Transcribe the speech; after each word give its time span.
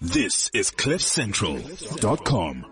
This 0.00 0.48
is 0.54 0.70
CliffCentral.com. 0.70 2.64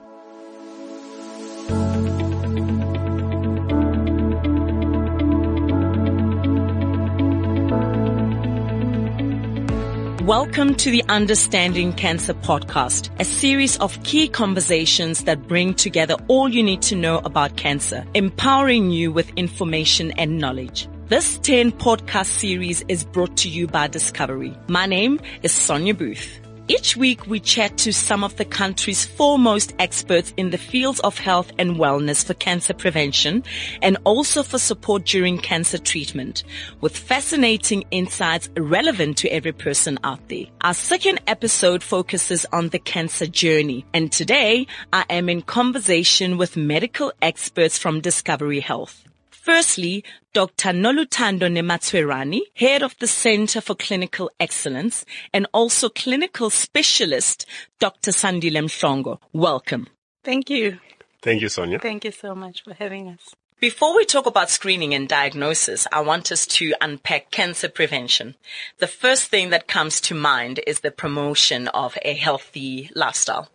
Welcome 10.25 10.77
to 10.77 10.93
the 10.93 11.03
Understanding 11.09 11.93
Cancer 11.93 12.33
podcast, 12.33 13.11
a 13.19 13.25
series 13.25 13.77
of 13.79 14.01
key 14.05 14.29
conversations 14.29 15.25
that 15.25 15.49
bring 15.49 15.75
together 15.75 16.15
all 16.29 16.49
you 16.49 16.63
need 16.63 16.83
to 16.83 16.95
know 16.95 17.19
about 17.19 17.57
cancer, 17.57 18.07
empowering 18.15 18.93
you 18.93 19.11
with 19.11 19.29
information 19.31 20.13
and 20.13 20.39
knowledge. 20.39 20.87
This 21.09 21.39
10 21.39 21.73
podcast 21.73 22.27
series 22.27 22.85
is 22.87 23.03
brought 23.03 23.37
to 23.39 23.49
you 23.49 23.67
by 23.67 23.89
Discovery. 23.89 24.57
My 24.69 24.87
name 24.87 25.19
is 25.43 25.51
Sonia 25.51 25.95
Booth. 25.95 26.46
Each 26.69 26.97
week 26.97 27.29
we 27.29 27.39
chat 27.39 27.79
to 27.79 27.93
some 27.93 28.25
of 28.25 28.35
the 28.37 28.45
country's 28.45 29.07
foremost 29.07 29.73
experts 29.79 30.35
in 30.37 30.51
the 30.51 30.59
fields 30.59 30.99
of 31.01 31.17
health 31.17 31.53
and 31.61 31.77
wellness 31.77 32.25
for 32.25 32.35
cancer 32.35 32.75
prevention 32.75 33.45
and 33.83 33.97
also 34.03 34.43
for 34.43 34.59
support 34.59 35.05
during 35.05 35.39
cancer 35.39 35.79
treatment 35.79 36.43
with 36.81 36.97
fascinating 36.97 37.85
insights 37.93 38.49
relevant 38.57 39.17
to 39.19 39.29
every 39.29 39.53
person 39.53 39.97
out 40.03 40.29
there. 40.29 40.47
Our 40.63 40.75
second 40.75 41.21
episode 41.29 41.85
focuses 41.85 42.45
on 42.53 42.71
the 42.71 42.81
cancer 42.81 43.29
journey 43.29 43.87
and 43.95 44.11
today 44.11 44.67
I 44.93 45.05
am 45.09 45.29
in 45.29 45.43
conversation 45.43 46.37
with 46.37 46.57
medical 46.57 47.13
experts 47.23 47.79
from 47.79 48.01
Discovery 48.01 48.59
Health. 48.59 49.06
Firstly, 49.47 50.03
Dr. 50.35 50.71
Noluthando 50.71 51.47
Nematswerani, 51.49 52.41
head 52.57 52.83
of 52.83 52.99
the 52.99 53.07
Center 53.07 53.61
for 53.61 53.77
Clinical 53.77 54.29
Excellence 54.41 55.05
and 55.33 55.47
also 55.55 55.89
clinical 55.89 56.51
specialist, 56.51 57.47
Dr. 57.79 58.11
Sandile 58.11 58.65
Mhlongo. 58.65 59.21
Welcome. 59.33 59.87
Thank 60.25 60.51
you. 60.51 60.81
Thank 61.23 61.43
you, 61.43 61.49
Sonia. 61.49 61.79
Thank 61.79 62.05
you 62.05 62.11
so 62.11 62.35
much 62.35 62.65
for 62.65 62.75
having 62.75 63.07
us. 63.07 63.37
Before 63.61 63.95
we 63.95 64.05
talk 64.05 64.27
about 64.27 64.51
screening 64.51 64.95
and 64.95 65.09
diagnosis, 65.09 65.87
I 65.93 66.01
want 66.01 66.33
us 66.33 66.45
to 66.59 66.75
unpack 66.81 67.31
cancer 67.31 67.69
prevention. 67.69 68.35
The 68.79 68.89
first 68.89 69.31
thing 69.31 69.51
that 69.51 69.69
comes 69.69 70.01
to 70.03 70.15
mind 70.17 70.59
is 70.67 70.81
the 70.81 70.91
promotion 70.91 71.69
of 71.69 71.97
a 72.03 72.15
healthy 72.15 72.91
lifestyle. 72.97 73.49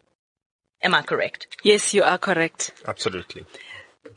Am 0.82 0.96
I 0.96 1.02
correct? 1.02 1.48
Yes, 1.64 1.94
you 1.94 2.02
are 2.04 2.18
correct. 2.18 2.72
Absolutely. 2.88 3.46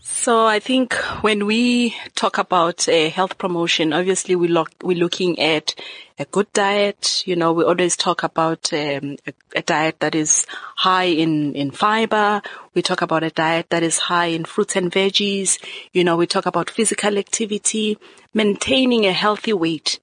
So 0.01 0.47
I 0.47 0.61
think 0.61 0.95
when 1.23 1.47
we 1.47 1.95
talk 2.15 2.39
about 2.39 2.89
uh, 2.89 3.11
health 3.11 3.37
promotion, 3.37 3.93
obviously 3.93 4.35
we 4.35 4.49
look, 4.49 4.71
we're 4.83 4.97
looking 4.97 5.39
at 5.39 5.75
a 6.19 6.25
good 6.25 6.51
diet. 6.53 7.23
You 7.27 7.37
know, 7.37 7.53
we 7.53 7.65
always 7.65 7.97
talk 7.97 8.23
about 8.23 8.73
um, 8.73 9.17
a, 9.27 9.33
a, 9.57 9.63
diet 9.63 10.01
that 10.01 10.15
is 10.15 10.47
high 10.77 11.05
in, 11.05 11.55
in 11.55 11.71
fiber. 11.71 12.41
We 12.73 12.83
talk 12.83 13.03
about 13.03 13.25
a 13.25 13.31
diet 13.31 13.71
that 13.71 13.83
is 13.83 13.99
high 13.99 14.27
in 14.27 14.45
fruits 14.45 14.77
and 14.77 14.91
veggies. 14.91 15.59
You 15.93 16.05
know, 16.05 16.17
we 16.17 16.27
talk 16.27 16.47
about 16.47 16.71
physical 16.71 17.19
activity, 17.19 17.99
maintaining 18.33 19.07
a 19.07 19.13
healthy 19.13 19.53
weight. 19.53 20.01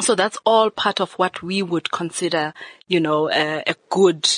So 0.00 0.14
that's 0.14 0.38
all 0.44 0.70
part 0.70 1.00
of 1.00 1.12
what 1.14 1.42
we 1.42 1.62
would 1.62 1.90
consider, 1.90 2.52
you 2.86 3.00
know, 3.00 3.30
a, 3.30 3.62
a 3.66 3.74
good, 3.88 4.28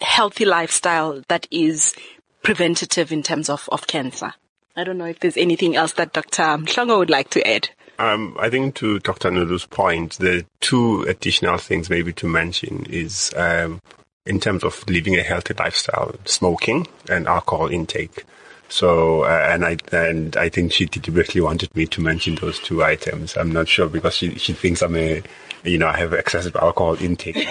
healthy 0.00 0.44
lifestyle 0.44 1.22
that 1.28 1.46
is 1.50 1.94
preventative 2.42 3.12
in 3.12 3.22
terms 3.22 3.48
of, 3.48 3.68
of 3.70 3.86
cancer. 3.86 4.34
I 4.76 4.84
don't 4.84 4.98
know 4.98 5.06
if 5.06 5.20
there's 5.20 5.36
anything 5.36 5.76
else 5.76 5.94
that 5.94 6.12
Dr. 6.12 6.42
Mhlongo 6.42 6.98
would 6.98 7.10
like 7.10 7.30
to 7.30 7.46
add. 7.46 7.70
Um, 7.98 8.36
I 8.40 8.48
think 8.48 8.76
to 8.76 8.98
Dr. 9.00 9.30
Nolu's 9.30 9.66
point, 9.66 10.18
the 10.18 10.46
two 10.60 11.02
additional 11.02 11.58
things 11.58 11.90
maybe 11.90 12.12
to 12.14 12.26
mention 12.26 12.86
is 12.88 13.30
um, 13.36 13.80
in 14.24 14.40
terms 14.40 14.64
of 14.64 14.88
living 14.88 15.18
a 15.18 15.22
healthy 15.22 15.54
lifestyle, 15.54 16.14
smoking 16.24 16.86
and 17.10 17.26
alcohol 17.26 17.68
intake. 17.68 18.24
So, 18.70 19.24
uh, 19.24 19.48
and 19.50 19.64
I 19.64 19.76
and 19.92 20.36
I 20.36 20.48
think 20.48 20.72
she 20.72 20.86
deliberately 20.86 21.40
wanted 21.40 21.74
me 21.74 21.86
to 21.86 22.00
mention 22.00 22.36
those 22.36 22.60
two 22.60 22.84
items. 22.84 23.36
I'm 23.36 23.50
not 23.50 23.68
sure 23.68 23.88
because 23.88 24.14
she 24.14 24.36
she 24.36 24.52
thinks 24.52 24.80
I'm 24.80 24.94
a, 24.94 25.22
you 25.64 25.76
know, 25.76 25.88
I 25.88 25.96
have 25.98 26.12
excessive 26.12 26.54
alcohol 26.54 26.94
intake. 27.02 27.36
um, 27.36 27.42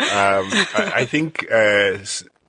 I, 0.00 0.92
I, 0.96 1.04
think 1.06 1.46
uh, 1.52 1.98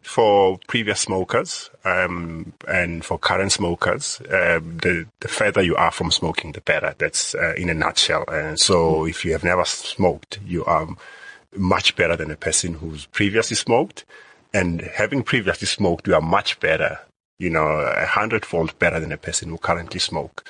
for 0.01 0.57
previous 0.67 1.01
smokers 1.01 1.69
um, 1.85 2.53
and 2.67 3.05
for 3.05 3.19
current 3.19 3.51
smokers, 3.51 4.19
uh, 4.21 4.59
the 4.59 5.05
the 5.19 5.27
further 5.27 5.61
you 5.61 5.75
are 5.75 5.91
from 5.91 6.09
smoking, 6.09 6.53
the 6.53 6.61
better. 6.61 6.95
That's 6.97 7.35
uh, 7.35 7.53
in 7.55 7.69
a 7.69 7.75
nutshell. 7.75 8.25
And 8.27 8.59
so, 8.59 9.05
if 9.05 9.23
you 9.23 9.33
have 9.33 9.43
never 9.43 9.63
smoked, 9.63 10.39
you 10.43 10.65
are 10.65 10.87
much 11.55 11.95
better 11.95 12.15
than 12.15 12.31
a 12.31 12.35
person 12.35 12.73
who's 12.73 13.05
previously 13.05 13.55
smoked 13.55 14.05
and 14.57 14.81
having 14.81 15.23
previously 15.23 15.67
smoked, 15.67 16.07
you 16.07 16.15
are 16.15 16.21
much 16.21 16.59
better, 16.59 16.99
you 17.39 17.49
know, 17.49 17.67
a 17.67 18.05
hundredfold 18.05 18.77
better 18.79 18.99
than 18.99 19.11
a 19.11 19.17
person 19.17 19.49
who 19.49 19.57
currently 19.57 19.99
smoke, 19.99 20.43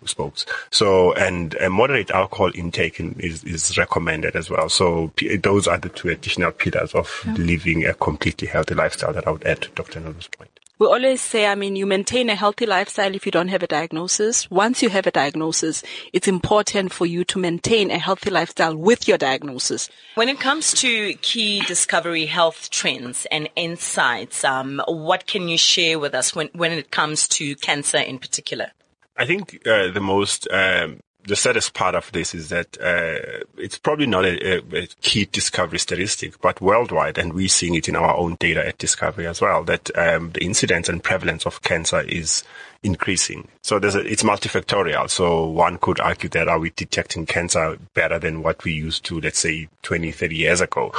who 0.00 0.06
smokes. 0.06 0.44
So, 0.70 1.12
and 1.14 1.54
a 1.54 1.70
moderate 1.70 2.10
alcohol 2.10 2.50
intake 2.54 2.98
is, 2.98 3.44
is 3.44 3.78
recommended 3.78 4.34
as 4.34 4.50
well. 4.50 4.68
So 4.68 5.12
those 5.40 5.68
are 5.68 5.78
the 5.78 5.88
two 5.88 6.08
additional 6.08 6.52
pillars 6.52 6.92
of 6.94 7.22
yeah. 7.24 7.34
living 7.34 7.86
a 7.86 7.94
completely 7.94 8.48
healthy 8.48 8.74
lifestyle 8.74 9.12
that 9.12 9.26
I 9.26 9.30
would 9.30 9.46
add 9.46 9.62
to 9.62 9.70
Dr. 9.70 10.00
Nolu's 10.00 10.28
point 10.28 10.58
we 10.82 10.88
always 10.88 11.20
say, 11.20 11.46
I 11.46 11.54
mean, 11.54 11.76
you 11.76 11.86
maintain 11.86 12.28
a 12.28 12.34
healthy 12.34 12.66
lifestyle 12.66 13.14
if 13.14 13.24
you 13.24 13.30
don't 13.30 13.46
have 13.46 13.62
a 13.62 13.68
diagnosis. 13.68 14.50
Once 14.50 14.82
you 14.82 14.88
have 14.88 15.06
a 15.06 15.12
diagnosis, 15.12 15.84
it's 16.12 16.26
important 16.26 16.92
for 16.92 17.06
you 17.06 17.24
to 17.26 17.38
maintain 17.38 17.92
a 17.92 17.98
healthy 17.98 18.30
lifestyle 18.30 18.76
with 18.76 19.06
your 19.06 19.16
diagnosis. 19.16 19.88
When 20.16 20.28
it 20.28 20.40
comes 20.40 20.72
to 20.80 21.14
key 21.22 21.60
discovery 21.68 22.26
health 22.26 22.68
trends 22.70 23.28
and 23.30 23.48
insights, 23.54 24.42
um, 24.42 24.82
what 24.88 25.28
can 25.28 25.46
you 25.46 25.56
share 25.56 26.00
with 26.00 26.16
us 26.16 26.34
when, 26.34 26.48
when 26.52 26.72
it 26.72 26.90
comes 26.90 27.28
to 27.28 27.54
cancer 27.54 27.98
in 27.98 28.18
particular? 28.18 28.72
I 29.16 29.24
think 29.24 29.64
uh, 29.64 29.92
the 29.92 30.00
most 30.00 30.48
um, 30.50 30.98
the 31.24 31.36
saddest 31.36 31.74
part 31.74 31.94
of 31.94 32.10
this 32.12 32.34
is 32.34 32.48
that 32.48 32.76
uh, 32.80 33.44
it's 33.56 33.78
probably 33.78 34.06
not 34.06 34.24
a, 34.24 34.58
a, 34.76 34.86
key 35.02 35.26
discovery 35.26 35.78
statistic, 35.78 36.40
but 36.40 36.60
worldwide, 36.60 37.18
and 37.18 37.32
we're 37.32 37.48
seeing 37.48 37.74
it 37.74 37.88
in 37.88 37.96
our 37.96 38.16
own 38.16 38.36
data 38.36 38.66
at 38.66 38.78
Discovery 38.78 39.26
as 39.26 39.40
well, 39.40 39.62
that 39.64 39.96
um, 39.96 40.30
the 40.32 40.44
incidence 40.44 40.88
and 40.88 41.02
prevalence 41.02 41.46
of 41.46 41.62
cancer 41.62 42.00
is 42.00 42.42
increasing. 42.82 43.46
So 43.62 43.76
a, 43.76 43.98
it's 44.00 44.22
multifactorial. 44.24 45.08
So 45.08 45.46
one 45.46 45.78
could 45.78 46.00
argue 46.00 46.28
that 46.30 46.48
are 46.48 46.58
we 46.58 46.70
detecting 46.70 47.26
cancer 47.26 47.78
better 47.94 48.18
than 48.18 48.42
what 48.42 48.64
we 48.64 48.72
used 48.72 49.04
to, 49.04 49.20
let's 49.20 49.38
say, 49.38 49.68
20, 49.82 50.10
30 50.10 50.36
years 50.36 50.60
ago? 50.60 50.92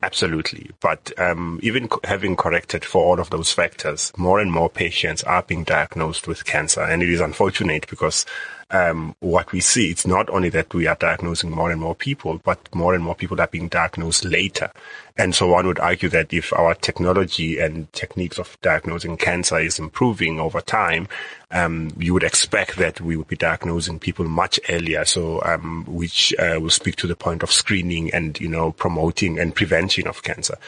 Absolutely. 0.00 0.70
But 0.80 1.12
um, 1.18 1.58
even 1.62 1.88
co- 1.88 2.00
having 2.04 2.36
corrected 2.36 2.84
for 2.84 3.04
all 3.04 3.20
of 3.20 3.30
those 3.30 3.52
factors, 3.52 4.12
more 4.16 4.38
and 4.38 4.50
more 4.52 4.70
patients 4.70 5.24
are 5.24 5.42
being 5.42 5.64
diagnosed 5.64 6.28
with 6.28 6.44
cancer. 6.44 6.82
And 6.82 7.02
it 7.02 7.08
is 7.08 7.20
unfortunate 7.20 7.88
because 7.88 8.24
um, 8.70 9.16
what 9.20 9.50
we 9.52 9.60
see, 9.60 9.90
it's 9.90 10.06
not 10.06 10.28
only 10.28 10.50
that 10.50 10.74
we 10.74 10.86
are 10.86 10.96
diagnosing 10.96 11.50
more 11.50 11.70
and 11.70 11.80
more 11.80 11.94
people, 11.94 12.40
but 12.44 12.74
more 12.74 12.94
and 12.94 13.02
more 13.02 13.14
people 13.14 13.40
are 13.40 13.46
being 13.46 13.68
diagnosed 13.68 14.24
later. 14.26 14.70
And 15.16 15.34
so 15.34 15.48
one 15.48 15.66
would 15.66 15.80
argue 15.80 16.08
that 16.10 16.32
if 16.32 16.52
our 16.52 16.74
technology 16.74 17.58
and 17.58 17.92
techniques 17.92 18.38
of 18.38 18.58
diagnosing 18.60 19.16
cancer 19.16 19.58
is 19.58 19.78
improving 19.78 20.38
over 20.38 20.60
time, 20.60 21.08
um, 21.50 21.90
you 21.98 22.12
would 22.12 22.22
expect 22.22 22.76
that 22.76 23.00
we 23.00 23.16
would 23.16 23.26
be 23.26 23.36
diagnosing 23.36 23.98
people 23.98 24.26
much 24.26 24.60
earlier. 24.68 25.04
So, 25.06 25.42
um, 25.44 25.84
which 25.88 26.34
uh, 26.38 26.58
will 26.60 26.70
speak 26.70 26.96
to 26.96 27.06
the 27.06 27.16
point 27.16 27.42
of 27.42 27.50
screening 27.50 28.12
and 28.12 28.38
you 28.38 28.48
know 28.48 28.72
promoting 28.72 29.38
and 29.38 29.54
prevention 29.54 30.06
of 30.06 30.22
cancer. 30.22 30.58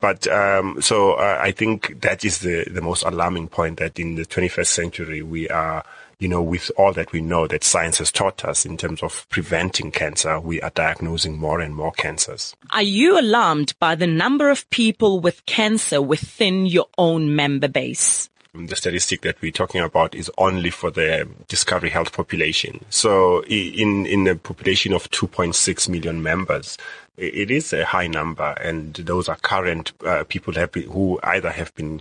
But 0.00 0.26
um, 0.26 0.82
so 0.82 1.12
uh, 1.12 1.38
I 1.40 1.52
think 1.52 2.00
that 2.02 2.24
is 2.24 2.40
the 2.40 2.64
the 2.68 2.82
most 2.82 3.04
alarming 3.04 3.48
point 3.48 3.78
that 3.78 3.98
in 3.98 4.16
the 4.16 4.26
21st 4.26 4.66
century 4.66 5.22
we 5.22 5.48
are 5.48 5.84
you 6.18 6.28
know, 6.28 6.42
with 6.42 6.70
all 6.76 6.92
that 6.92 7.12
we 7.12 7.20
know 7.20 7.46
that 7.46 7.64
science 7.64 7.98
has 7.98 8.10
taught 8.10 8.44
us 8.44 8.64
in 8.64 8.76
terms 8.76 9.02
of 9.02 9.26
preventing 9.28 9.90
cancer, 9.90 10.40
we 10.40 10.60
are 10.60 10.70
diagnosing 10.70 11.38
more 11.38 11.60
and 11.60 11.74
more 11.74 11.92
cancers. 11.92 12.54
Are 12.70 12.82
you 12.82 13.18
alarmed 13.18 13.74
by 13.78 13.94
the 13.94 14.06
number 14.06 14.50
of 14.50 14.68
people 14.70 15.20
with 15.20 15.44
cancer 15.46 16.00
within 16.00 16.66
your 16.66 16.86
own 16.98 17.34
member 17.34 17.68
base? 17.68 18.28
the 18.54 18.76
statistic 18.76 19.22
that 19.22 19.40
we're 19.42 19.50
talking 19.50 19.80
about 19.80 20.14
is 20.14 20.30
only 20.38 20.70
for 20.70 20.90
the 20.90 21.28
Discovery 21.48 21.90
Health 21.90 22.12
population. 22.12 22.84
So 22.88 23.42
in, 23.44 24.06
in 24.06 24.28
a 24.28 24.36
population 24.36 24.92
of 24.92 25.10
2.6 25.10 25.88
million 25.88 26.22
members, 26.22 26.78
it 27.16 27.50
is 27.50 27.72
a 27.72 27.84
high 27.84 28.06
number 28.06 28.54
and 28.62 28.94
those 28.94 29.28
are 29.28 29.36
current 29.36 29.92
uh, 30.06 30.24
people 30.24 30.54
been, 30.68 30.84
who 30.84 31.18
either 31.22 31.50
have 31.50 31.74
been 31.74 32.00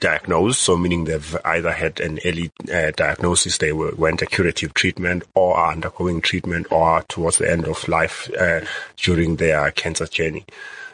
diagnosed, 0.00 0.60
so 0.60 0.76
meaning 0.76 1.04
they've 1.04 1.36
either 1.44 1.72
had 1.72 2.00
an 2.00 2.18
early 2.24 2.50
uh, 2.72 2.90
diagnosis, 2.96 3.58
they 3.58 3.72
went 3.72 4.22
a 4.22 4.26
curative 4.26 4.74
treatment, 4.74 5.24
or 5.34 5.56
are 5.56 5.72
undergoing 5.72 6.20
treatment, 6.20 6.66
or 6.70 7.02
towards 7.02 7.38
the 7.38 7.50
end 7.50 7.66
of 7.66 7.86
life 7.88 8.30
uh, 8.38 8.60
during 8.96 9.36
their 9.36 9.70
cancer 9.70 10.06
journey. 10.06 10.44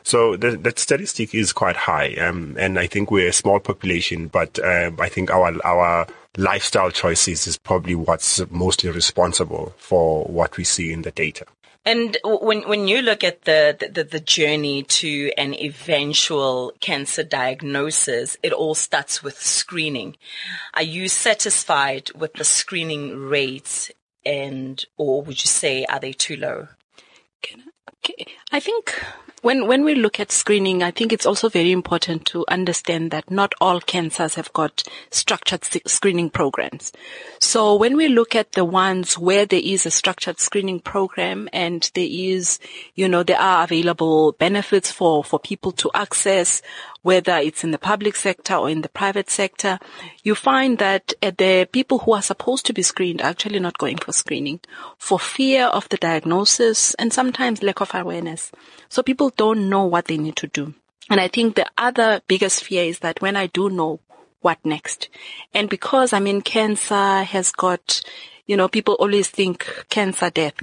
So 0.02 0.36
the, 0.36 0.56
that 0.56 0.78
statistic 0.78 1.34
is 1.34 1.52
quite 1.52 1.76
high, 1.76 2.14
um, 2.14 2.56
and 2.58 2.78
I 2.78 2.86
think 2.86 3.10
we're 3.10 3.28
a 3.28 3.32
small 3.32 3.60
population, 3.60 4.28
but 4.28 4.58
uh, 4.58 4.90
I 4.98 5.08
think 5.08 5.30
our 5.30 5.54
our 5.64 6.06
lifestyle 6.36 6.90
choices 6.90 7.46
is 7.46 7.58
probably 7.58 7.94
what's 7.94 8.40
mostly 8.50 8.90
responsible 8.90 9.74
for 9.76 10.24
what 10.24 10.56
we 10.56 10.64
see 10.64 10.92
in 10.92 11.02
the 11.02 11.10
data. 11.10 11.44
And 11.84 12.18
when 12.22 12.68
when 12.68 12.88
you 12.88 13.00
look 13.00 13.24
at 13.24 13.42
the, 13.42 13.90
the, 13.92 14.04
the 14.04 14.20
journey 14.20 14.82
to 14.82 15.32
an 15.38 15.54
eventual 15.54 16.72
cancer 16.80 17.22
diagnosis, 17.22 18.36
it 18.42 18.52
all 18.52 18.74
starts 18.74 19.22
with 19.22 19.40
screening. 19.40 20.16
Are 20.74 20.82
you 20.82 21.08
satisfied 21.08 22.10
with 22.14 22.34
the 22.34 22.44
screening 22.44 23.16
rates, 23.16 23.90
and 24.26 24.84
or 24.98 25.22
would 25.22 25.42
you 25.42 25.48
say 25.48 25.86
are 25.86 26.00
they 26.00 26.12
too 26.12 26.36
low? 26.36 26.68
I 28.52 28.60
think 28.60 29.02
when 29.42 29.66
when 29.66 29.84
we 29.84 29.94
look 29.94 30.20
at 30.20 30.30
screening, 30.32 30.82
I 30.82 30.90
think 30.90 31.12
it's 31.12 31.26
also 31.26 31.48
very 31.48 31.72
important 31.72 32.26
to 32.26 32.44
understand 32.48 33.10
that 33.10 33.30
not 33.30 33.54
all 33.60 33.80
cancers 33.80 34.34
have 34.34 34.52
got 34.52 34.82
structured 35.10 35.64
screening 35.86 36.30
programs. 36.30 36.92
So 37.40 37.76
when 37.76 37.96
we 37.96 38.08
look 38.08 38.34
at 38.34 38.52
the 38.52 38.64
ones 38.64 39.18
where 39.18 39.46
there 39.46 39.62
is 39.62 39.86
a 39.86 39.90
structured 39.90 40.40
screening 40.40 40.80
program 40.80 41.48
and 41.52 41.90
there 41.94 42.08
is, 42.08 42.58
you 42.94 43.08
know, 43.08 43.22
there 43.22 43.40
are 43.40 43.64
available 43.64 44.32
benefits 44.32 44.90
for 44.90 45.24
for 45.24 45.38
people 45.38 45.72
to 45.72 45.90
access 45.94 46.62
whether 47.02 47.36
it's 47.36 47.64
in 47.64 47.70
the 47.70 47.78
public 47.78 48.14
sector 48.14 48.54
or 48.54 48.68
in 48.68 48.82
the 48.82 48.88
private 48.88 49.30
sector, 49.30 49.78
you 50.22 50.34
find 50.34 50.78
that 50.78 51.12
uh, 51.22 51.30
the 51.36 51.68
people 51.70 52.00
who 52.00 52.12
are 52.12 52.22
supposed 52.22 52.66
to 52.66 52.72
be 52.72 52.82
screened 52.82 53.22
are 53.22 53.30
actually 53.30 53.58
not 53.58 53.78
going 53.78 53.96
for 53.96 54.12
screening 54.12 54.60
for 54.98 55.18
fear 55.18 55.66
of 55.66 55.88
the 55.88 55.96
diagnosis 55.96 56.94
and 56.94 57.12
sometimes 57.12 57.62
lack 57.62 57.80
of 57.80 57.94
awareness. 57.94 58.52
So 58.88 59.02
people 59.02 59.30
don't 59.36 59.68
know 59.70 59.84
what 59.84 60.06
they 60.06 60.18
need 60.18 60.36
to 60.36 60.46
do. 60.46 60.74
And 61.08 61.20
I 61.20 61.28
think 61.28 61.56
the 61.56 61.66
other 61.76 62.20
biggest 62.28 62.64
fear 62.64 62.84
is 62.84 63.00
that 63.00 63.20
when 63.20 63.36
I 63.36 63.46
do 63.46 63.70
know 63.70 64.00
what 64.40 64.58
next? 64.64 65.08
And 65.54 65.68
because 65.68 66.12
I 66.12 66.20
mean, 66.20 66.42
cancer 66.42 67.22
has 67.22 67.52
got, 67.52 68.02
you 68.46 68.56
know, 68.56 68.68
people 68.68 68.94
always 68.94 69.28
think 69.28 69.66
cancer 69.88 70.30
death 70.30 70.62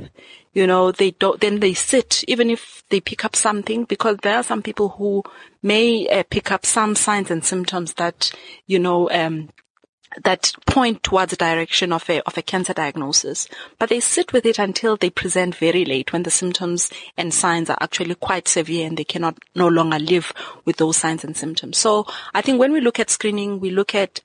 you 0.58 0.66
know, 0.66 0.92
they 0.92 1.12
don't, 1.12 1.40
then 1.40 1.60
they 1.60 1.76
sit, 1.76 2.24
even 2.28 2.50
if 2.50 2.84
they 2.90 3.00
pick 3.00 3.24
up 3.24 3.36
something, 3.36 3.84
because 3.84 4.18
there 4.24 4.38
are 4.38 4.44
some 4.44 4.64
people 4.64 4.90
who 4.90 5.22
may 5.68 6.08
uh, 6.08 6.24
pick 6.30 6.52
up 6.52 6.66
some 6.66 6.96
signs 6.96 7.30
and 7.30 7.44
symptoms 7.44 7.94
that, 7.94 8.32
you 8.66 8.80
know, 8.80 9.10
um, 9.12 9.50
that 10.24 10.54
point 10.66 11.04
towards 11.04 11.32
the 11.32 11.36
direction 11.36 11.92
of 11.92 12.10
a, 12.10 12.22
of 12.22 12.38
a 12.38 12.42
cancer 12.42 12.74
diagnosis, 12.74 13.48
but 13.78 13.90
they 13.90 14.00
sit 14.00 14.34
with 14.34 14.46
it 14.46 14.58
until 14.58 14.96
they 14.96 15.10
present 15.10 15.56
very 15.56 15.86
late 15.86 16.14
when 16.14 16.24
the 16.24 16.32
symptoms 16.32 16.90
and 17.18 17.34
signs 17.34 17.70
are 17.70 17.78
actually 17.82 18.16
quite 18.16 18.48
severe 18.48 18.88
and 18.88 18.98
they 18.98 19.04
cannot 19.04 19.38
no 19.56 19.68
longer 19.68 20.00
live 20.00 20.32
with 20.66 20.78
those 20.78 20.98
signs 20.98 21.24
and 21.24 21.36
symptoms. 21.36 21.78
So 21.78 22.08
I 22.34 22.42
think 22.42 22.60
when 22.60 22.72
we 22.72 22.82
look 22.82 23.00
at 23.00 23.10
screening, 23.10 23.60
we 23.60 23.70
look 23.70 23.94
at 23.94 24.22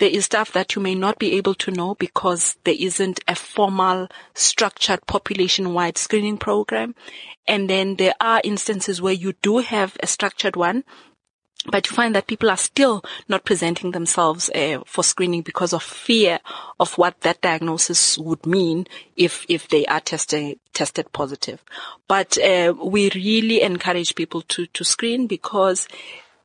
there 0.00 0.10
is 0.10 0.24
stuff 0.24 0.52
that 0.52 0.74
you 0.74 0.82
may 0.82 0.94
not 0.94 1.18
be 1.18 1.34
able 1.36 1.54
to 1.54 1.70
know 1.70 1.94
because 1.94 2.56
there 2.64 2.76
isn't 2.76 3.20
a 3.28 3.34
formal 3.34 4.08
structured 4.34 5.06
population 5.06 5.74
wide 5.74 5.98
screening 5.98 6.38
program. 6.38 6.94
And 7.46 7.68
then 7.68 7.96
there 7.96 8.14
are 8.18 8.40
instances 8.42 9.02
where 9.02 9.12
you 9.12 9.34
do 9.42 9.58
have 9.58 9.98
a 10.02 10.06
structured 10.06 10.56
one, 10.56 10.84
but 11.66 11.90
you 11.90 11.94
find 11.94 12.14
that 12.14 12.26
people 12.26 12.48
are 12.48 12.56
still 12.56 13.04
not 13.28 13.44
presenting 13.44 13.90
themselves 13.90 14.48
uh, 14.54 14.78
for 14.86 15.04
screening 15.04 15.42
because 15.42 15.74
of 15.74 15.82
fear 15.82 16.40
of 16.78 16.96
what 16.96 17.20
that 17.20 17.42
diagnosis 17.42 18.16
would 18.16 18.46
mean 18.46 18.86
if 19.16 19.44
if 19.50 19.68
they 19.68 19.84
are 19.84 20.00
tested 20.00 20.58
tested 20.72 21.12
positive. 21.12 21.62
But 22.08 22.38
uh, 22.38 22.72
we 22.82 23.10
really 23.14 23.60
encourage 23.60 24.14
people 24.14 24.40
to 24.42 24.64
to 24.68 24.82
screen 24.82 25.26
because 25.26 25.86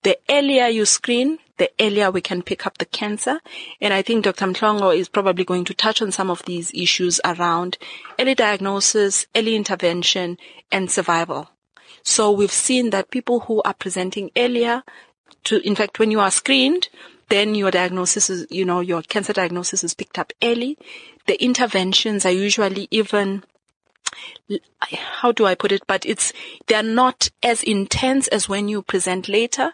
the 0.04 0.20
earlier 0.30 0.68
you 0.68 0.86
screen, 0.86 1.40
the 1.58 1.70
earlier 1.80 2.12
we 2.12 2.22
can 2.22 2.42
pick 2.42 2.66
up 2.66 2.78
the 2.78 2.86
cancer. 2.86 3.40
And 3.82 3.94
I 3.94 4.02
think 4.02 4.24
Dr. 4.24 4.46
Mhlongo 4.46 4.96
is 4.96 5.10
probably 5.10 5.46
going 5.46 5.66
to 5.66 5.74
touch 5.74 6.02
on 6.02 6.12
some 6.12 6.30
of 6.30 6.44
these 6.46 6.72
issues 6.74 7.20
around 7.24 7.78
early 8.20 8.36
diagnosis, 8.36 9.28
early 9.36 9.56
intervention, 9.56 10.38
and 10.72 10.92
survival. 10.92 11.50
So 12.04 12.32
we've 12.32 12.52
seen 12.52 12.92
that 12.92 13.10
people 13.10 13.42
who 13.42 13.62
are 13.64 13.74
presenting 13.74 14.32
earlier 14.38 14.84
to, 15.46 15.66
in 15.68 15.76
fact, 15.76 16.00
when 16.00 16.12
you 16.12 16.20
are 16.20 16.32
screened, 16.32 16.90
then 17.30 17.56
your 17.56 17.72
diagnosis 17.72 18.30
is, 18.30 18.46
you 18.50 18.66
know, 18.66 18.82
your 18.82 19.02
cancer 19.02 19.34
diagnosis 19.34 19.84
is 19.84 19.96
picked 19.96 20.20
up 20.20 20.32
early. 20.44 20.78
The 21.26 21.44
interventions 21.44 22.26
are 22.26 22.32
usually 22.32 22.88
even 22.92 23.44
how 24.80 25.32
do 25.32 25.46
I 25.46 25.56
put 25.56 25.72
it? 25.72 25.84
But 25.88 26.06
it's, 26.06 26.32
they're 26.68 26.84
not 26.84 27.30
as 27.44 27.64
intense 27.64 28.28
as 28.28 28.48
when 28.48 28.68
you 28.68 28.82
present 28.82 29.28
later. 29.28 29.74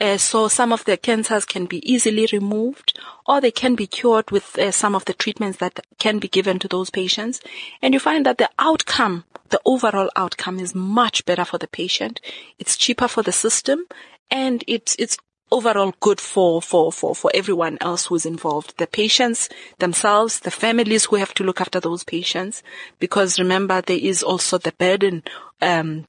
Uh, 0.00 0.16
so 0.16 0.48
some 0.48 0.72
of 0.72 0.84
the 0.84 0.96
cancers 0.96 1.44
can 1.44 1.66
be 1.66 1.80
easily 1.90 2.28
removed 2.32 2.98
or 3.26 3.40
they 3.40 3.50
can 3.50 3.74
be 3.74 3.86
cured 3.86 4.30
with 4.30 4.58
uh, 4.58 4.70
some 4.70 4.94
of 4.94 5.04
the 5.06 5.14
treatments 5.14 5.58
that 5.58 5.80
can 5.98 6.18
be 6.18 6.28
given 6.28 6.58
to 6.58 6.68
those 6.68 6.90
patients. 6.90 7.40
And 7.82 7.94
you 7.94 8.00
find 8.00 8.24
that 8.26 8.38
the 8.38 8.50
outcome, 8.58 9.24
the 9.48 9.60
overall 9.64 10.10
outcome 10.14 10.60
is 10.60 10.74
much 10.74 11.24
better 11.24 11.44
for 11.44 11.58
the 11.58 11.66
patient. 11.66 12.20
It's 12.58 12.76
cheaper 12.76 13.08
for 13.08 13.22
the 13.22 13.32
system 13.32 13.86
and 14.30 14.62
it's, 14.66 14.94
it's 14.98 15.18
overall 15.50 15.94
good 16.00 16.20
for, 16.20 16.60
for, 16.60 16.92
for, 16.92 17.14
for 17.14 17.30
everyone 17.34 17.78
else 17.80 18.06
who's 18.06 18.26
involved. 18.26 18.74
The 18.78 18.86
patients 18.86 19.48
themselves, 19.78 20.40
the 20.40 20.50
families 20.50 21.06
who 21.06 21.16
have 21.16 21.34
to 21.34 21.44
look 21.44 21.60
after 21.60 21.80
those 21.80 22.04
patients. 22.04 22.62
Because 22.98 23.38
remember, 23.38 23.80
there 23.80 23.98
is 23.98 24.22
also 24.22 24.58
the 24.58 24.72
burden, 24.72 25.22
um, 25.60 26.06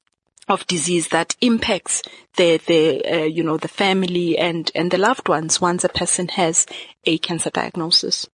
of 0.49 0.65
disease 0.67 1.09
that 1.09 1.35
impacts 1.41 2.01
the, 2.35 2.57
the, 2.65 3.03
uh, 3.05 3.23
you 3.23 3.43
know, 3.43 3.57
the 3.57 3.67
family 3.67 4.37
and, 4.37 4.71
and 4.75 4.91
the 4.91 4.97
loved 4.97 5.29
ones 5.29 5.61
once 5.61 5.83
a 5.83 5.89
person 5.89 6.27
has 6.29 6.65
a 7.05 7.17
cancer 7.19 7.49
diagnosis. 7.49 8.27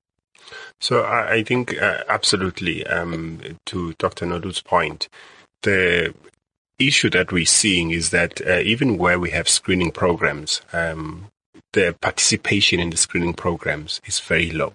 So 0.81 1.03
I, 1.03 1.33
I 1.33 1.43
think 1.43 1.81
uh, 1.81 2.05
absolutely, 2.09 2.87
um, 2.87 3.41
to 3.67 3.95
Dr. 3.95 4.27
Nolu's 4.27 4.63
point, 4.63 5.09
the 5.63 6.15
issue 6.79 7.11
that 7.11 7.33
we're 7.33 7.47
seeing 7.47 7.91
is 7.91 8.11
that 8.11 8.41
uh, 8.47 8.59
even 8.59 8.99
where 8.99 9.19
we 9.19 9.31
have 9.31 9.49
screening 9.49 9.91
programs, 9.91 10.61
um, 10.73 11.31
the 11.73 11.97
participation 12.01 12.81
in 12.81 12.91
the 12.91 12.97
screening 12.97 13.35
programs 13.35 14.01
is 14.05 14.21
very 14.21 14.51
low. 14.51 14.75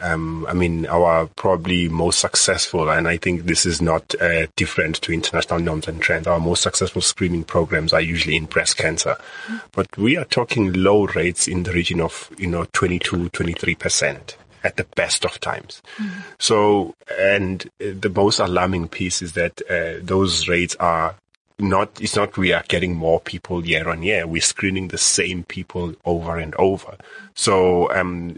Um, 0.00 0.46
I 0.46 0.52
mean, 0.52 0.86
our 0.86 1.26
probably 1.26 1.88
most 1.88 2.20
successful, 2.20 2.88
and 2.88 3.08
I 3.08 3.16
think 3.16 3.44
this 3.44 3.66
is 3.66 3.82
not 3.82 4.14
uh, 4.20 4.46
different 4.54 4.96
to 5.02 5.12
international 5.12 5.58
norms 5.58 5.88
and 5.88 6.00
trends. 6.00 6.28
Our 6.28 6.38
most 6.38 6.62
successful 6.62 7.02
screening 7.02 7.42
programs 7.42 7.92
are 7.92 8.00
usually 8.00 8.36
in 8.36 8.46
breast 8.46 8.76
cancer, 8.76 9.16
mm-hmm. 9.46 9.56
but 9.72 9.96
we 9.98 10.16
are 10.16 10.24
talking 10.24 10.72
low 10.72 11.06
rates 11.06 11.48
in 11.48 11.64
the 11.64 11.72
region 11.72 12.00
of 12.00 12.30
you 12.38 12.46
know 12.46 12.64
22, 12.72 13.30
23 13.30 13.74
percent 13.74 14.36
at 14.62 14.76
the 14.76 14.84
best 14.96 15.24
of 15.24 15.40
times. 15.40 15.82
Mm-hmm. 15.96 16.20
So, 16.38 16.94
and 17.18 17.68
the 17.78 18.12
most 18.14 18.38
alarming 18.38 18.88
piece 18.88 19.22
is 19.22 19.32
that 19.32 19.60
uh, 19.68 20.00
those 20.02 20.48
rates 20.48 20.76
are 20.76 21.16
not, 21.58 22.00
it's 22.00 22.16
not 22.16 22.36
we 22.36 22.52
are 22.52 22.64
getting 22.68 22.94
more 22.94 23.20
people 23.20 23.66
year 23.66 23.88
on 23.88 24.02
year. 24.02 24.26
We're 24.26 24.42
screening 24.42 24.88
the 24.88 24.98
same 24.98 25.42
people 25.42 25.94
over 26.04 26.38
and 26.38 26.54
over. 26.56 26.96
So, 27.34 27.92
um, 27.92 28.36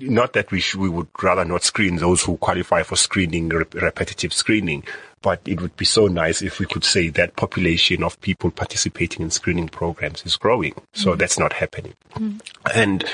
not 0.00 0.32
that 0.34 0.50
we 0.50 0.62
we 0.76 0.88
would 0.88 1.08
rather 1.22 1.44
not 1.44 1.62
screen 1.62 1.96
those 1.96 2.22
who 2.22 2.36
qualify 2.36 2.82
for 2.82 2.96
screening, 2.96 3.48
repetitive 3.48 4.32
screening, 4.32 4.84
but 5.22 5.40
it 5.44 5.60
would 5.60 5.76
be 5.76 5.84
so 5.84 6.06
nice 6.06 6.42
if 6.42 6.58
we 6.58 6.66
could 6.66 6.84
say 6.84 7.08
that 7.08 7.36
population 7.36 8.02
of 8.02 8.20
people 8.20 8.50
participating 8.50 9.22
in 9.22 9.30
screening 9.30 9.68
programs 9.68 10.24
is 10.24 10.36
growing. 10.36 10.74
So 10.92 11.14
mm 11.14 11.18
that's 11.18 11.38
not 11.38 11.52
happening. 11.52 11.94
mm 12.14 12.40
And 12.74 13.04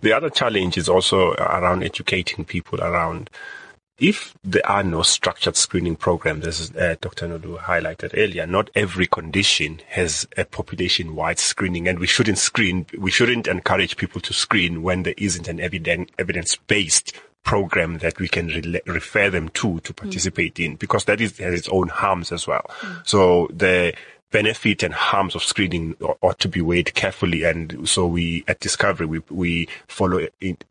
the 0.00 0.12
other 0.12 0.30
challenge 0.30 0.78
is 0.78 0.88
also 0.88 1.32
around 1.32 1.82
educating 1.82 2.44
people 2.44 2.80
around 2.80 3.28
if 4.00 4.34
there 4.42 4.68
are 4.68 4.82
no 4.82 5.02
structured 5.02 5.56
screening 5.56 5.94
programs, 5.94 6.46
as 6.46 6.74
uh, 6.74 6.96
Dr. 7.00 7.28
Nolu 7.28 7.58
highlighted 7.58 8.14
earlier, 8.16 8.46
not 8.46 8.70
every 8.74 9.06
condition 9.06 9.80
has 9.88 10.26
a 10.36 10.44
population-wide 10.44 11.38
screening, 11.38 11.86
and 11.86 11.98
we 11.98 12.06
shouldn't 12.06 12.38
screen, 12.38 12.86
we 12.98 13.10
shouldn't 13.10 13.46
encourage 13.46 13.96
people 13.96 14.20
to 14.22 14.32
screen 14.32 14.82
when 14.82 15.02
there 15.02 15.14
isn't 15.18 15.48
an 15.48 15.60
evidence-based 15.60 17.12
program 17.42 17.98
that 17.98 18.18
we 18.18 18.28
can 18.28 18.48
re- 18.48 18.80
refer 18.86 19.30
them 19.30 19.48
to 19.50 19.80
to 19.80 19.94
participate 19.94 20.54
mm. 20.56 20.64
in, 20.64 20.76
because 20.76 21.04
that 21.04 21.20
is, 21.20 21.38
has 21.38 21.54
its 21.54 21.68
own 21.68 21.88
harms 21.88 22.32
as 22.32 22.46
well. 22.46 22.64
Mm. 22.80 23.06
So 23.06 23.48
the 23.52 23.94
benefit 24.30 24.82
and 24.82 24.94
harms 24.94 25.34
of 25.34 25.42
screening 25.42 25.96
ought 26.20 26.38
to 26.38 26.48
be 26.48 26.60
weighed 26.60 26.94
carefully. 26.94 27.42
And 27.44 27.88
so 27.88 28.06
we, 28.06 28.44
at 28.46 28.60
Discovery, 28.60 29.06
we, 29.06 29.22
we 29.30 29.68
follow 29.88 30.26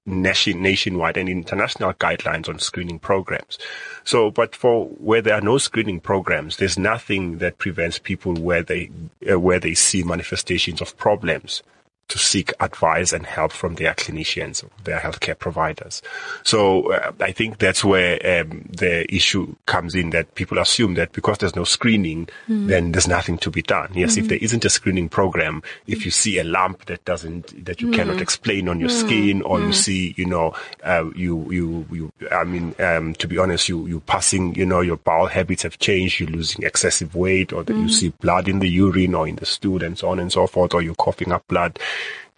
nation, 0.05 0.61
nationwide 0.61 1.17
and 1.17 1.29
international 1.29 1.93
guidelines 1.93 2.47
on 2.47 2.59
screening 2.59 2.99
programs. 2.99 3.57
So, 4.03 4.31
but 4.31 4.55
for 4.55 4.85
where 4.85 5.21
there 5.21 5.35
are 5.35 5.41
no 5.41 5.57
screening 5.57 5.99
programs, 5.99 6.57
there's 6.57 6.77
nothing 6.77 7.39
that 7.39 7.57
prevents 7.57 7.99
people 7.99 8.33
where 8.33 8.63
they, 8.63 8.91
uh, 9.29 9.39
where 9.39 9.59
they 9.59 9.73
see 9.73 10.03
manifestations 10.03 10.81
of 10.81 10.97
problems 10.97 11.61
to 12.09 12.17
seek 12.17 12.51
advice 12.59 13.13
and 13.13 13.25
help 13.25 13.51
from 13.51 13.75
their 13.75 13.93
clinicians, 13.93 14.63
or 14.63 14.69
their 14.83 14.99
healthcare 14.99 15.37
providers. 15.37 16.01
So 16.43 16.91
uh, 16.91 17.11
I 17.21 17.31
think 17.31 17.59
that's 17.59 17.83
where 17.83 18.15
um, 18.41 18.67
the 18.69 19.05
issue 19.13 19.55
comes 19.65 19.95
in 19.95 20.09
that 20.09 20.35
people 20.35 20.57
assume 20.57 20.95
that 20.95 21.13
because 21.13 21.37
there's 21.37 21.55
no 21.55 21.63
screening, 21.63 22.27
mm. 22.47 22.67
then 22.67 22.91
there's 22.91 23.07
nothing 23.07 23.37
to 23.39 23.51
be 23.51 23.61
done. 23.61 23.91
Yes, 23.93 24.11
mm-hmm. 24.11 24.21
if 24.21 24.27
there 24.29 24.39
isn't 24.41 24.65
a 24.65 24.69
screening 24.69 25.07
program, 25.09 25.63
if 25.87 26.03
you 26.03 26.11
see 26.11 26.39
a 26.39 26.43
lump 26.43 26.85
that 26.85 27.05
doesn't, 27.05 27.65
that 27.65 27.81
you 27.81 27.87
mm. 27.87 27.93
cannot 27.93 28.21
explain 28.21 28.67
on 28.67 28.79
your 28.79 28.89
mm. 28.89 28.99
skin, 28.99 29.41
or 29.43 29.59
you 29.59 29.67
mm. 29.67 29.73
see, 29.73 30.13
you 30.17 30.25
know, 30.25 30.53
uh, 30.83 31.05
you, 31.15 31.49
you, 31.51 31.85
you, 31.91 32.11
I 32.31 32.43
mean, 32.43 32.75
um, 32.79 33.13
to 33.15 33.27
be 33.27 33.37
honest, 33.37 33.69
you, 33.69 33.87
you 33.87 33.99
passing, 34.01 34.55
you 34.55 34.65
know, 34.65 34.81
your 34.81 34.97
bowel 34.97 35.27
habits 35.27 35.63
have 35.63 35.77
changed, 35.79 36.19
you're 36.19 36.29
losing 36.29 36.63
excessive 36.63 37.15
weight, 37.15 37.53
or 37.53 37.63
that 37.63 37.73
you 37.73 37.83
mm. 37.83 37.91
see 37.91 38.09
blood 38.19 38.47
in 38.47 38.59
the 38.59 38.67
urine 38.67 39.13
or 39.13 39.27
in 39.27 39.35
the 39.35 39.45
stool 39.45 39.83
and 39.83 39.97
so 39.97 40.09
on 40.09 40.19
and 40.19 40.31
so 40.31 40.47
forth, 40.47 40.73
or 40.73 40.81
you're 40.81 40.95
coughing 40.95 41.31
up 41.31 41.47
blood 41.47 41.79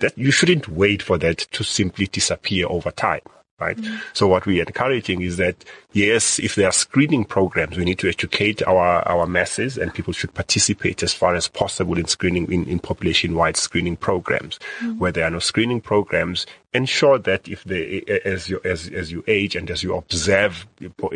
that 0.02 0.18
you 0.18 0.32
shouldn't 0.32 0.68
wait 0.68 1.02
for 1.02 1.18
that 1.18 1.40
to 1.40 1.64
simply 1.64 2.08
disappear 2.08 2.68
over 2.68 2.92
time. 2.92 3.22
Right. 3.60 3.78
Mm-hmm. 3.78 3.98
So 4.14 4.26
what 4.26 4.48
we're 4.48 4.64
encouraging 4.64 5.22
is 5.22 5.38
that 5.38 5.64
yes, 5.94 6.40
if 6.40 6.56
there 6.56 6.68
are 6.68 6.72
screening 6.72 7.26
programs, 7.26 7.78
we 7.78 7.86
need 7.86 8.00
to 8.00 8.10
educate 8.10 8.64
our, 8.64 9.08
our 9.08 9.28
masses 9.28 9.78
and 9.78 9.94
people 9.94 10.14
should 10.14 10.34
participate 10.34 11.04
as 11.04 11.14
far 11.14 11.36
as 11.36 11.48
possible 11.48 11.96
in 12.00 12.08
screening, 12.08 12.52
in, 12.52 12.66
in 12.66 12.80
population 12.80 13.36
wide 13.36 13.56
screening 13.56 13.98
programs. 13.98 14.58
Mm-hmm. 14.80 14.98
Where 14.98 15.12
there 15.12 15.26
are 15.26 15.30
no 15.30 15.38
screening 15.38 15.80
programs, 15.80 16.48
ensure 16.74 17.20
that 17.20 17.48
if 17.48 17.64
they, 17.66 18.02
as 18.24 18.50
you, 18.50 18.62
as, 18.64 18.88
as 18.90 19.12
you 19.12 19.24
age 19.28 19.56
and 19.56 19.70
as 19.70 19.84
you 19.84 19.96
observe 19.96 20.66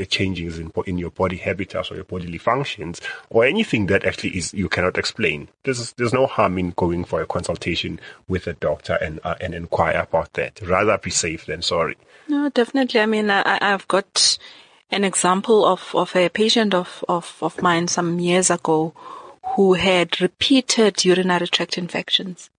changes 0.09 0.59
in, 0.59 0.71
in 0.85 0.97
your 0.97 1.11
body 1.11 1.37
habitats 1.37 1.91
or 1.91 1.95
your 1.95 2.03
bodily 2.03 2.37
functions 2.37 3.01
or 3.29 3.45
anything 3.45 3.85
that 3.85 4.05
actually 4.05 4.31
is, 4.31 4.53
you 4.53 4.67
cannot 4.67 4.97
explain, 4.97 5.47
there's, 5.63 5.93
there's 5.93 6.13
no 6.13 6.27
harm 6.27 6.57
in 6.57 6.71
going 6.71 7.05
for 7.05 7.21
a 7.21 7.25
consultation 7.25 7.99
with 8.27 8.47
a 8.47 8.53
doctor 8.53 8.97
and, 9.01 9.19
uh, 9.23 9.35
and 9.39 9.55
inquire 9.55 9.99
about 9.99 10.33
that. 10.33 10.61
Rather 10.61 10.97
be 10.97 11.09
safe 11.09 11.45
than 11.45 11.61
sorry. 11.61 11.95
No, 12.27 12.49
definitely. 12.49 12.99
I 12.99 13.05
mean, 13.05 13.29
I, 13.29 13.57
I've 13.61 13.87
got 13.87 14.37
an 14.91 15.03
example 15.03 15.65
of, 15.65 15.91
of 15.93 16.15
a 16.15 16.29
patient 16.29 16.73
of, 16.73 17.03
of, 17.07 17.37
of 17.41 17.61
mine 17.61 17.87
some 17.87 18.19
years 18.19 18.49
ago 18.49 18.93
who 19.55 19.73
had 19.73 20.19
repeated 20.19 21.05
urinary 21.05 21.47
tract 21.47 21.77
infections. 21.77 22.49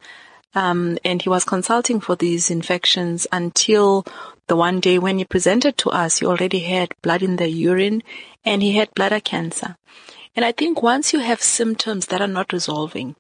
Um, 0.55 0.99
and 1.05 1.21
he 1.21 1.29
was 1.29 1.45
consulting 1.45 2.01
for 2.01 2.17
these 2.17 2.51
infections 2.51 3.27
until 3.31 4.07
the 4.47 4.57
one 4.57 4.81
day 4.81 4.99
when 4.99 5.19
he 5.19 5.25
presented 5.25 5.77
to 5.79 5.91
us, 5.91 6.19
he 6.19 6.27
already 6.27 6.61
had 6.61 6.95
blood 7.03 7.23
in 7.23 7.37
the 7.37 7.49
urine 7.49 8.03
and 8.45 8.63
he 8.63 8.77
had 8.77 8.95
bladder 8.95 9.21
cancer. 9.21 9.77
And 10.35 10.45
I 10.45 10.53
think 10.53 10.83
once 10.83 11.13
you 11.13 11.19
have 11.19 11.43
symptoms 11.43 12.07
that 12.07 12.21
are 12.21 12.29
not 12.29 12.53
resolving, 12.53 13.17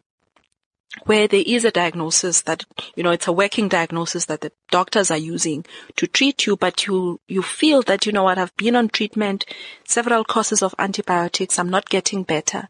where 1.04 1.28
there 1.28 1.42
is 1.44 1.64
a 1.64 1.70
diagnosis 1.70 2.42
that, 2.42 2.64
you 2.94 3.02
know, 3.02 3.10
it's 3.10 3.26
a 3.26 3.32
working 3.32 3.68
diagnosis 3.68 4.26
that 4.26 4.40
the 4.40 4.52
doctors 4.70 5.10
are 5.10 5.18
using 5.18 5.64
to 5.96 6.06
treat 6.06 6.46
you, 6.46 6.56
but 6.56 6.86
you, 6.86 7.20
you 7.28 7.42
feel 7.42 7.82
that, 7.82 8.06
you 8.06 8.12
know 8.12 8.22
what, 8.22 8.38
I've 8.38 8.56
been 8.56 8.76
on 8.76 8.88
treatment, 8.88 9.44
several 9.84 10.24
courses 10.24 10.62
of 10.62 10.74
antibiotics, 10.78 11.58
I'm 11.58 11.70
not 11.70 11.88
getting 11.88 12.22
better. 12.22 12.68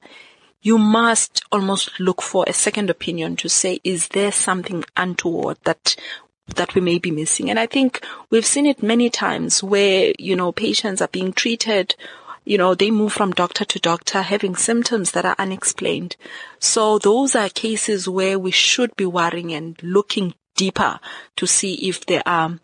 You 0.66 0.78
must 0.78 1.44
almost 1.52 2.00
look 2.00 2.20
for 2.20 2.44
a 2.48 2.52
second 2.52 2.90
opinion 2.90 3.36
to 3.36 3.48
say, 3.48 3.78
is 3.84 4.08
there 4.08 4.32
something 4.32 4.82
untoward 4.96 5.58
that 5.62 5.94
that 6.56 6.74
we 6.74 6.80
may 6.80 6.98
be 6.98 7.12
missing? 7.12 7.50
And 7.50 7.58
I 7.58 7.66
think 7.66 8.04
we've 8.30 8.46
seen 8.54 8.66
it 8.66 8.82
many 8.82 9.08
times 9.08 9.62
where, 9.62 10.12
you 10.18 10.34
know, 10.34 10.50
patients 10.50 11.00
are 11.00 11.12
being 11.18 11.32
treated 11.32 11.94
you 12.44 12.58
know, 12.58 12.74
they 12.74 12.92
move 12.92 13.12
from 13.12 13.32
doctor 13.32 13.64
to 13.64 13.78
doctor 13.80 14.22
having 14.22 14.54
symptoms 14.54 15.10
that 15.10 15.24
are 15.24 15.34
unexplained. 15.36 16.16
So 16.60 16.98
those 16.98 17.34
are 17.34 17.48
cases 17.48 18.08
where 18.08 18.38
we 18.38 18.52
should 18.52 18.94
be 18.96 19.04
worrying 19.04 19.52
and 19.52 19.76
looking 19.82 20.32
deeper 20.54 21.00
to 21.36 21.46
see 21.46 21.74
if 21.88 22.06
there 22.06 22.22
are 22.24 22.58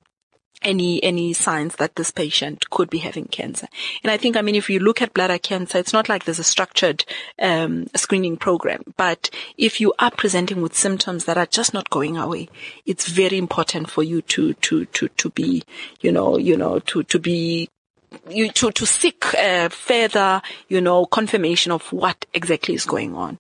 any 0.65 1.03
any 1.03 1.33
signs 1.33 1.77
that 1.77 1.97
this 1.97 2.11
patient 2.11 2.69
could 2.71 2.91
be 2.91 2.99
having 2.99 3.27
cancer. 3.27 3.69
And 4.03 4.11
I 4.11 4.17
think, 4.17 4.37
I 4.37 4.43
mean, 4.43 4.55
if 4.55 4.71
you 4.71 4.79
look 4.79 5.03
at 5.03 5.15
bladder 5.15 5.39
cancer, 5.39 5.79
it's 5.79 5.93
not 5.93 6.09
like 6.09 6.25
there's 6.25 6.39
a 6.39 6.45
structured 6.45 7.05
um, 7.41 7.87
screening 7.95 8.37
program. 8.37 8.83
But 8.97 9.31
if 9.57 9.81
you 9.81 9.93
are 9.99 10.11
presenting 10.11 10.63
with 10.63 10.75
symptoms 10.75 11.25
that 11.25 11.39
are 11.39 11.47
just 11.47 11.75
not 11.75 11.91
going 11.91 12.17
away, 12.17 12.49
it's 12.87 13.09
very 13.09 13.39
important 13.39 13.91
for 13.91 14.03
you 14.03 14.23
to 14.23 14.55
to 14.55 14.85
to 14.87 15.09
to 15.09 15.31
be, 15.31 15.63
you 16.01 16.13
know, 16.13 16.39
you 16.39 16.57
know, 16.57 16.79
to 16.81 17.03
to 17.05 17.19
be 17.19 17.69
you 18.29 18.51
to 18.51 18.71
to 18.71 18.87
seek 18.87 19.35
uh, 19.35 19.69
further, 19.69 20.43
you 20.69 20.81
know, 20.81 21.07
confirmation 21.07 21.73
of 21.73 21.93
what 21.93 22.27
exactly 22.35 22.75
is 22.75 22.85
going 22.85 23.15
on. 23.15 23.39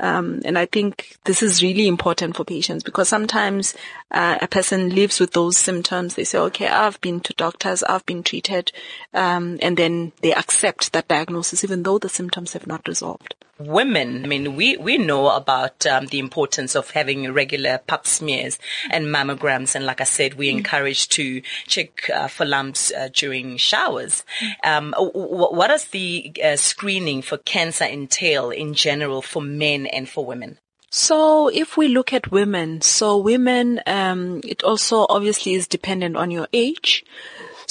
Um, 0.00 0.40
and 0.44 0.58
I 0.58 0.66
think 0.66 1.18
this 1.24 1.42
is 1.42 1.62
really 1.62 1.86
important 1.86 2.36
for 2.36 2.44
patients 2.44 2.82
because 2.82 3.08
sometimes 3.08 3.74
uh, 4.10 4.38
a 4.40 4.48
person 4.48 4.94
lives 4.94 5.20
with 5.20 5.32
those 5.32 5.58
symptoms. 5.58 6.14
They 6.14 6.24
say, 6.24 6.38
okay, 6.38 6.68
I've 6.68 7.00
been 7.00 7.20
to 7.20 7.34
doctors, 7.34 7.82
I've 7.82 8.06
been 8.06 8.22
treated, 8.22 8.72
um, 9.12 9.58
and 9.60 9.76
then 9.76 10.12
they 10.22 10.34
accept 10.34 10.92
that 10.94 11.08
diagnosis 11.08 11.64
even 11.64 11.82
though 11.82 11.98
the 11.98 12.08
symptoms 12.08 12.54
have 12.54 12.66
not 12.66 12.88
resolved 12.88 13.34
women, 13.60 14.24
I 14.24 14.28
mean, 14.28 14.56
we, 14.56 14.76
we 14.76 14.98
know 14.98 15.28
about 15.28 15.86
um, 15.86 16.06
the 16.06 16.18
importance 16.18 16.74
of 16.74 16.90
having 16.90 17.32
regular 17.32 17.78
pap 17.86 18.06
smears 18.06 18.58
and 18.90 19.06
mammograms. 19.06 19.74
And 19.74 19.86
like 19.86 20.00
I 20.00 20.04
said, 20.04 20.34
we 20.34 20.48
mm. 20.48 20.58
encourage 20.58 21.08
to 21.10 21.42
check 21.66 22.08
uh, 22.10 22.28
for 22.28 22.44
lumps 22.44 22.92
uh, 22.92 23.08
during 23.12 23.56
showers. 23.56 24.24
Um, 24.64 24.92
w- 24.92 25.12
what 25.14 25.68
does 25.68 25.86
the 25.86 26.32
uh, 26.42 26.56
screening 26.56 27.22
for 27.22 27.38
cancer 27.38 27.84
entail 27.84 28.50
in 28.50 28.74
general 28.74 29.22
for 29.22 29.42
men 29.42 29.86
and 29.86 30.08
for 30.08 30.24
women? 30.24 30.58
So 30.92 31.48
if 31.48 31.76
we 31.76 31.86
look 31.86 32.12
at 32.12 32.32
women, 32.32 32.80
so 32.80 33.16
women, 33.16 33.80
um, 33.86 34.40
it 34.42 34.64
also 34.64 35.06
obviously 35.08 35.54
is 35.54 35.68
dependent 35.68 36.16
on 36.16 36.32
your 36.32 36.48
age. 36.52 37.04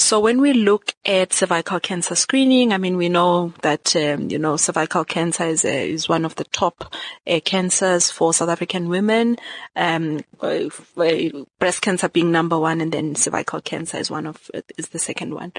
So 0.00 0.18
when 0.18 0.40
we 0.40 0.54
look 0.54 0.94
at 1.04 1.34
cervical 1.34 1.78
cancer 1.78 2.14
screening, 2.14 2.72
I 2.72 2.78
mean, 2.78 2.96
we 2.96 3.10
know 3.10 3.52
that, 3.60 3.94
um, 3.94 4.30
you 4.30 4.38
know, 4.38 4.56
cervical 4.56 5.04
cancer 5.04 5.44
is, 5.44 5.62
uh, 5.62 5.68
is 5.68 6.08
one 6.08 6.24
of 6.24 6.36
the 6.36 6.44
top 6.44 6.94
uh, 7.26 7.38
cancers 7.44 8.10
for 8.10 8.32
South 8.32 8.48
African 8.48 8.88
women. 8.88 9.36
Um, 9.76 10.24
uh, 10.40 10.70
breast 11.58 11.82
cancer 11.82 12.08
being 12.08 12.32
number 12.32 12.58
one 12.58 12.80
and 12.80 12.90
then 12.90 13.14
cervical 13.14 13.60
cancer 13.60 13.98
is 13.98 14.10
one 14.10 14.26
of, 14.26 14.50
is 14.78 14.88
the 14.88 14.98
second 14.98 15.34
one. 15.34 15.52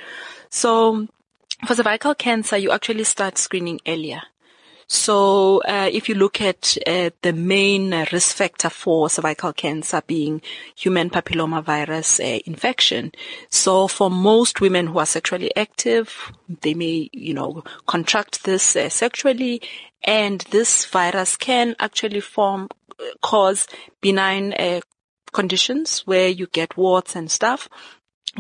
So 0.50 1.08
for 1.68 1.76
cervical 1.76 2.16
cancer, 2.16 2.58
you 2.58 2.72
actually 2.72 3.04
start 3.04 3.38
screening 3.38 3.80
earlier. 3.88 4.24
So 4.94 5.62
uh, 5.62 5.90
if 5.90 6.10
you 6.10 6.16
look 6.16 6.42
at 6.42 6.78
uh, 6.86 7.12
the 7.22 7.32
main 7.32 7.92
risk 8.12 8.36
factor 8.36 8.70
for 8.70 9.10
cervical 9.10 9.54
cancer 9.54 10.02
being 10.06 10.42
human 10.76 11.10
papillomavirus 11.10 12.20
uh, 12.20 12.42
infection, 12.46 13.14
so 13.50 13.88
for 13.88 14.12
most 14.12 14.60
women 14.60 14.88
who 14.88 15.00
are 15.00 15.06
sexually 15.06 15.56
active, 15.56 16.34
they 16.60 16.74
may, 16.74 17.10
you 17.14 17.34
know, 17.34 17.64
contract 17.88 18.44
this 18.44 18.76
uh, 18.76 18.90
sexually, 18.90 19.62
and 20.04 20.42
this 20.52 20.86
virus 20.88 21.38
can 21.38 21.74
actually 21.80 22.20
form 22.20 22.68
uh, 23.00 23.04
cause 23.22 23.68
benign 24.02 24.52
uh, 24.52 24.82
conditions 25.32 26.02
where 26.02 26.28
you 26.28 26.48
get 26.48 26.76
warts 26.76 27.16
and 27.16 27.32
stuff 27.32 27.70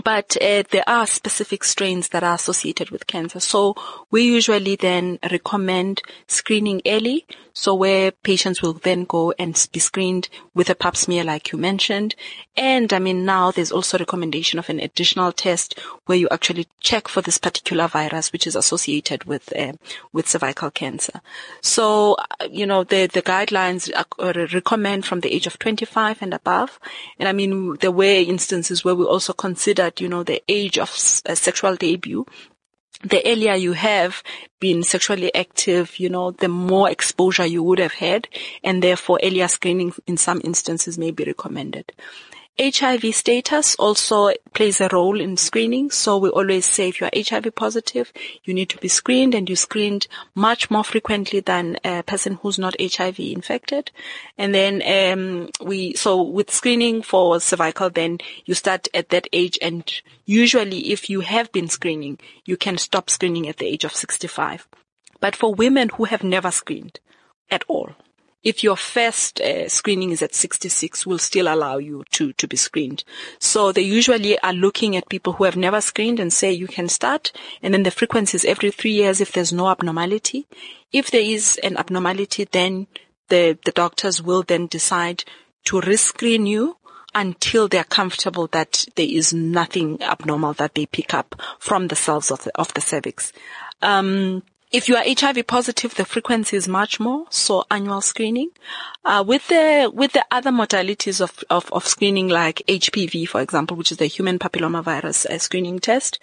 but 0.04 0.38
uh, 0.42 0.64
there 0.72 0.88
are 0.88 1.06
specific 1.06 1.64
strains 1.66 2.10
that 2.10 2.24
are 2.24 2.36
associated 2.36 2.92
with 2.92 3.08
cancer. 3.08 3.42
So 3.42 3.76
we 4.10 4.24
usually 4.24 4.78
then 4.78 5.20
recommend 5.30 6.02
screening 6.28 6.82
early. 6.86 7.26
So 7.54 7.76
where 7.76 8.12
patients 8.12 8.62
will 8.62 8.74
then 8.74 9.04
go 9.04 9.34
and 9.38 9.68
be 9.74 9.82
screened 9.82 10.30
with 10.54 10.70
a 10.70 10.76
pap 10.76 10.96
smear 10.96 11.26
like 11.26 11.52
you 11.52 11.58
mentioned. 11.58 12.16
And 12.56 12.94
I 12.94 13.00
mean, 13.00 13.26
now 13.26 13.52
there's 13.52 13.74
also 13.74 13.98
recommendation 13.98 14.58
of 14.60 14.70
an 14.70 14.80
additional 14.80 15.34
test 15.34 15.78
where 16.06 16.18
you 16.18 16.30
actually 16.32 16.68
check 16.80 17.10
for 17.10 17.22
this 17.22 17.38
particular 17.38 17.88
virus, 17.88 18.32
which 18.32 18.48
is 18.48 18.56
associated 18.56 19.26
with, 19.26 19.54
uh, 19.58 19.74
with 20.14 20.30
cervical 20.30 20.72
cancer. 20.72 21.22
So, 21.60 22.16
uh, 22.16 22.48
you 22.50 22.66
know, 22.66 22.86
the, 22.86 23.08
the 23.08 23.22
guidelines 23.22 23.92
recommend 24.54 25.06
from 25.06 25.20
the 25.20 25.34
age 25.34 25.48
of 25.48 25.60
25 25.60 26.22
and 26.22 26.34
above. 26.34 26.80
And 27.20 27.28
I 27.28 27.34
mean, 27.34 27.76
there 27.82 27.92
were 27.92 28.06
instances 28.06 28.86
where 28.86 28.96
we 28.96 29.04
also 29.04 29.34
consider 29.34 29.81
that, 29.82 30.00
you 30.00 30.08
know, 30.08 30.22
the 30.24 30.44
age 30.48 30.78
of 30.78 30.90
uh, 31.26 31.34
sexual 31.34 31.76
debut, 31.76 32.24
the 33.04 33.26
earlier 33.26 33.56
you 33.56 33.74
have 33.74 34.22
been 34.60 34.84
sexually 34.84 35.34
active, 35.34 35.98
you 35.98 36.08
know, 36.08 36.30
the 36.30 36.48
more 36.48 36.88
exposure 36.88 37.48
you 37.48 37.64
would 37.64 37.80
have 37.80 37.94
had, 37.94 38.28
and 38.64 38.84
therefore 38.84 39.20
earlier 39.24 39.48
screening 39.48 39.92
in 40.06 40.18
some 40.18 40.40
instances 40.44 41.00
may 41.00 41.10
be 41.10 41.24
recommended. 41.24 41.92
HIV 42.60 43.16
status 43.16 43.76
also 43.76 44.32
plays 44.54 44.82
a 44.82 44.90
role 44.92 45.20
in 45.20 45.38
screening. 45.38 45.90
So 45.90 46.18
we 46.18 46.30
always 46.30 46.66
say 46.66 46.90
if 46.90 47.00
you're 47.00 47.10
HIV 47.16 47.56
positive, 47.56 48.12
you 48.44 48.54
need 48.54 48.70
to 48.70 48.78
be 48.78 48.88
screened 48.88 49.34
and 49.34 49.50
you 49.50 49.56
screened 49.56 50.08
much 50.36 50.70
more 50.70 50.84
frequently 50.84 51.40
than 51.40 51.78
a 51.84 52.04
person 52.04 52.36
who's 52.42 52.60
not 52.60 52.76
HIV 52.80 53.20
infected. 53.20 53.92
And 54.38 54.54
then, 54.54 54.82
um, 54.86 55.50
we, 55.66 55.94
so 55.96 56.22
with 56.22 56.52
screening 56.52 57.02
for 57.02 57.40
cervical, 57.40 57.90
then 57.90 58.20
you 58.46 58.54
start 58.54 58.88
at 58.94 59.10
that 59.10 59.28
age 59.34 59.58
and 59.62 59.90
usually 60.26 60.92
if 60.92 61.10
you 61.10 61.22
have 61.22 61.52
been 61.52 61.70
screening, 61.70 62.20
you 62.46 62.58
can 62.58 62.78
stop 62.78 63.10
screening 63.10 63.48
at 63.48 63.58
the 63.58 63.66
age 63.66 63.86
of 63.86 63.96
65. 63.96 64.68
But 65.20 65.36
for 65.36 65.54
women 65.54 65.90
who 65.90 66.04
have 66.04 66.24
never 66.24 66.52
screened 66.52 67.00
at 67.50 67.64
all, 67.68 67.92
if 68.44 68.64
your 68.64 68.76
first 68.76 69.40
uh, 69.40 69.70
screening 69.70 70.12
is 70.12 70.22
at 70.22 70.34
66, 70.34 71.06
we'll 71.06 71.20
still 71.20 71.48
allow 71.48 71.78
you 71.78 72.04
to, 72.12 72.34
to 72.34 72.48
be 72.48 72.58
screened. 72.58 73.04
So 73.40 73.72
they 73.72 73.82
usually 73.82 74.40
are 74.40 74.54
looking 74.54 74.96
at 74.96 75.10
people 75.10 75.34
who 75.34 75.44
have 75.44 75.56
never 75.56 75.80
screened 75.82 76.20
and 76.20 76.34
say 76.34 76.52
you 76.52 76.68
can 76.68 76.90
start. 76.90 77.32
And 77.62 77.74
then 77.74 77.84
the 77.84 77.92
frequency 77.92 78.36
is 78.36 78.46
every 78.46 78.72
three 78.72 78.94
years 78.94 79.22
if 79.22 79.32
there's 79.32 79.54
no 79.54 79.70
abnormality. 79.70 80.48
If 80.92 81.12
there 81.12 81.22
is 81.22 81.60
an 81.64 81.78
abnormality, 81.78 82.48
then 82.52 82.88
the, 83.30 83.58
the 83.64 83.72
doctors 83.72 84.22
will 84.22 84.44
then 84.44 84.68
decide 84.68 85.24
to 85.66 85.80
rescreen 85.80 86.48
you 86.48 86.78
until 87.14 87.68
they're 87.68 87.84
comfortable 87.84 88.48
that 88.48 88.86
there 88.96 89.08
is 89.08 89.34
nothing 89.34 90.02
abnormal 90.02 90.54
that 90.54 90.76
they 90.76 90.86
pick 90.86 91.14
up 91.14 91.40
from 91.60 91.88
the 91.88 91.96
cells 91.96 92.32
of 92.32 92.44
the, 92.44 92.52
of 92.58 92.74
the 92.74 92.82
cervix. 92.82 93.34
Um, 93.82 94.44
if 94.72 94.88
you 94.88 94.96
are 94.96 95.04
HIV 95.06 95.48
positive, 95.48 95.96
the 95.96 96.06
frequency 96.06 96.56
is 96.56 96.68
much 96.68 97.00
more, 97.00 97.26
so 97.30 97.66
annual 97.70 98.02
screening. 98.02 98.50
Uh, 99.04 99.24
with 99.26 99.48
the, 99.48 99.92
with 99.94 100.14
the 100.14 100.26
other 100.32 100.52
modalities 100.52 101.22
of, 101.22 101.44
of, 101.50 101.72
of, 101.74 101.88
screening 101.88 102.30
like 102.30 102.62
HPV, 102.68 103.28
for 103.28 103.42
example, 103.42 103.76
which 103.76 103.92
is 103.92 103.98
the 103.98 104.06
human 104.06 104.40
papillomavirus 104.40 105.26
uh, 105.26 105.38
screening 105.40 105.80
test, 105.80 106.20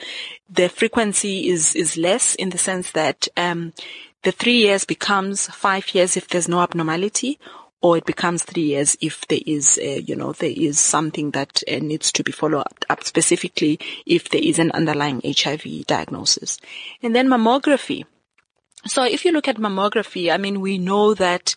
the 0.49 0.69
frequency 0.69 1.49
is, 1.49 1.75
is 1.75 1.97
less 1.97 2.35
in 2.37 2.51
the 2.51 2.59
sense 2.59 2.93
that, 2.93 3.29
um, 3.37 3.73
the 4.23 4.33
three 4.33 4.57
years 4.57 4.85
becomes 4.85 5.47
five 5.47 5.95
years 5.95 6.17
if 6.17 6.29
there's 6.29 6.49
no 6.49 6.61
abnormality 6.61 7.39
or 7.81 7.97
it 7.97 8.05
becomes 8.05 8.43
three 8.43 8.63
years 8.63 8.97
if 9.01 9.27
there 9.29 9.39
is, 9.47 9.79
uh, 9.81 10.01
you 10.05 10.17
know, 10.17 10.33
there 10.33 10.53
is 10.55 10.81
something 10.81 11.31
that 11.31 11.63
uh, 11.71 11.77
needs 11.77 12.11
to 12.13 12.25
be 12.25 12.33
followed 12.33 12.67
up 12.91 13.05
specifically 13.05 13.79
if 14.07 14.31
there 14.31 14.43
is 14.43 14.59
an 14.59 14.73
underlying 14.73 15.23
HIV 15.25 15.87
diagnosis. 15.87 16.59
And 17.03 17.15
then 17.15 17.29
mammography. 17.29 18.05
So 18.87 19.05
if 19.05 19.25
you 19.25 19.33
look 19.33 19.49
at 19.49 19.57
mammography, 19.57 20.33
I 20.33 20.37
mean, 20.37 20.61
we 20.61 20.79
know 20.79 21.15
that 21.15 21.55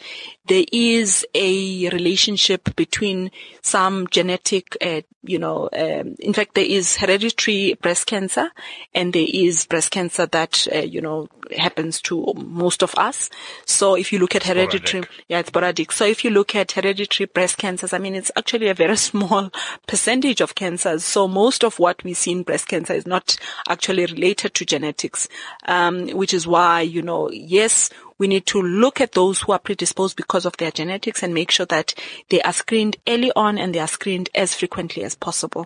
there 0.47 0.65
is 0.71 1.25
a 1.35 1.89
relationship 1.89 2.75
between 2.75 3.31
some 3.61 4.07
genetic, 4.07 4.75
uh, 4.81 5.01
you 5.23 5.37
know, 5.37 5.69
um, 5.71 6.15
in 6.19 6.33
fact, 6.33 6.55
there 6.55 6.65
is 6.65 6.97
hereditary 6.97 7.75
breast 7.75 8.07
cancer 8.07 8.49
and 8.93 9.13
there 9.13 9.27
is 9.31 9.65
breast 9.65 9.91
cancer 9.91 10.25
that, 10.25 10.67
uh, 10.73 10.79
you 10.79 10.99
know, 10.99 11.27
happens 11.55 12.01
to 12.01 12.33
most 12.35 12.81
of 12.81 12.95
us. 12.95 13.29
So 13.65 13.95
if 13.95 14.11
you 14.11 14.19
look 14.19 14.35
at 14.35 14.43
hereditary, 14.43 15.03
sporadic. 15.03 15.25
yeah, 15.27 15.39
it's 15.39 15.49
sporadic. 15.49 15.91
So 15.91 16.05
if 16.05 16.23
you 16.23 16.31
look 16.31 16.55
at 16.55 16.71
hereditary 16.71 17.27
breast 17.27 17.57
cancers, 17.57 17.93
I 17.93 17.99
mean, 17.99 18.15
it's 18.15 18.31
actually 18.35 18.67
a 18.67 18.73
very 18.73 18.97
small 19.11 19.51
percentage 19.87 20.41
of 20.41 20.55
cancers. 20.55 21.03
So 21.03 21.27
most 21.27 21.63
of 21.63 21.77
what 21.77 22.03
we 22.03 22.13
see 22.13 22.31
in 22.31 22.43
breast 22.43 22.67
cancer 22.67 22.93
is 22.93 23.05
not 23.05 23.37
actually 23.69 24.05
related 24.07 24.55
to 24.55 24.65
genetics, 24.65 25.27
um, 25.65 26.09
which 26.09 26.33
is 26.33 26.47
why, 26.47 26.81
you 26.81 27.01
know, 27.01 27.10
yes, 27.31 27.89
we 28.17 28.27
need 28.27 28.45
to 28.47 28.61
look 28.61 29.01
at 29.01 29.13
those 29.13 29.41
who 29.41 29.51
are 29.51 29.59
predisposed 29.59 30.15
because 30.15 30.45
of 30.45 30.57
their 30.57 30.71
genetics 30.71 31.23
and 31.23 31.33
make 31.33 31.51
sure 31.51 31.65
that 31.67 31.93
they 32.29 32.41
are 32.41 32.53
screened 32.53 32.97
early 33.07 33.31
on 33.35 33.57
and 33.57 33.73
they 33.73 33.79
are 33.79 33.87
screened 33.87 34.29
as 34.35 34.53
frequently 34.53 35.03
as 35.03 35.15
possible. 35.15 35.65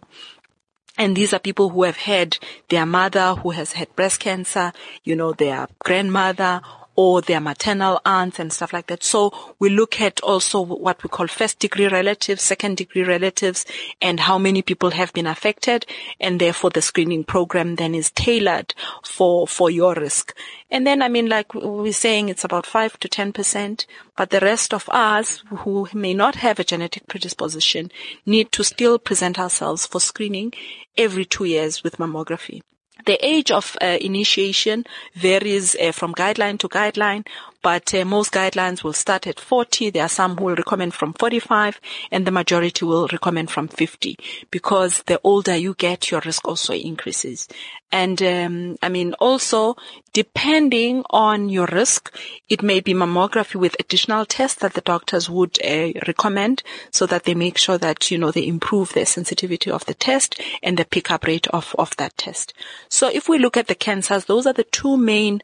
And 0.98 1.16
these 1.16 1.34
are 1.34 1.40
people 1.40 1.70
who 1.70 1.84
have 1.84 1.98
had 1.98 2.38
their 2.70 2.86
mother 2.86 3.36
who 3.36 3.52
has 3.52 3.74
had 3.74 3.94
breast 3.96 4.22
cancer, 4.22 4.72
you 5.04 5.16
know, 5.16 5.34
their 5.34 5.68
grandmother 5.80 6.62
or 6.96 7.22
their 7.22 7.42
maternal 7.42 8.00
aunts 8.06 8.40
and 8.40 8.52
stuff 8.52 8.74
like 8.74 8.88
that. 8.88 9.04
So 9.04 9.34
we 9.60 9.70
look 9.70 10.00
at 10.00 10.22
also 10.22 10.62
what 10.62 11.04
we 11.04 11.10
call 11.10 11.28
first 11.28 11.60
degree 11.60 11.88
relatives, 11.88 12.42
second 12.42 12.78
degree 12.78 13.04
relatives, 13.04 13.66
and 14.02 14.20
how 14.20 14.38
many 14.38 14.62
people 14.62 14.92
have 14.92 15.14
been 15.14 15.28
affected. 15.28 15.86
And 16.20 16.40
therefore 16.40 16.70
the 16.70 16.82
screening 16.82 17.24
program 17.24 17.76
then 17.76 17.94
is 17.96 18.12
tailored 18.12 18.74
for, 19.04 19.48
for 19.48 19.70
your 19.70 19.94
risk. 19.96 20.34
And 20.72 20.86
then, 20.86 21.02
I 21.02 21.10
mean, 21.10 21.30
like 21.30 21.54
we're 21.54 21.94
saying, 21.94 22.30
it's 22.30 22.44
about 22.44 22.66
five 22.66 23.00
to 23.00 23.08
10%, 23.08 23.86
but 24.18 24.30
the 24.30 24.40
rest 24.40 24.74
of 24.74 24.90
us 24.90 25.44
who 25.50 25.88
may 25.94 26.14
not 26.14 26.36
have 26.36 26.60
a 26.60 26.64
genetic 26.64 27.08
predisposition 27.08 27.92
need 28.26 28.52
to 28.54 28.64
still 28.64 28.98
present 28.98 29.38
ourselves 29.38 29.86
for 29.86 30.02
screening 30.02 30.54
every 30.98 31.26
two 31.26 31.46
years 31.46 31.84
with 31.84 31.98
mammography. 31.98 32.62
The 33.06 33.24
age 33.26 33.52
of 33.52 33.78
uh, 33.82 33.98
initiation 34.02 34.86
varies 35.14 35.76
uh, 35.76 35.92
from 35.92 36.14
guideline 36.14 36.58
to 36.60 36.70
guideline, 36.70 37.26
but 37.66 37.96
uh, 37.96 38.06
most 38.06 38.32
guidelines 38.32 38.84
will 38.84 38.94
start 38.94 39.26
at 39.26 39.40
40. 39.40 39.90
There 39.90 40.04
are 40.04 40.08
some 40.08 40.38
who 40.38 40.44
will 40.44 40.56
recommend 40.56 40.94
from 40.94 41.14
45 41.14 41.82
and 42.12 42.28
the 42.28 42.30
majority 42.30 42.86
will 42.86 43.08
recommend 43.12 43.50
from 43.50 43.70
50 43.70 44.20
because 44.52 45.02
the 45.08 45.20
older 45.24 45.56
you 45.56 45.74
get, 45.74 46.12
your 46.12 46.22
risk 46.24 46.48
also 46.48 46.74
increases. 46.76 47.48
And, 47.92 48.22
um, 48.22 48.76
I 48.84 48.90
mean, 48.90 49.14
also 49.14 49.78
depending 50.14 51.04
on 51.10 51.50
your 51.50 51.66
risk, 51.72 52.16
it 52.50 52.62
may 52.62 52.82
be 52.82 52.94
mammography 52.94 53.56
with 53.56 53.76
additional 53.80 54.28
tests 54.28 54.60
that 54.60 54.74
the 54.74 54.82
doctors 54.82 55.28
would 55.28 55.58
uh, 55.66 55.92
recommend 56.06 56.62
so 56.92 57.08
that 57.08 57.24
they 57.24 57.34
make 57.34 57.58
sure 57.58 57.80
that, 57.80 58.12
you 58.12 58.20
know, 58.20 58.30
they 58.30 58.46
improve 58.46 58.94
the 58.94 59.08
sensitivity 59.08 59.72
of 59.72 59.86
the 59.86 59.96
test 59.96 60.40
and 60.62 60.78
the 60.78 60.86
pickup 60.86 61.26
rate 61.26 61.48
of, 61.48 61.76
of 61.80 61.98
that 61.98 62.16
test. 62.16 62.54
So 62.90 63.10
if 63.12 63.28
we 63.28 63.40
look 63.40 63.58
at 63.58 63.66
the 63.66 63.76
cancers, 63.76 64.26
those 64.26 64.46
are 64.46 64.54
the 64.54 64.66
two 64.66 64.98
main 64.98 65.42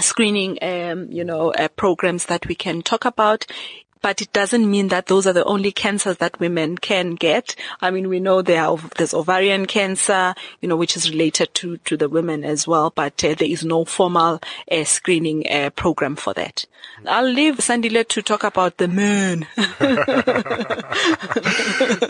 screening, 0.00 0.58
um, 0.62 1.10
you 1.10 1.24
know, 1.24 1.52
uh, 1.52 1.68
programs 1.68 2.26
that 2.26 2.46
we 2.46 2.54
can 2.54 2.82
talk 2.82 3.04
about. 3.04 3.46
But 4.06 4.22
it 4.22 4.32
doesn't 4.32 4.70
mean 4.70 4.86
that 4.90 5.06
those 5.06 5.26
are 5.26 5.32
the 5.32 5.42
only 5.42 5.72
cancers 5.72 6.18
that 6.18 6.38
women 6.38 6.78
can 6.78 7.16
get. 7.16 7.56
I 7.80 7.90
mean, 7.90 8.08
we 8.08 8.20
know 8.20 8.40
there 8.40 8.62
are, 8.62 8.78
there's 8.98 9.12
ovarian 9.12 9.66
cancer, 9.66 10.32
you 10.60 10.68
know, 10.68 10.76
which 10.76 10.96
is 10.96 11.10
related 11.10 11.52
to, 11.54 11.78
to 11.78 11.96
the 11.96 12.08
women 12.08 12.44
as 12.44 12.68
well, 12.68 12.92
but 12.94 13.24
uh, 13.24 13.34
there 13.34 13.48
is 13.48 13.64
no 13.64 13.84
formal 13.84 14.40
uh, 14.70 14.84
screening 14.84 15.50
uh, 15.50 15.70
program 15.70 16.14
for 16.14 16.32
that. 16.34 16.66
I'll 17.04 17.28
leave 17.28 17.56
Sandile 17.56 18.06
to 18.08 18.22
talk 18.22 18.44
about 18.44 18.76
the 18.78 18.88
men. 18.88 19.46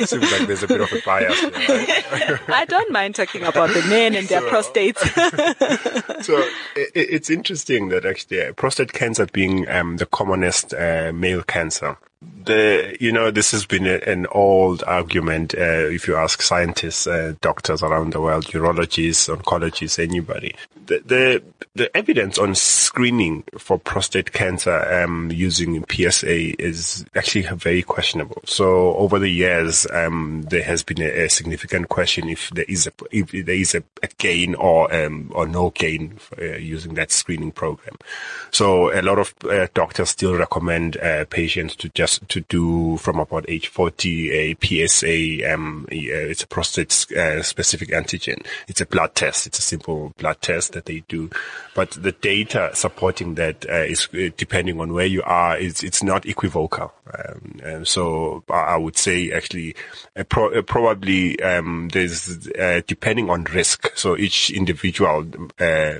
Seems 0.06 0.32
like 0.32 0.46
there's 0.46 0.62
a 0.62 0.68
bit 0.68 0.80
of 0.80 0.92
a 0.92 1.00
bias. 1.04 1.42
right? 1.42 2.40
I 2.48 2.64
don't 2.66 2.92
mind 2.92 3.14
talking 3.14 3.42
about 3.42 3.70
the 3.70 3.82
men 3.88 4.14
and 4.14 4.28
their 4.28 4.42
so, 4.42 4.50
prostates. 4.50 6.22
so 6.22 6.36
it, 6.76 6.90
it's 6.94 7.30
interesting 7.30 7.88
that 7.88 8.04
actually 8.04 8.42
uh, 8.42 8.52
prostate 8.52 8.92
cancer 8.92 9.26
being 9.26 9.68
um, 9.68 9.96
the 9.96 10.06
commonest 10.06 10.72
uh, 10.72 11.10
male 11.14 11.42
cancer 11.42 11.85
so 11.86 12.15
the 12.46 12.96
you 13.00 13.12
know 13.12 13.30
this 13.30 13.50
has 13.50 13.66
been 13.66 13.86
a, 13.86 13.96
an 14.06 14.26
old 14.32 14.82
argument 14.84 15.54
uh, 15.54 15.86
if 15.90 16.08
you 16.08 16.16
ask 16.16 16.40
scientists 16.40 17.06
uh, 17.06 17.34
doctors 17.40 17.82
around 17.82 18.12
the 18.12 18.20
world 18.20 18.46
urologists 18.46 19.34
oncologists 19.34 19.98
anybody. 20.02 20.54
The, 20.86 21.02
the, 21.04 21.42
the 21.74 21.96
evidence 21.96 22.38
on 22.38 22.54
screening 22.54 23.42
for 23.58 23.76
prostate 23.76 24.32
cancer 24.32 25.02
um, 25.02 25.32
using 25.32 25.84
PSA 25.90 26.62
is 26.62 27.04
actually 27.16 27.42
very 27.56 27.82
questionable. 27.82 28.40
So 28.44 28.94
over 28.94 29.18
the 29.18 29.28
years 29.28 29.86
um, 29.92 30.44
there 30.48 30.62
has 30.62 30.84
been 30.84 31.02
a, 31.02 31.24
a, 31.24 31.28
significant 31.28 31.88
question 31.88 32.28
if 32.28 32.50
there 32.50 32.64
is 32.68 32.86
a 32.86 32.92
if 33.10 33.32
there 33.32 33.56
is 33.56 33.74
a, 33.74 33.82
a 34.04 34.08
gain 34.18 34.54
or 34.54 34.94
um, 34.94 35.32
or 35.34 35.48
no 35.48 35.70
gain 35.70 36.16
for, 36.18 36.40
uh, 36.40 36.56
using 36.56 36.94
that 36.94 37.10
screening 37.10 37.50
program. 37.50 37.96
So 38.52 38.96
a 38.96 39.02
lot 39.02 39.18
of 39.18 39.34
uh, 39.50 39.66
doctors 39.74 40.10
still 40.10 40.36
recommend 40.36 40.96
uh, 40.98 41.24
patients 41.24 41.74
to 41.76 41.88
just 41.90 42.28
to 42.28 42.35
do 42.40 42.96
from 42.98 43.18
about 43.18 43.48
age 43.48 43.68
40 43.68 44.32
a 44.32 44.56
PSA. 44.62 45.52
Um, 45.52 45.86
it's 45.90 46.42
a 46.42 46.46
prostate 46.46 47.06
uh, 47.16 47.42
specific 47.42 47.90
antigen. 47.90 48.44
It's 48.68 48.80
a 48.80 48.86
blood 48.86 49.14
test. 49.14 49.46
It's 49.46 49.58
a 49.58 49.62
simple 49.62 50.12
blood 50.18 50.40
test 50.40 50.72
that 50.72 50.86
they 50.86 51.00
do, 51.08 51.30
but 51.74 51.90
the 51.92 52.12
data 52.12 52.70
supporting 52.74 53.34
that 53.34 53.68
uh, 53.68 53.84
is 53.84 54.08
uh, 54.14 54.30
depending 54.36 54.80
on 54.80 54.92
where 54.92 55.06
you 55.06 55.22
are. 55.22 55.58
It's 55.58 55.82
it's 55.82 56.02
not 56.02 56.26
equivocal. 56.26 56.92
Um, 57.06 57.60
and 57.62 57.88
so 57.88 58.42
I 58.50 58.76
would 58.76 58.96
say 58.96 59.30
actually 59.30 59.76
uh, 60.16 60.24
pro- 60.24 60.52
uh, 60.52 60.62
probably 60.62 61.40
um, 61.40 61.88
there's 61.92 62.48
uh, 62.48 62.80
depending 62.86 63.30
on 63.30 63.44
risk. 63.44 63.96
So 63.96 64.16
each 64.16 64.50
individual 64.50 65.26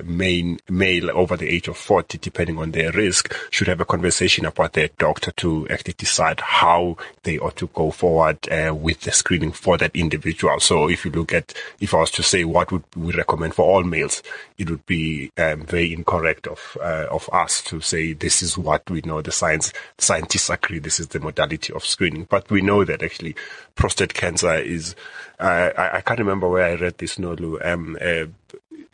main 0.03 0.59
male 0.69 1.11
over 1.11 1.37
the 1.37 1.49
age 1.49 1.67
of 1.67 1.77
40, 1.77 2.17
depending 2.17 2.57
on 2.57 2.71
their 2.71 2.91
risk, 2.91 3.33
should 3.51 3.67
have 3.67 3.81
a 3.81 3.85
conversation 3.85 4.45
about 4.45 4.73
their 4.73 4.89
doctor 4.97 5.31
to 5.31 5.67
actually 5.69 5.93
decide 5.93 6.39
how 6.39 6.97
they 7.23 7.37
ought 7.39 7.55
to 7.57 7.67
go 7.67 7.91
forward 7.91 8.37
uh, 8.49 8.73
with 8.73 9.01
the 9.01 9.11
screening 9.11 9.51
for 9.51 9.77
that 9.77 9.95
individual. 9.95 10.59
So 10.59 10.89
if 10.89 11.05
you 11.05 11.11
look 11.11 11.33
at, 11.33 11.53
if 11.79 11.93
I 11.93 11.97
was 11.97 12.11
to 12.11 12.23
say 12.23 12.43
what 12.43 12.71
would 12.71 12.83
we 12.95 13.13
recommend 13.13 13.55
for 13.55 13.65
all 13.65 13.83
males, 13.83 14.21
it 14.57 14.69
would 14.69 14.85
be 14.85 15.31
um, 15.37 15.63
very 15.65 15.93
incorrect 15.93 16.47
of 16.47 16.77
uh, 16.81 17.05
of 17.11 17.29
us 17.31 17.61
to 17.63 17.79
say 17.79 18.13
this 18.13 18.41
is 18.41 18.57
what 18.57 18.89
we 18.89 19.01
know. 19.01 19.21
The 19.21 19.31
science 19.31 19.71
scientists 19.97 20.49
agree 20.49 20.79
this 20.79 20.99
is 20.99 21.07
the 21.07 21.19
modality 21.19 21.73
of 21.73 21.85
screening, 21.85 22.25
but 22.29 22.49
we 22.49 22.61
know 22.61 22.83
that 22.83 23.03
actually 23.03 23.35
prostate 23.75 24.13
cancer 24.13 24.55
is. 24.55 24.95
Uh, 25.39 25.69
I, 25.77 25.97
I, 25.97 26.01
can't 26.01 26.19
remember 26.19 26.49
where 26.49 26.65
I 26.65 26.73
read 26.73 26.97
this, 26.97 27.17
Nolu. 27.17 27.63
Um, 27.63 27.97
uh, 28.01 28.25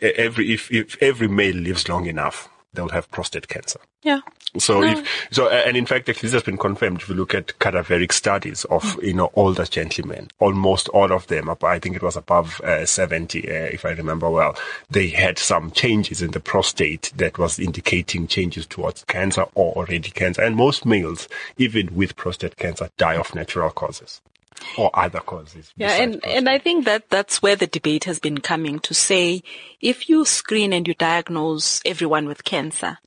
every 0.02 0.54
if, 0.54 0.70
if 0.72 1.02
every 1.02 1.30
male 1.30 1.56
lives 1.56 1.88
long 1.88 2.06
enough, 2.06 2.50
they'll 2.74 2.90
have 2.90 3.10
prostate 3.12 3.48
cancer. 3.48 3.80
Yeah. 4.02 4.20
So 4.58 4.82
no. 4.82 4.88
if, 4.88 5.28
so, 5.32 5.50
and 5.50 5.76
in 5.76 5.86
fact, 5.86 6.06
this 6.06 6.20
has 6.22 6.44
been 6.44 6.58
confirmed. 6.58 7.02
If 7.02 7.10
you 7.10 7.16
look 7.16 7.34
at 7.34 7.48
cadaveric 7.60 8.12
studies 8.12 8.66
of, 8.66 8.84
mm. 8.84 9.04
you 9.04 9.14
know, 9.14 9.32
older 9.36 9.66
gentlemen, 9.66 10.28
almost 10.40 10.90
all 10.90 11.12
of 11.12 11.28
them, 11.28 11.50
I 11.64 11.80
think 11.80 11.96
it 11.96 12.04
was 12.04 12.16
above 12.16 12.62
uh, 12.62 12.86
70, 12.86 13.50
uh, 13.50 13.54
if 13.54 13.86
I 13.86 13.92
remember 13.92 14.30
well, 14.30 14.56
they 14.90 15.08
had 15.08 15.40
some 15.40 15.72
changes 15.72 16.22
in 16.22 16.32
the 16.32 16.40
prostate 16.40 17.12
that 17.16 17.38
was 17.38 17.60
indicating 17.60 18.28
changes 18.28 18.66
towards 18.66 19.04
cancer 19.06 19.46
or 19.56 19.74
already 19.74 20.12
cancer. 20.12 20.42
And 20.42 20.56
most 20.56 20.86
males, 20.86 21.28
even 21.58 21.96
with 21.96 22.16
prostate 22.16 22.58
cancer, 22.58 22.90
die 22.98 23.16
of 23.16 23.34
natural 23.34 23.72
causes 23.72 24.22
or 24.78 24.92
other 24.94 25.20
causes. 25.20 25.74
Yeah, 25.76 25.94
and, 25.94 26.14
prostate. 26.14 26.38
and 26.38 26.50
I 26.50 26.58
think 26.58 26.86
that 26.86 27.10
that's 27.10 27.42
where 27.42 27.56
the 27.56 27.68
debate 27.68 28.06
has 28.06 28.20
been 28.20 28.40
coming 28.40 28.80
to 28.80 28.94
say, 28.94 29.44
if 29.82 30.10
you 30.10 30.26
screen 30.26 30.74
and 30.74 30.88
you 30.88 30.94
diagnose 30.94 31.82
everyone 31.86 32.28
with 32.28 32.44
cancer, 32.44 32.98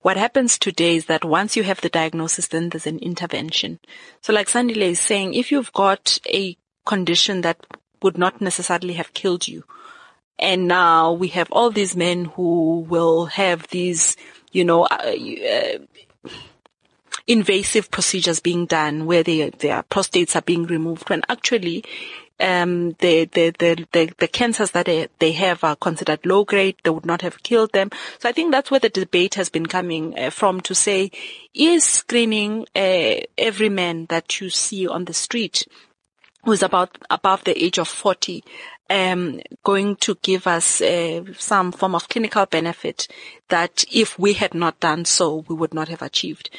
what 0.00 0.16
happens 0.16 0.58
today 0.58 0.96
is 0.96 1.06
that 1.06 1.24
once 1.24 1.56
you 1.56 1.62
have 1.62 1.80
the 1.80 1.88
diagnosis, 1.88 2.48
then 2.48 2.70
there's 2.70 2.86
an 2.86 2.98
intervention. 2.98 3.78
So 4.20 4.32
like 4.32 4.48
Sandile 4.48 4.90
is 4.90 5.00
saying, 5.00 5.34
if 5.34 5.52
you've 5.52 5.72
got 5.72 6.18
a 6.28 6.56
condition 6.84 7.42
that 7.42 7.64
would 8.02 8.18
not 8.18 8.40
necessarily 8.40 8.94
have 8.94 9.14
killed 9.14 9.46
you, 9.46 9.64
and 10.38 10.66
now 10.66 11.12
we 11.12 11.28
have 11.28 11.50
all 11.52 11.70
these 11.70 11.94
men 11.94 12.24
who 12.24 12.80
will 12.80 13.26
have 13.26 13.68
these, 13.68 14.16
you 14.50 14.64
know, 14.64 14.84
uh, 14.84 15.14
uh, 15.14 15.78
invasive 17.26 17.90
procedures 17.90 18.40
being 18.40 18.66
done 18.66 19.06
where 19.06 19.22
they, 19.22 19.50
their 19.50 19.82
prostates 19.84 20.36
are 20.36 20.42
being 20.42 20.64
removed 20.64 21.08
when 21.08 21.22
actually 21.28 21.84
um, 22.40 22.92
the, 22.98 23.26
the, 23.26 23.54
the, 23.58 23.86
the, 23.92 24.12
the 24.18 24.28
cancers 24.28 24.72
that 24.72 24.86
they, 25.18 25.32
have 25.32 25.62
are 25.62 25.76
considered 25.76 26.26
low 26.26 26.44
grade. 26.44 26.76
They 26.82 26.90
would 26.90 27.06
not 27.06 27.22
have 27.22 27.42
killed 27.42 27.72
them. 27.72 27.90
So 28.18 28.28
I 28.28 28.32
think 28.32 28.50
that's 28.50 28.70
where 28.70 28.80
the 28.80 28.88
debate 28.88 29.36
has 29.36 29.48
been 29.48 29.66
coming 29.66 30.18
uh, 30.18 30.30
from 30.30 30.60
to 30.62 30.74
say, 30.74 31.10
is 31.54 31.84
screening 31.84 32.66
uh, 32.74 33.20
every 33.38 33.68
man 33.68 34.06
that 34.06 34.40
you 34.40 34.50
see 34.50 34.88
on 34.88 35.04
the 35.04 35.14
street 35.14 35.66
who's 36.44 36.62
about 36.62 36.98
above 37.08 37.44
the 37.44 37.64
age 37.64 37.78
of 37.78 37.86
40 37.86 38.42
um, 38.90 39.40
going 39.64 39.96
to 39.96 40.16
give 40.16 40.46
us 40.46 40.82
uh, 40.82 41.22
some 41.38 41.72
form 41.72 41.94
of 41.94 42.08
clinical 42.08 42.44
benefit 42.46 43.08
that 43.48 43.84
if 43.90 44.18
we 44.18 44.34
had 44.34 44.52
not 44.52 44.80
done 44.80 45.04
so, 45.04 45.44
we 45.48 45.54
would 45.54 45.72
not 45.72 45.88
have 45.88 46.02
achieved. 46.02 46.50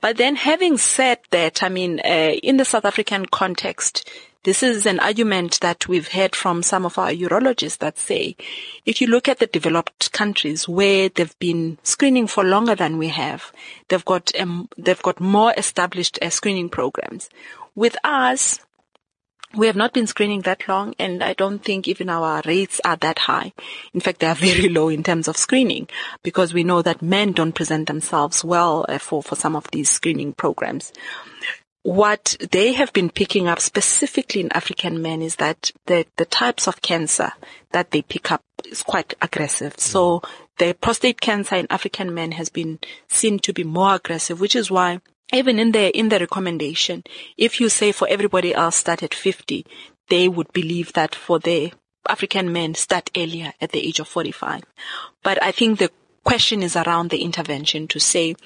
But 0.00 0.16
then 0.16 0.36
having 0.36 0.76
said 0.76 1.18
that, 1.30 1.62
I 1.62 1.68
mean, 1.68 2.00
uh, 2.04 2.34
in 2.42 2.58
the 2.58 2.64
South 2.64 2.84
African 2.84 3.26
context, 3.26 4.08
this 4.46 4.62
is 4.62 4.86
an 4.86 5.00
argument 5.00 5.58
that 5.60 5.88
we've 5.88 6.06
heard 6.06 6.36
from 6.36 6.62
some 6.62 6.86
of 6.86 6.98
our 6.98 7.10
urologists 7.10 7.78
that 7.78 7.98
say, 7.98 8.36
if 8.84 9.00
you 9.00 9.08
look 9.08 9.28
at 9.28 9.40
the 9.40 9.48
developed 9.48 10.12
countries 10.12 10.68
where 10.68 11.08
they've 11.08 11.36
been 11.40 11.78
screening 11.82 12.28
for 12.28 12.44
longer 12.44 12.76
than 12.76 12.96
we 12.96 13.08
have, 13.08 13.50
they've 13.88 14.04
got 14.04 14.30
um, 14.38 14.68
they've 14.78 15.02
got 15.02 15.18
more 15.18 15.52
established 15.56 16.20
uh, 16.22 16.30
screening 16.30 16.68
programs. 16.68 17.28
With 17.74 17.96
us, 18.04 18.60
we 19.56 19.66
have 19.66 19.76
not 19.76 19.92
been 19.92 20.06
screening 20.06 20.42
that 20.42 20.68
long 20.68 20.94
and 20.98 21.22
I 21.22 21.32
don't 21.32 21.58
think 21.58 21.88
even 21.88 22.08
our 22.08 22.42
rates 22.44 22.80
are 22.84 22.96
that 22.96 23.20
high. 23.20 23.52
In 23.94 24.00
fact, 24.00 24.20
they 24.20 24.26
are 24.26 24.34
very 24.50 24.68
low 24.68 24.88
in 24.88 25.02
terms 25.02 25.28
of 25.28 25.36
screening 25.36 25.88
because 26.22 26.54
we 26.54 26.64
know 26.64 26.82
that 26.82 27.02
men 27.02 27.32
don't 27.32 27.54
present 27.54 27.88
themselves 27.88 28.44
well 28.44 28.84
uh, 28.88 28.98
for, 28.98 29.22
for 29.22 29.36
some 29.36 29.56
of 29.56 29.70
these 29.70 29.90
screening 29.90 30.32
programs 30.32 30.92
what 31.86 32.36
they 32.50 32.72
have 32.72 32.92
been 32.92 33.08
picking 33.08 33.46
up 33.46 33.60
specifically 33.60 34.40
in 34.40 34.50
African 34.52 35.00
men 35.00 35.22
is 35.22 35.36
that 35.36 35.70
the, 35.86 36.04
the 36.16 36.24
types 36.24 36.66
of 36.66 36.82
cancer 36.82 37.30
that 37.70 37.92
they 37.92 38.02
pick 38.02 38.32
up 38.32 38.42
is 38.64 38.82
quite 38.82 39.14
aggressive. 39.22 39.78
So 39.78 40.20
the 40.58 40.74
prostate 40.74 41.20
cancer 41.20 41.54
in 41.54 41.68
African 41.70 42.12
men 42.12 42.32
has 42.32 42.48
been 42.48 42.80
seen 43.06 43.38
to 43.38 43.52
be 43.52 43.62
more 43.62 43.94
aggressive, 43.94 44.40
which 44.40 44.56
is 44.56 44.68
why 44.68 45.00
even 45.32 45.58
in 45.58 45.72
the, 45.72 45.96
in 45.96 46.08
the 46.08 46.18
recommendation, 46.18 47.04
if 47.36 47.60
you 47.60 47.68
say 47.68 47.92
for 47.92 48.08
everybody 48.08 48.54
else 48.54 48.76
start 48.76 49.02
at 49.02 49.14
50, 49.14 49.66
they 50.08 50.28
would 50.28 50.52
believe 50.52 50.92
that 50.92 51.14
for 51.14 51.38
the 51.38 51.72
African 52.08 52.52
men 52.52 52.74
start 52.74 53.10
earlier 53.16 53.52
at 53.60 53.72
the 53.72 53.86
age 53.86 53.98
of 53.98 54.08
45. 54.08 54.62
But 55.22 55.42
I 55.42 55.50
think 55.50 55.78
the 55.78 55.90
question 56.24 56.62
is 56.62 56.76
around 56.76 57.10
the 57.10 57.22
intervention 57.22 57.88
to 57.88 57.98
say, 57.98 58.36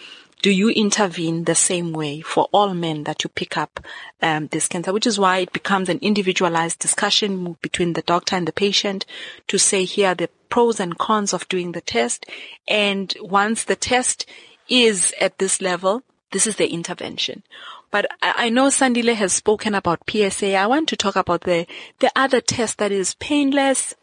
do 0.42 0.50
you 0.50 0.70
intervene 0.70 1.44
the 1.44 1.54
same 1.54 1.92
way 1.92 2.22
for 2.22 2.48
all 2.52 2.72
men 2.72 3.04
that 3.04 3.22
you 3.22 3.28
pick 3.28 3.58
up 3.58 3.80
um, 4.22 4.46
this 4.46 4.68
cancer? 4.68 4.92
Which 4.92 5.06
is 5.06 5.18
why 5.18 5.38
it 5.38 5.52
becomes 5.52 5.90
an 5.90 5.98
individualized 6.00 6.78
discussion 6.78 7.58
between 7.60 7.92
the 7.92 8.02
doctor 8.02 8.36
and 8.36 8.48
the 8.48 8.52
patient 8.52 9.04
to 9.48 9.58
say 9.58 9.84
here 9.84 10.14
the 10.14 10.30
pros 10.48 10.80
and 10.80 10.96
cons 10.96 11.34
of 11.34 11.46
doing 11.48 11.72
the 11.72 11.82
test. 11.82 12.24
And 12.66 13.14
once 13.20 13.64
the 13.64 13.76
test 13.76 14.24
is 14.68 15.12
at 15.20 15.38
this 15.38 15.60
level, 15.60 16.02
this 16.32 16.46
is 16.46 16.56
the 16.56 16.72
intervention. 16.72 17.42
But 17.90 18.06
I, 18.22 18.46
I 18.46 18.48
know 18.48 18.66
Sandile 18.68 19.14
has 19.14 19.32
spoken 19.32 19.74
about 19.74 20.08
PSA. 20.08 20.54
I 20.54 20.66
want 20.66 20.88
to 20.90 20.96
talk 20.96 21.16
about 21.16 21.42
the, 21.42 21.66
the 21.98 22.12
other 22.14 22.40
test 22.40 22.78
that 22.78 22.92
is 22.92 23.14
painless, 23.14 23.94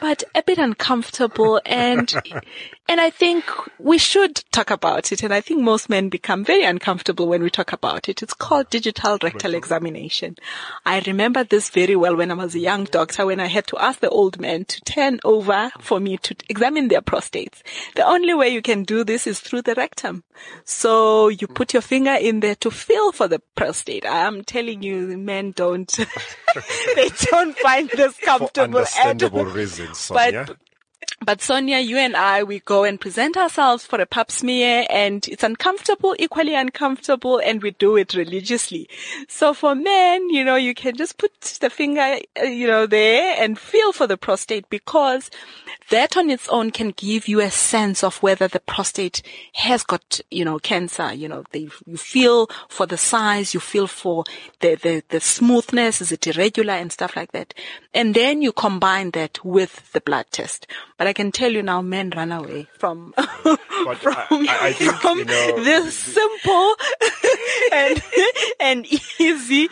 but 0.00 0.24
a 0.34 0.42
bit 0.42 0.58
uncomfortable 0.58 1.60
and 1.66 2.12
and 2.90 3.00
I 3.00 3.08
think 3.08 3.44
we 3.78 3.98
should 3.98 4.42
talk 4.50 4.72
about 4.72 5.12
it 5.12 5.22
and 5.22 5.32
I 5.32 5.40
think 5.40 5.62
most 5.62 5.88
men 5.88 6.08
become 6.08 6.44
very 6.44 6.64
uncomfortable 6.64 7.28
when 7.28 7.40
we 7.40 7.48
talk 7.48 7.72
about 7.72 8.08
it. 8.08 8.20
It's 8.20 8.34
called 8.34 8.68
digital 8.68 9.16
rectal 9.22 9.54
examination. 9.54 10.34
I 10.84 10.98
remember 11.06 11.44
this 11.44 11.70
very 11.70 11.94
well 11.94 12.16
when 12.16 12.32
I 12.32 12.34
was 12.34 12.56
a 12.56 12.58
young 12.58 12.86
doctor 12.86 13.26
when 13.26 13.38
I 13.38 13.46
had 13.46 13.68
to 13.68 13.78
ask 13.78 14.00
the 14.00 14.08
old 14.08 14.40
men 14.40 14.64
to 14.64 14.80
turn 14.80 15.20
over 15.22 15.70
for 15.78 16.00
me 16.00 16.18
to 16.18 16.34
examine 16.48 16.88
their 16.88 17.00
prostates. 17.00 17.62
The 17.94 18.04
only 18.04 18.34
way 18.34 18.48
you 18.48 18.60
can 18.60 18.82
do 18.82 19.04
this 19.04 19.24
is 19.24 19.38
through 19.38 19.62
the 19.62 19.76
rectum. 19.76 20.24
So 20.64 21.28
you 21.28 21.46
put 21.46 21.72
your 21.72 21.82
finger 21.82 22.14
in 22.14 22.40
there 22.40 22.56
to 22.56 22.72
feel 22.72 23.12
for 23.12 23.28
the 23.28 23.38
prostate. 23.54 24.04
I'm 24.04 24.42
telling 24.42 24.82
you 24.82 25.16
men 25.16 25.52
don't 25.52 25.88
they 26.96 27.08
don't 27.30 27.56
find 27.58 27.88
this 27.90 28.18
comfortable 28.18 28.50
for 28.50 28.78
understandable 28.78 29.44
reasons, 29.44 29.96
Sonia. 29.96 30.46
But 30.48 30.56
but 31.22 31.42
Sonia, 31.42 31.78
you 31.80 31.98
and 31.98 32.16
I, 32.16 32.44
we 32.44 32.60
go 32.60 32.84
and 32.84 32.98
present 32.98 33.36
ourselves 33.36 33.84
for 33.84 34.00
a 34.00 34.06
pap 34.06 34.30
smear 34.30 34.86
and 34.88 35.26
it's 35.28 35.42
uncomfortable, 35.42 36.16
equally 36.18 36.54
uncomfortable, 36.54 37.38
and 37.38 37.62
we 37.62 37.72
do 37.72 37.96
it 37.96 38.14
religiously. 38.14 38.88
So 39.28 39.52
for 39.52 39.74
men, 39.74 40.30
you 40.30 40.44
know, 40.44 40.56
you 40.56 40.74
can 40.74 40.96
just 40.96 41.18
put 41.18 41.38
the 41.60 41.68
finger, 41.68 42.18
uh, 42.40 42.44
you 42.44 42.66
know, 42.66 42.86
there 42.86 43.36
and 43.38 43.58
feel 43.58 43.92
for 43.92 44.06
the 44.06 44.16
prostate 44.16 44.70
because 44.70 45.30
that 45.90 46.16
on 46.16 46.30
its 46.30 46.48
own 46.48 46.70
can 46.70 46.92
give 46.96 47.28
you 47.28 47.40
a 47.40 47.50
sense 47.50 48.02
of 48.02 48.22
whether 48.22 48.48
the 48.48 48.60
prostate 48.60 49.22
has 49.54 49.82
got, 49.82 50.20
you 50.30 50.44
know, 50.44 50.58
cancer. 50.58 51.12
You 51.12 51.28
know, 51.28 51.44
they, 51.50 51.68
you 51.84 51.98
feel 51.98 52.48
for 52.68 52.86
the 52.86 52.96
size, 52.96 53.52
you 53.52 53.60
feel 53.60 53.86
for 53.88 54.24
the, 54.60 54.76
the, 54.76 55.02
the 55.10 55.20
smoothness, 55.20 56.00
is 56.00 56.12
it 56.12 56.26
irregular 56.26 56.74
and 56.74 56.90
stuff 56.90 57.14
like 57.14 57.32
that. 57.32 57.52
And 57.92 58.14
then 58.14 58.40
you 58.40 58.52
combine 58.52 59.10
that 59.10 59.44
with 59.44 59.92
the 59.92 60.00
blood 60.00 60.26
test. 60.30 60.66
But 60.96 61.08
I 61.10 61.12
can 61.12 61.32
tell 61.32 61.50
you 61.50 61.60
now, 61.60 61.82
men 61.82 62.10
run 62.10 62.30
away 62.30 62.68
from, 62.78 63.12
from, 63.16 63.56
I, 64.48 64.58
I 64.62 64.72
think, 64.72 64.92
from 64.92 65.18
you 65.18 65.24
know, 65.24 65.64
this 65.64 65.92
simple 65.98 66.76
and, 67.72 68.02
and 68.60 68.86
easy 69.18 69.68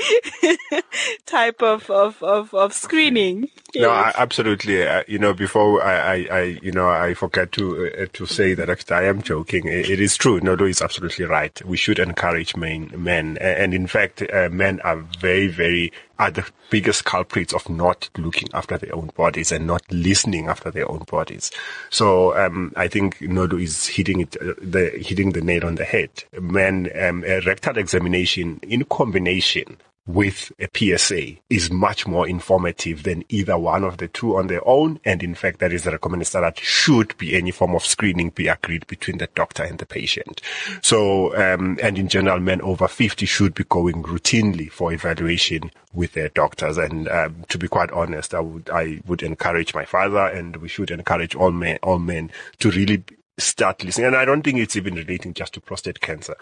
type 1.27 1.62
of, 1.62 1.88
of, 1.90 2.20
of, 2.24 2.53
of 2.53 2.72
screening. 2.72 3.51
No, 3.76 3.90
I, 3.90 4.12
absolutely. 4.16 4.87
Uh, 4.87 5.04
you 5.07 5.18
know, 5.18 5.35
before 5.35 5.83
I, 5.83 5.98
I, 5.98 6.28
I, 6.31 6.42
you 6.62 6.72
know, 6.72 6.88
I 6.88 7.12
forget 7.12 7.52
to 7.52 7.92
uh, 8.02 8.07
to 8.14 8.24
say 8.24 8.54
that 8.54 8.90
I 8.90 9.04
am 9.04 9.20
joking. 9.20 9.66
it, 9.66 9.90
it 9.90 10.00
is 10.00 10.16
true. 10.16 10.40
Nodo 10.40 10.64
is 10.64 10.81
absolutely 10.81 11.26
right. 11.26 11.62
We 11.66 11.76
should 11.76 11.98
encourage 11.98 12.57
men, 12.57 12.90
men, 12.96 13.37
and 13.38 13.74
in 13.74 13.87
fact, 13.87 14.22
uh, 14.22 14.48
men 14.50 14.81
are 14.81 14.96
very, 15.20 15.48
very 15.48 15.92
are 16.18 16.31
the 16.31 16.46
biggest 16.70 17.04
culprits 17.04 17.52
of 17.52 17.68
not 17.68 18.11
looking 18.18 18.48
after 18.52 18.76
their 18.76 18.94
own 18.94 19.11
bodies 19.16 19.52
and 19.52 19.66
not 19.66 19.83
listening 19.90 20.48
after 20.48 20.70
their 20.70 20.90
own 20.90 21.04
bodies. 21.11 21.50
So 21.90 22.37
um, 22.37 22.72
I 22.74 22.88
think 22.88 23.20
Nodo 23.20 23.57
is 23.57 23.87
hitting 23.87 24.20
it, 24.20 24.37
uh, 24.40 24.54
the 24.61 24.90
hitting 24.96 25.33
the 25.33 25.40
nail 25.40 25.66
on 25.66 25.76
the 25.76 25.85
head. 25.85 26.11
Men, 26.40 26.90
um, 27.00 27.22
a 27.24 27.40
rectal 27.40 27.78
examination 27.78 28.61
in 28.62 28.85
combination 28.87 29.76
with 30.09 30.51
a 30.59 30.68
PSA 30.75 31.37
is 31.51 31.71
much 31.71 32.07
more 32.07 32.27
informative 32.27 33.03
than 33.03 33.23
either 33.29 33.59
one 33.59 33.85
of 33.85 33.99
the 33.99 34.09
two 34.09 34.38
on 34.38 34.47
their 34.47 34.66
own. 34.66 34.99
And 35.05 35.23
in 35.23 35.35
fact, 35.35 35.59
that 35.59 35.71
is 35.71 35.85
the 35.85 35.90
recommendation 35.90 36.40
that 36.40 36.59
should 36.59 37.16
be 37.18 37.37
any 37.37 37.51
form 37.51 37.75
of 37.75 37.85
screening 37.85 38.31
be 38.31 38.49
agreed 38.49 38.87
between 38.87 39.18
the 39.18 39.29
doctor 39.35 39.64
and 39.64 39.79
the 39.79 39.85
patient. 39.85 40.40
So, 40.81 41.37
um, 41.37 41.79
and 41.83 41.99
in 41.99 42.09
general, 42.09 42.40
men 42.40 42.62
over 42.62 42.88
50 42.88 43.27
should 43.27 43.55
be 43.55 43.64
going 43.64 44.03
routinely 44.03 44.73
for 44.73 44.94
evaluation 44.94 45.71
with 45.92 46.14
their 46.14 46.31
doctors. 46.31 46.79
And 46.79 47.07
um, 47.09 47.44
to 47.51 47.59
be 47.59 47.68
quite 47.68 47.90
honest, 47.90 48.35
I 48.35 48.40
would, 48.40 48.71
I 48.71 49.03
would 49.07 49.23
encourage 49.23 49.75
my 49.75 49.85
father 49.85 50.27
and 50.27 50.57
we 50.57 50.68
should 50.68 50.90
encourage 50.90 51.35
all 51.35 51.53
men, 51.53 51.79
all 51.83 51.99
men 51.99 52.31
to 52.61 52.71
really 52.71 53.05
start 53.37 53.85
listening. 53.85 54.07
And 54.07 54.16
I 54.16 54.25
don't 54.25 54.40
think 54.40 54.59
it's 54.59 54.77
even 54.77 54.94
relating 54.94 55.35
just 55.35 55.53
to 55.53 55.61
prostate 55.61 56.01
cancer 56.01 56.35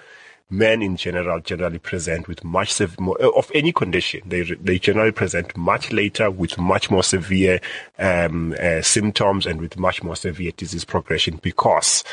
men 0.49 0.83
in 0.83 0.97
general 0.97 1.41
generally 1.41 1.79
present 1.79 2.29
with 2.29 2.45
much 2.45 2.73
sev- 2.73 2.99
more, 3.01 3.21
uh, 3.23 3.31
of 3.31 3.51
any 3.55 3.73
condition. 3.73 4.23
They 4.27 4.43
they 4.43 4.79
generally 4.79 5.13
present 5.13 5.57
much 5.57 5.93
later 5.93 6.31
with 6.31 6.57
much 6.59 6.91
more 6.91 7.03
severe 7.03 7.61
um, 7.99 8.55
uh, 8.61 8.83
symptoms 8.83 9.47
and 9.47 9.61
with 9.61 9.79
much 9.79 10.03
more 10.03 10.17
severe 10.17 10.53
disease 10.57 10.85
progression 10.85 11.41
because 11.43 12.05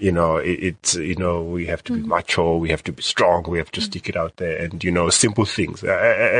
you 0.00 0.10
know, 0.10 0.38
it, 0.38 0.58
it's, 0.62 0.94
you 0.94 1.14
know, 1.14 1.42
we 1.42 1.66
have 1.66 1.84
to 1.84 1.92
be 1.92 2.00
mm. 2.00 2.06
macho, 2.06 2.56
we 2.56 2.70
have 2.70 2.82
to 2.84 2.92
be 2.92 3.02
strong, 3.02 3.44
we 3.46 3.58
have 3.58 3.70
to 3.70 3.80
mm. 3.80 3.84
stick 3.84 4.08
it 4.08 4.16
out 4.16 4.34
there 4.36 4.56
and, 4.56 4.82
you 4.82 4.90
know, 4.90 5.10
simple 5.10 5.44
things. 5.44 5.84
Uh, 5.84 5.90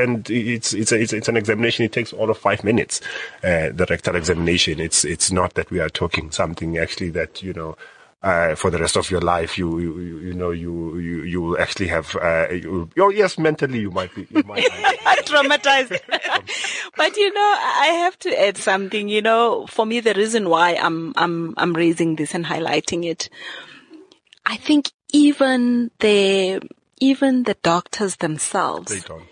and 0.03 0.29
it's, 0.31 0.73
it's, 0.73 0.93
a, 0.93 0.99
it's, 0.99 1.13
it's, 1.13 1.29
an 1.29 1.37
examination. 1.37 1.85
It 1.85 1.93
takes 1.93 2.13
all 2.15 2.31
of 2.31 2.39
five 2.39 2.65
minutes, 2.65 3.03
uh, 3.45 3.69
the 3.73 3.87
rectal 3.91 4.17
examination. 4.17 4.81
It's, 4.81 5.05
it's 5.05 5.31
not 5.31 5.55
that 5.55 5.71
we 5.71 5.79
are 5.79 5.91
talking 5.91 6.31
something 6.31 6.79
actually 6.79 7.11
that, 7.11 7.43
you 7.43 7.53
know, 7.53 7.77
uh, 8.23 8.55
for 8.55 8.71
the 8.71 8.79
rest 8.79 8.97
of 8.97 9.11
your 9.11 9.21
life, 9.21 9.57
you 9.57 9.79
you, 9.79 10.19
you 10.19 10.35
know 10.35 10.51
you 10.51 10.99
you 10.99 11.23
you 11.23 11.41
will 11.41 11.59
actually 11.59 11.89
have 11.89 12.15
uh, 12.17 12.49
you, 12.51 12.91
oh 12.99 13.09
yes, 13.09 13.39
mentally 13.39 13.81
you 13.81 13.91
might 13.91 14.15
be 14.15 14.27
you 14.31 14.43
might 14.43 14.65
traumatized. 15.25 15.99
but 16.97 17.17
you 17.17 17.33
know, 17.33 17.57
I 17.59 17.87
have 18.05 18.19
to 18.21 18.41
add 18.41 18.59
something. 18.59 19.09
You 19.09 19.23
know, 19.23 19.67
for 19.69 19.87
me, 19.87 20.01
the 20.01 20.15
reason 20.15 20.49
why 20.49 20.75
I'm 20.75 21.15
I'm 21.17 21.55
I'm 21.57 21.73
raising 21.73 22.17
this 22.17 22.35
and 22.35 22.45
highlighting 22.45 23.07
it, 23.07 23.31
I 24.45 24.57
think 24.57 24.91
even 25.13 25.91
the 26.01 26.61
even 26.99 27.45
the 27.45 27.55
doctors 27.63 28.17
themselves. 28.17 28.93
They 28.93 29.01
don't 29.01 29.25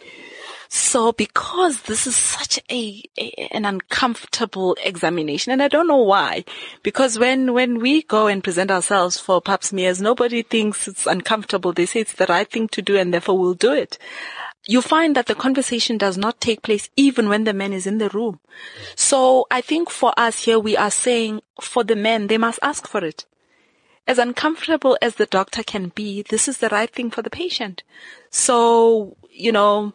so 0.69 1.13
because 1.13 1.83
this 1.83 2.07
is 2.07 2.15
such 2.15 2.59
a, 2.71 3.03
a, 3.19 3.49
an 3.51 3.65
uncomfortable 3.65 4.77
examination, 4.85 5.53
and 5.53 5.63
I 5.63 5.69
don't 5.69 5.89
know 5.89 6.03
why, 6.03 6.45
because 6.83 7.19
when, 7.19 7.55
when 7.55 7.79
we 7.79 8.03
go 8.03 8.27
and 8.27 8.45
present 8.45 8.71
ourselves 8.71 9.19
for 9.19 9.41
pap 9.41 9.65
smears, 9.65 10.01
nobody 10.01 10.43
thinks 10.43 10.87
it's 10.87 11.07
uncomfortable. 11.07 11.73
They 11.73 11.87
say 11.87 12.01
it's 12.01 12.15
the 12.15 12.27
right 12.27 12.51
thing 12.51 12.69
to 12.69 12.83
do 12.83 12.97
and 12.97 13.13
therefore 13.13 13.39
we'll 13.39 13.55
do 13.55 13.73
it. 13.73 13.99
You 14.67 14.83
find 14.83 15.17
that 15.17 15.27
the 15.27 15.35
conversation 15.35 15.97
does 15.97 16.19
not 16.19 16.41
take 16.41 16.63
place 16.63 16.91
even 16.97 17.29
when 17.29 17.45
the 17.45 17.55
man 17.55 17.73
is 17.73 17.87
in 17.87 17.99
the 17.99 18.11
room. 18.11 18.41
So 18.95 19.47
I 19.51 19.63
think 19.63 19.89
for 19.89 20.13
us 20.19 20.45
here, 20.45 20.59
we 20.59 20.77
are 20.77 20.91
saying 20.91 21.41
for 21.61 21.85
the 21.85 21.97
men, 21.97 22.27
they 22.27 22.39
must 22.39 22.59
ask 22.63 22.87
for 22.87 23.03
it 23.03 23.25
as 24.09 24.19
uncomfortable 24.19 24.97
as 25.03 25.17
the 25.17 25.27
doctor 25.27 25.63
can 25.63 25.93
be, 25.95 26.23
this 26.23 26.49
is 26.49 26.59
the 26.59 26.71
right 26.71 26.91
thing 26.91 27.11
for 27.11 27.21
the 27.21 27.29
patient. 27.29 27.83
So, 28.31 29.19
you 29.31 29.53
know, 29.53 29.93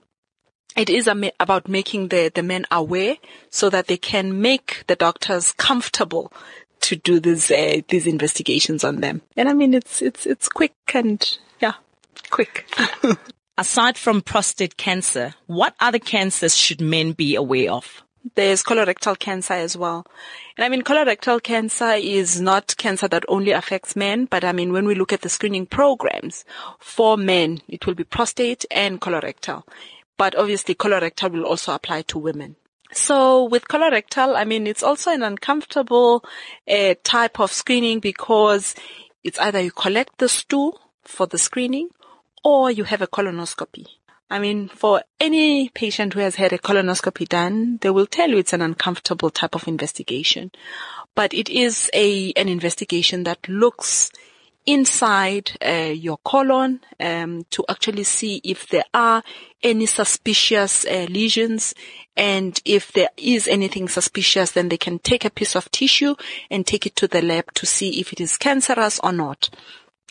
it 0.76 0.90
is 0.90 1.08
about 1.40 1.68
making 1.68 2.08
the, 2.08 2.32
the 2.34 2.44
men 2.44 2.66
aware 2.72 3.18
so 3.50 3.70
that 3.70 3.88
they 3.88 3.98
can 3.98 4.42
make 4.42 4.84
the 4.88 4.96
doctors 4.96 5.52
comfortable 5.54 6.32
to 6.82 6.96
do 6.96 7.20
these 7.20 7.50
uh, 7.50 7.82
these 7.88 8.08
investigations 8.08 8.84
on 8.84 9.02
them. 9.02 9.22
And 9.38 9.48
I 9.48 9.54
mean, 9.54 9.74
it's 9.74 10.02
it's 10.02 10.26
it's 10.26 10.50
quick 10.50 10.76
and 10.94 11.38
yeah, 11.60 11.74
quick. 12.30 12.66
Aside 13.58 13.98
from 13.98 14.22
prostate 14.22 14.78
cancer, 14.78 15.36
what 15.46 15.76
other 15.80 16.00
cancers 16.00 16.58
should 16.58 16.82
men 16.82 17.12
be 17.12 17.36
aware 17.36 17.72
of? 17.72 18.04
There's 18.36 18.64
colorectal 18.64 19.20
cancer 19.20 19.54
as 19.54 19.78
well. 19.78 20.08
And 20.58 20.66
I 20.66 20.70
mean, 20.70 20.82
colorectal 20.82 21.44
cancer 21.44 21.92
is 21.92 22.42
not 22.42 22.76
cancer 22.78 23.08
that 23.10 23.26
only 23.28 23.52
affects 23.52 23.96
men, 23.96 24.26
but 24.26 24.44
I 24.44 24.54
mean, 24.54 24.74
when 24.74 24.86
we 24.86 24.96
look 24.96 25.14
at 25.14 25.22
the 25.22 25.30
screening 25.30 25.68
programs 25.68 26.46
for 26.80 27.18
men, 27.18 27.62
it 27.68 27.86
will 27.86 27.96
be 27.96 28.06
prostate 28.06 28.66
and 28.72 29.00
colorectal 29.00 29.64
but 30.18 30.36
obviously 30.36 30.76
colorectal 30.76 31.32
will 31.32 31.46
also 31.46 31.74
apply 31.74 32.04
to 32.04 32.20
women. 32.20 32.56
So 32.92 33.46
with 33.46 33.68
colorectal, 33.68 34.36
I 34.36 34.46
mean, 34.46 34.68
it's 34.68 34.84
also 34.84 35.12
an 35.12 35.24
uncomfortable 35.24 36.24
uh, 36.70 36.96
type 37.04 37.40
of 37.40 37.52
screening 37.52 38.00
because 38.00 38.76
it's 39.24 39.40
either 39.40 39.62
you 39.62 39.72
collect 39.72 40.20
the 40.20 40.30
stool 40.30 40.80
for 41.04 41.26
the 41.26 41.38
screening 41.38 41.90
or 42.44 42.70
you 42.70 42.84
have 42.84 43.02
a 43.02 43.08
colonoscopy. 43.08 43.88
I 44.30 44.40
mean, 44.40 44.68
for 44.68 45.04
any 45.20 45.70
patient 45.70 46.14
who 46.14 46.20
has 46.20 46.36
had 46.36 46.54
a 46.54 46.58
colonoscopy 46.58 47.28
done, 47.28 47.78
they 47.82 47.90
will 47.90 48.08
tell 48.08 48.30
you 48.30 48.38
it's 48.38 48.54
an 48.54 48.62
uncomfortable 48.62 49.30
type 49.30 49.56
of 49.56 49.68
investigation. 49.68 50.52
But 51.16 51.34
it 51.34 51.50
is 51.50 51.90
a, 51.94 52.32
an 52.34 52.50
investigation 52.50 53.24
that 53.24 53.48
looks 53.48 54.12
inside 54.66 55.52
uh, 55.66 55.92
your 55.94 56.18
colon 56.24 56.80
um, 57.00 57.46
to 57.50 57.66
actually 57.70 58.04
see 58.04 58.40
if 58.44 58.68
there 58.70 58.86
are 58.94 59.24
any 59.62 59.86
suspicious 59.86 60.86
uh, 60.86 61.06
lesions. 61.10 61.74
And 62.16 62.60
if 62.64 62.92
there 62.92 63.10
is 63.18 63.48
anything 63.48 63.88
suspicious 63.88 64.52
then 64.52 64.70
they 64.70 64.78
can 64.78 65.00
take 65.00 65.26
a 65.26 65.32
piece 65.32 65.56
of 65.56 65.72
tissue 65.72 66.16
and 66.50 66.66
take 66.66 66.86
it 66.86 66.96
to 66.98 67.08
the 67.08 67.22
lab 67.22 67.54
to 67.56 67.66
see 67.66 68.00
if 68.00 68.14
it 68.14 68.22
is 68.22 68.38
cancerous 68.38 69.00
or 69.04 69.12
not. 69.12 69.50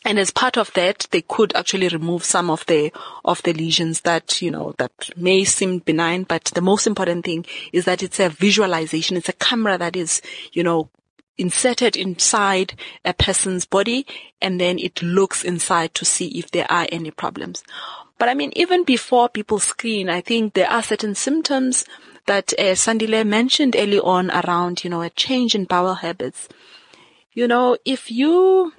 And 0.05 0.19
as 0.19 0.33
part 0.33 0.57
of 0.57 0.73
that, 0.73 1.07
they 1.13 1.23
could 1.23 1.55
actually 1.55 1.89
remove 1.89 2.25
some 2.25 2.51
of 2.51 2.67
the, 2.67 2.93
of 3.25 3.41
the 3.45 3.53
lesions 3.53 4.01
that, 4.01 4.43
you 4.43 4.51
know, 4.51 4.75
that 4.79 5.11
may 5.17 5.45
seem 5.45 5.79
benign, 5.79 6.25
but 6.25 6.47
the 6.47 6.61
most 6.61 6.89
important 6.89 7.25
thing 7.25 7.47
is 7.73 7.85
that 7.85 8.03
it's 8.03 8.19
a 8.19 8.29
visualization. 8.29 9.17
It's 9.17 9.29
a 9.29 9.35
camera 9.35 9.79
that 9.79 9.95
is, 9.95 10.21
you 10.53 10.65
know, 10.65 10.91
inserted 11.39 11.97
inside 11.97 12.75
a 13.05 13.15
person's 13.15 13.65
body 13.65 14.07
and 14.41 14.61
then 14.61 14.79
it 14.79 15.03
looks 15.03 15.45
inside 15.45 15.95
to 15.95 16.05
see 16.05 16.29
if 16.39 16.51
there 16.51 16.71
are 16.71 16.87
any 16.93 17.11
problems. 17.11 17.63
But 18.19 18.29
I 18.29 18.35
mean, 18.35 18.53
even 18.55 18.85
before 18.85 19.29
people 19.29 19.59
screen, 19.59 20.09
I 20.09 20.21
think 20.21 20.55
there 20.55 20.71
are 20.71 20.83
certain 20.83 21.15
symptoms 21.15 21.85
that 22.27 22.53
uh, 22.59 22.75
Sandile 22.75 23.27
mentioned 23.27 23.75
early 23.77 23.99
on 23.99 24.31
around, 24.31 24.85
you 24.85 24.91
know, 24.91 25.03
a 25.03 25.11
change 25.11 25.55
in 25.55 25.65
bowel 25.65 25.95
habits. 25.95 26.49
You 27.33 27.49
know, 27.49 27.77
if 27.85 28.11
you 28.11 28.73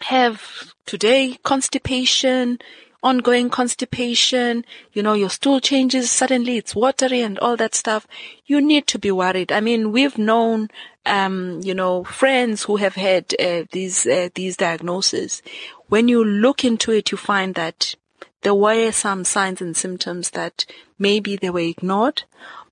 have 0.00 0.72
today 0.86 1.38
constipation, 1.44 2.58
ongoing 3.04 3.50
constipation, 3.50 4.64
you 4.94 5.02
know, 5.02 5.12
your 5.12 5.28
stool 5.28 5.60
changes, 5.60 6.10
suddenly 6.10 6.56
it's 6.56 6.74
watery 6.74 7.20
and 7.20 7.38
all 7.38 7.56
that 7.56 7.74
stuff, 7.74 8.06
you 8.46 8.60
need 8.60 8.86
to 8.88 8.98
be 8.98 9.12
worried. 9.12 9.52
I 9.52 9.60
mean, 9.60 9.92
we've 9.92 10.16
known, 10.16 10.70
um, 11.04 11.60
you 11.62 11.74
know, 11.74 12.02
friends 12.04 12.64
who 12.64 12.76
have 12.76 12.94
had 12.94 13.34
uh, 13.38 13.64
these, 13.70 14.06
uh, 14.06 14.30
these 14.34 14.56
diagnoses. 14.56 15.42
When 15.88 16.08
you 16.08 16.24
look 16.24 16.64
into 16.64 16.90
it, 16.92 17.12
you 17.12 17.18
find 17.18 17.54
that 17.54 17.94
there 18.40 18.54
were 18.54 18.90
some 18.90 19.24
signs 19.24 19.60
and 19.60 19.76
symptoms 19.76 20.30
that 20.30 20.64
maybe 20.98 21.36
they 21.36 21.50
were 21.50 21.60
ignored. 21.60 22.24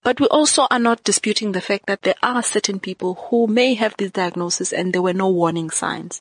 But 0.03 0.19
we 0.19 0.27
also 0.29 0.67
are 0.71 0.81
not 0.81 1.05
disputing 1.05 1.53
the 1.53 1.61
fact 1.61 1.87
that 1.87 2.03
there 2.03 2.17
are 2.23 2.43
certain 2.43 2.81
people 2.81 3.15
who 3.29 3.47
may 3.47 3.75
have 3.75 3.95
this 3.97 4.11
diagnosis 4.11 4.73
and 4.73 4.93
there 4.93 5.03
were 5.03 5.13
no 5.13 5.29
warning 5.29 5.71
signs. 5.71 6.21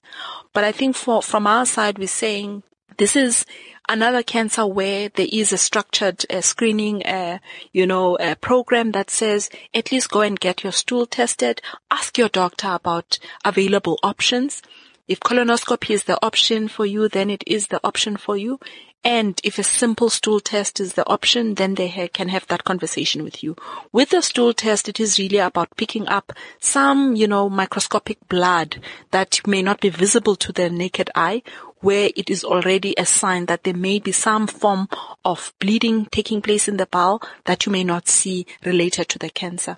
But 0.53 0.63
I 0.63 0.71
think 0.71 0.95
for, 0.95 1.23
from 1.23 1.47
our 1.47 1.65
side, 1.65 1.97
we're 1.97 2.07
saying 2.07 2.61
this 2.97 3.15
is 3.15 3.45
another 3.89 4.23
cancer 4.23 4.65
where 4.65 5.09
there 5.09 5.27
is 5.31 5.51
a 5.51 5.57
structured 5.57 6.25
uh, 6.29 6.41
screening, 6.41 7.05
uh, 7.05 7.39
you 7.71 7.85
know, 7.85 8.15
uh, 8.17 8.35
program 8.35 8.91
that 8.91 9.09
says 9.09 9.49
at 9.73 9.91
least 9.91 10.09
go 10.09 10.21
and 10.21 10.39
get 10.39 10.63
your 10.63 10.71
stool 10.71 11.05
tested. 11.05 11.61
Ask 11.89 12.17
your 12.17 12.29
doctor 12.29 12.69
about 12.71 13.19
available 13.43 13.99
options. 14.03 14.61
If 15.07 15.19
colonoscopy 15.19 15.89
is 15.89 16.05
the 16.05 16.23
option 16.25 16.67
for 16.67 16.85
you, 16.85 17.09
then 17.09 17.29
it 17.29 17.43
is 17.45 17.67
the 17.67 17.81
option 17.83 18.17
for 18.17 18.37
you. 18.37 18.59
And 19.03 19.41
if 19.43 19.57
a 19.57 19.63
simple 19.63 20.11
stool 20.11 20.39
test 20.39 20.79
is 20.79 20.93
the 20.93 21.07
option, 21.07 21.55
then 21.55 21.73
they 21.73 21.87
ha- 21.87 22.07
can 22.13 22.29
have 22.29 22.45
that 22.47 22.63
conversation 22.63 23.23
with 23.23 23.43
you. 23.43 23.55
With 23.91 24.13
a 24.13 24.21
stool 24.21 24.53
test, 24.53 24.87
it 24.87 24.99
is 24.99 25.17
really 25.17 25.39
about 25.39 25.75
picking 25.75 26.07
up 26.07 26.33
some, 26.59 27.15
you 27.15 27.27
know, 27.27 27.49
microscopic 27.49 28.19
blood 28.27 28.79
that 29.09 29.45
may 29.47 29.63
not 29.63 29.81
be 29.81 29.89
visible 29.89 30.35
to 30.35 30.51
the 30.51 30.69
naked 30.69 31.09
eye, 31.15 31.41
where 31.79 32.11
it 32.15 32.29
is 32.29 32.43
already 32.43 32.93
a 32.95 33.05
sign 33.05 33.47
that 33.47 33.63
there 33.63 33.73
may 33.73 33.97
be 33.97 34.11
some 34.11 34.45
form 34.45 34.87
of 35.25 35.51
bleeding 35.59 36.05
taking 36.11 36.39
place 36.39 36.67
in 36.67 36.77
the 36.77 36.85
bowel 36.85 37.23
that 37.45 37.65
you 37.65 37.71
may 37.71 37.83
not 37.83 38.07
see 38.07 38.45
related 38.63 39.09
to 39.09 39.17
the 39.17 39.31
cancer. 39.31 39.77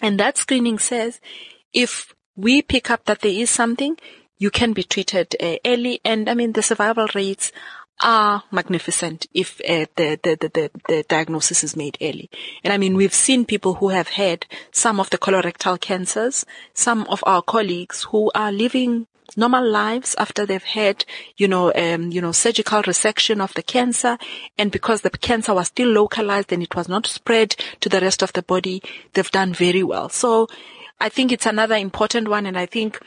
And 0.00 0.20
that 0.20 0.38
screening 0.38 0.78
says 0.78 1.20
if 1.72 2.14
we 2.36 2.62
pick 2.62 2.90
up 2.90 3.06
that 3.06 3.22
there 3.22 3.32
is 3.32 3.50
something, 3.50 3.96
you 4.38 4.50
can 4.50 4.72
be 4.72 4.82
treated 4.82 5.34
uh, 5.40 5.56
early. 5.64 6.00
And 6.04 6.28
I 6.28 6.34
mean, 6.34 6.52
the 6.52 6.62
survival 6.62 7.08
rates 7.14 7.50
are 8.02 8.44
magnificent 8.50 9.26
if 9.32 9.60
uh, 9.60 9.86
the, 9.96 10.18
the, 10.22 10.36
the, 10.36 10.70
the, 10.88 11.04
diagnosis 11.08 11.64
is 11.64 11.76
made 11.76 11.96
early. 12.02 12.30
And 12.62 12.72
I 12.72 12.78
mean, 12.78 12.94
we've 12.94 13.14
seen 13.14 13.44
people 13.44 13.74
who 13.74 13.88
have 13.88 14.08
had 14.08 14.46
some 14.70 15.00
of 15.00 15.10
the 15.10 15.18
colorectal 15.18 15.80
cancers, 15.80 16.44
some 16.74 17.06
of 17.08 17.24
our 17.26 17.42
colleagues 17.42 18.04
who 18.04 18.30
are 18.34 18.52
living 18.52 19.06
normal 19.36 19.68
lives 19.68 20.14
after 20.18 20.46
they've 20.46 20.62
had, 20.62 21.04
you 21.36 21.48
know, 21.48 21.72
um, 21.74 22.10
you 22.10 22.20
know, 22.20 22.32
surgical 22.32 22.82
resection 22.82 23.40
of 23.40 23.54
the 23.54 23.62
cancer. 23.62 24.18
And 24.58 24.70
because 24.70 25.00
the 25.00 25.10
cancer 25.10 25.54
was 25.54 25.68
still 25.68 25.88
localized 25.88 26.52
and 26.52 26.62
it 26.62 26.74
was 26.76 26.88
not 26.88 27.06
spread 27.06 27.56
to 27.80 27.88
the 27.88 28.00
rest 28.00 28.22
of 28.22 28.32
the 28.34 28.42
body, 28.42 28.82
they've 29.14 29.30
done 29.30 29.52
very 29.52 29.82
well. 29.82 30.08
So 30.08 30.48
I 31.00 31.08
think 31.08 31.32
it's 31.32 31.46
another 31.46 31.76
important 31.76 32.28
one. 32.28 32.46
And 32.46 32.58
I 32.58 32.66
think 32.66 33.00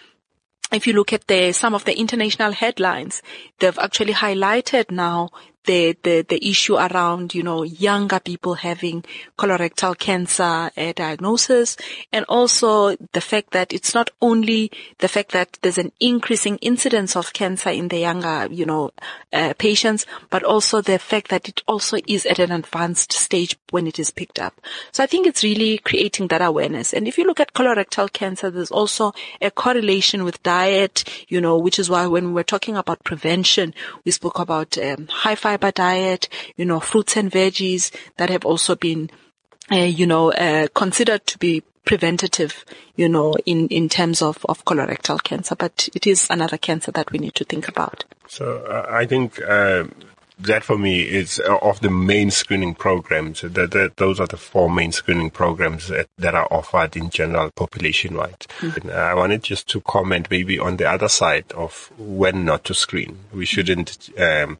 if 0.72 0.86
you 0.86 0.94
look 0.94 1.14
at 1.14 1.28
the, 1.28 1.52
some 1.52 1.74
of 1.74 1.86
the 1.86 1.98
international 1.98 2.52
headlines, 2.52 3.22
they've 3.60 3.78
actually 3.80 4.14
highlighted 4.14 4.92
now 4.92 5.30
the, 5.66 5.98
the, 6.04 6.26
the 6.28 6.50
issue 6.50 6.76
around, 6.76 7.36
you 7.36 7.44
know, 7.44 7.64
younger 7.64 8.20
people 8.20 8.56
having 8.56 9.04
colorectal 9.38 9.98
cancer 9.98 10.72
uh, 10.76 10.94
diagnosis 10.96 11.78
and 12.12 12.26
also 12.28 12.96
the 13.14 13.22
fact 13.22 13.52
that 13.52 13.74
it's 13.74 13.94
not 13.94 14.10
only 14.22 14.72
the 15.00 15.08
fact 15.08 15.32
that 15.32 15.58
there's 15.62 15.78
an 15.78 15.92
increasing 16.00 16.58
incidence 16.58 17.16
of 17.16 17.34
cancer 17.34 17.70
in 17.70 17.90
the 17.90 18.00
younger, 18.00 18.48
you 18.52 18.66
know, 18.66 18.92
uh, 19.34 19.54
patients, 19.58 20.06
but 20.30 20.44
also 20.44 20.82
the 20.82 21.00
fact 21.00 21.30
that 21.30 21.48
it 21.48 21.62
also 21.68 21.98
is 22.08 22.26
at 22.26 22.40
an 22.40 22.52
advanced 22.52 23.14
stage 23.14 23.58
when 23.72 23.88
it 23.88 24.00
is 24.00 24.12
picked 24.12 24.40
up. 24.40 24.60
So 24.92 25.04
I 25.04 25.08
think 25.08 25.28
it's 25.28 25.44
really 25.44 25.78
creating 25.80 26.30
that 26.30 26.42
awareness. 26.42 26.94
And 26.94 27.08
if 27.08 27.18
you 27.18 27.26
look 27.26 27.40
at 27.40 27.54
colorectal 27.54 28.12
cancer, 28.12 28.50
there's 28.50 28.72
also 28.72 29.14
a 29.42 29.52
correlation 29.52 30.24
with 30.24 30.42
diet, 30.44 31.04
you 31.28 31.40
know, 31.42 31.58
which 31.58 31.80
is 31.80 31.90
why 31.90 32.08
when 32.08 32.34
we're 32.34 32.44
talking 32.44 32.76
about 32.76 33.04
prevention, 33.04 33.74
we 34.06 34.12
spoke 34.12 34.40
about 34.40 34.78
um, 34.78 35.08
high 35.08 35.36
diet, 35.58 36.30
you 36.58 36.66
know, 36.66 36.80
fruits 36.80 37.18
and 37.18 37.32
veggies 37.32 37.92
that 38.18 38.30
have 38.30 38.46
also 38.46 38.76
been, 38.76 39.10
uh, 39.72 39.76
you 39.76 40.06
know, 40.06 40.32
uh, 40.32 40.68
considered 40.74 41.26
to 41.28 41.38
be 41.38 41.64
preventative, 41.86 42.66
you 42.96 43.10
know, 43.10 43.34
in, 43.46 43.68
in 43.70 43.90
terms 43.90 44.22
of, 44.22 44.46
of 44.48 44.64
colorectal 44.66 45.22
cancer, 45.24 45.56
but 45.56 45.90
it 45.96 46.06
is 46.06 46.28
another 46.30 46.58
cancer 46.58 46.92
that 46.92 47.12
we 47.12 47.20
need 47.20 47.34
to 47.36 47.44
think 47.44 47.68
about. 47.68 48.06
So 48.28 48.58
uh, 48.66 48.86
I 48.90 49.06
think 49.06 49.42
uh, 49.42 49.86
that 50.40 50.64
for 50.64 50.78
me 50.78 51.02
is 51.02 51.40
uh, 51.40 51.58
of 51.58 51.80
the 51.82 51.90
main 51.90 52.32
screening 52.32 52.76
programs. 52.76 53.42
That, 53.42 53.72
that 53.72 53.98
those 53.98 54.20
are 54.20 54.28
the 54.28 54.38
four 54.38 54.70
main 54.70 54.92
screening 54.92 55.32
programs 55.32 55.88
that, 55.88 56.08
that 56.18 56.36
are 56.36 56.48
offered 56.52 56.96
in 56.96 57.10
general 57.10 57.52
population 57.52 58.16
wide. 58.16 58.46
Mm-hmm. 58.60 58.90
I 58.90 59.14
wanted 59.14 59.44
just 59.44 59.68
to 59.70 59.82
comment 59.82 60.28
maybe 60.30 60.60
on 60.60 60.78
the 60.78 60.90
other 60.90 61.10
side 61.10 61.52
of 61.54 61.92
when 61.98 62.46
not 62.46 62.64
to 62.66 62.74
screen. 62.74 63.20
We 63.34 63.46
shouldn't. 63.46 64.10
Um, 64.18 64.58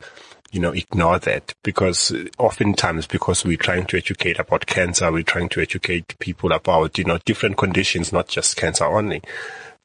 you 0.52 0.60
know, 0.60 0.72
ignore 0.72 1.20
that 1.20 1.54
because 1.64 2.14
oftentimes 2.38 3.08
because 3.08 3.46
we're 3.46 3.58
trying 3.58 3.86
to 3.88 3.98
educate 3.98 4.40
about 4.40 4.66
cancer, 4.66 5.12
we're 5.12 5.24
trying 5.24 5.50
to 5.50 5.62
educate 5.62 6.18
people 6.20 6.52
about, 6.52 6.98
you 6.98 7.04
know, 7.04 7.20
different 7.26 7.58
conditions, 7.58 8.12
not 8.12 8.28
just 8.28 8.58
cancer 8.58 8.86
only 8.86 9.22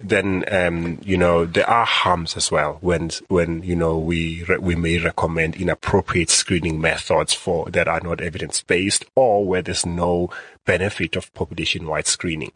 then 0.00 0.44
um, 0.52 0.98
you 1.02 1.16
know 1.16 1.46
there 1.46 1.68
are 1.68 1.86
harms 1.86 2.36
as 2.36 2.50
well 2.50 2.78
when 2.80 3.10
when 3.28 3.62
you 3.62 3.76
know 3.76 3.96
we 3.96 4.42
re- 4.44 4.58
we 4.58 4.74
may 4.74 4.98
recommend 4.98 5.56
inappropriate 5.56 6.30
screening 6.30 6.80
methods 6.80 7.32
for 7.32 7.70
that 7.70 7.86
are 7.86 8.00
not 8.00 8.20
evidence 8.20 8.62
based 8.62 9.04
or 9.14 9.46
where 9.46 9.62
there's 9.62 9.86
no 9.86 10.28
benefit 10.64 11.16
of 11.16 11.32
population 11.34 11.86
wide 11.86 12.06
screening 12.06 12.52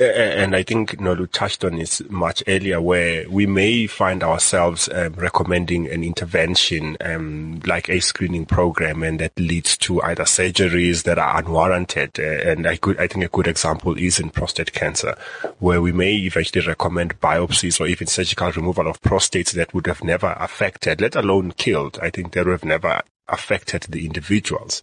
and 0.00 0.56
I 0.56 0.62
think 0.62 0.92
Nolu 0.98 1.30
touched 1.30 1.64
on 1.64 1.76
this 1.76 2.00
much 2.08 2.42
earlier, 2.46 2.80
where 2.80 3.28
we 3.28 3.46
may 3.46 3.86
find 3.86 4.22
ourselves 4.22 4.88
um, 4.88 5.12
recommending 5.14 5.88
an 5.88 6.02
intervention 6.02 6.96
um, 7.02 7.60
like 7.66 7.88
a 7.90 8.00
screening 8.00 8.46
program, 8.46 9.02
and 9.02 9.20
that 9.20 9.38
leads 9.38 9.76
to 9.78 10.00
either 10.02 10.24
surgeries 10.24 11.02
that 11.02 11.18
are 11.18 11.38
unwarranted. 11.38 12.18
Uh, 12.18 12.50
and 12.50 12.66
I 12.66 12.76
could, 12.76 12.98
I 12.98 13.06
think 13.08 13.24
a 13.24 13.28
good 13.28 13.46
example 13.46 13.96
is 13.98 14.18
in 14.18 14.30
prostate 14.30 14.72
cancer, 14.72 15.16
where 15.58 15.82
we 15.82 15.92
may 15.92 16.14
eventually 16.14 16.66
recommend 16.66 17.20
biopsies 17.20 17.80
or 17.80 17.86
even 17.86 18.06
surgical 18.06 18.50
removal 18.52 18.86
of 18.86 19.02
prostates 19.02 19.52
that 19.52 19.74
would 19.74 19.86
have 19.86 20.02
never 20.02 20.34
affected, 20.38 21.00
let 21.02 21.14
alone 21.14 21.52
killed. 21.52 21.98
I 22.00 22.08
think 22.08 22.32
that 22.32 22.46
would 22.46 22.52
have 22.52 22.64
never 22.64 23.02
affected 23.28 23.82
the 23.82 24.06
individuals. 24.06 24.82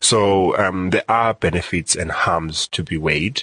So 0.00 0.56
um, 0.58 0.90
there 0.90 1.04
are 1.08 1.34
benefits 1.34 1.96
and 1.96 2.10
harms 2.10 2.68
to 2.68 2.84
be 2.84 2.96
weighed 2.96 3.42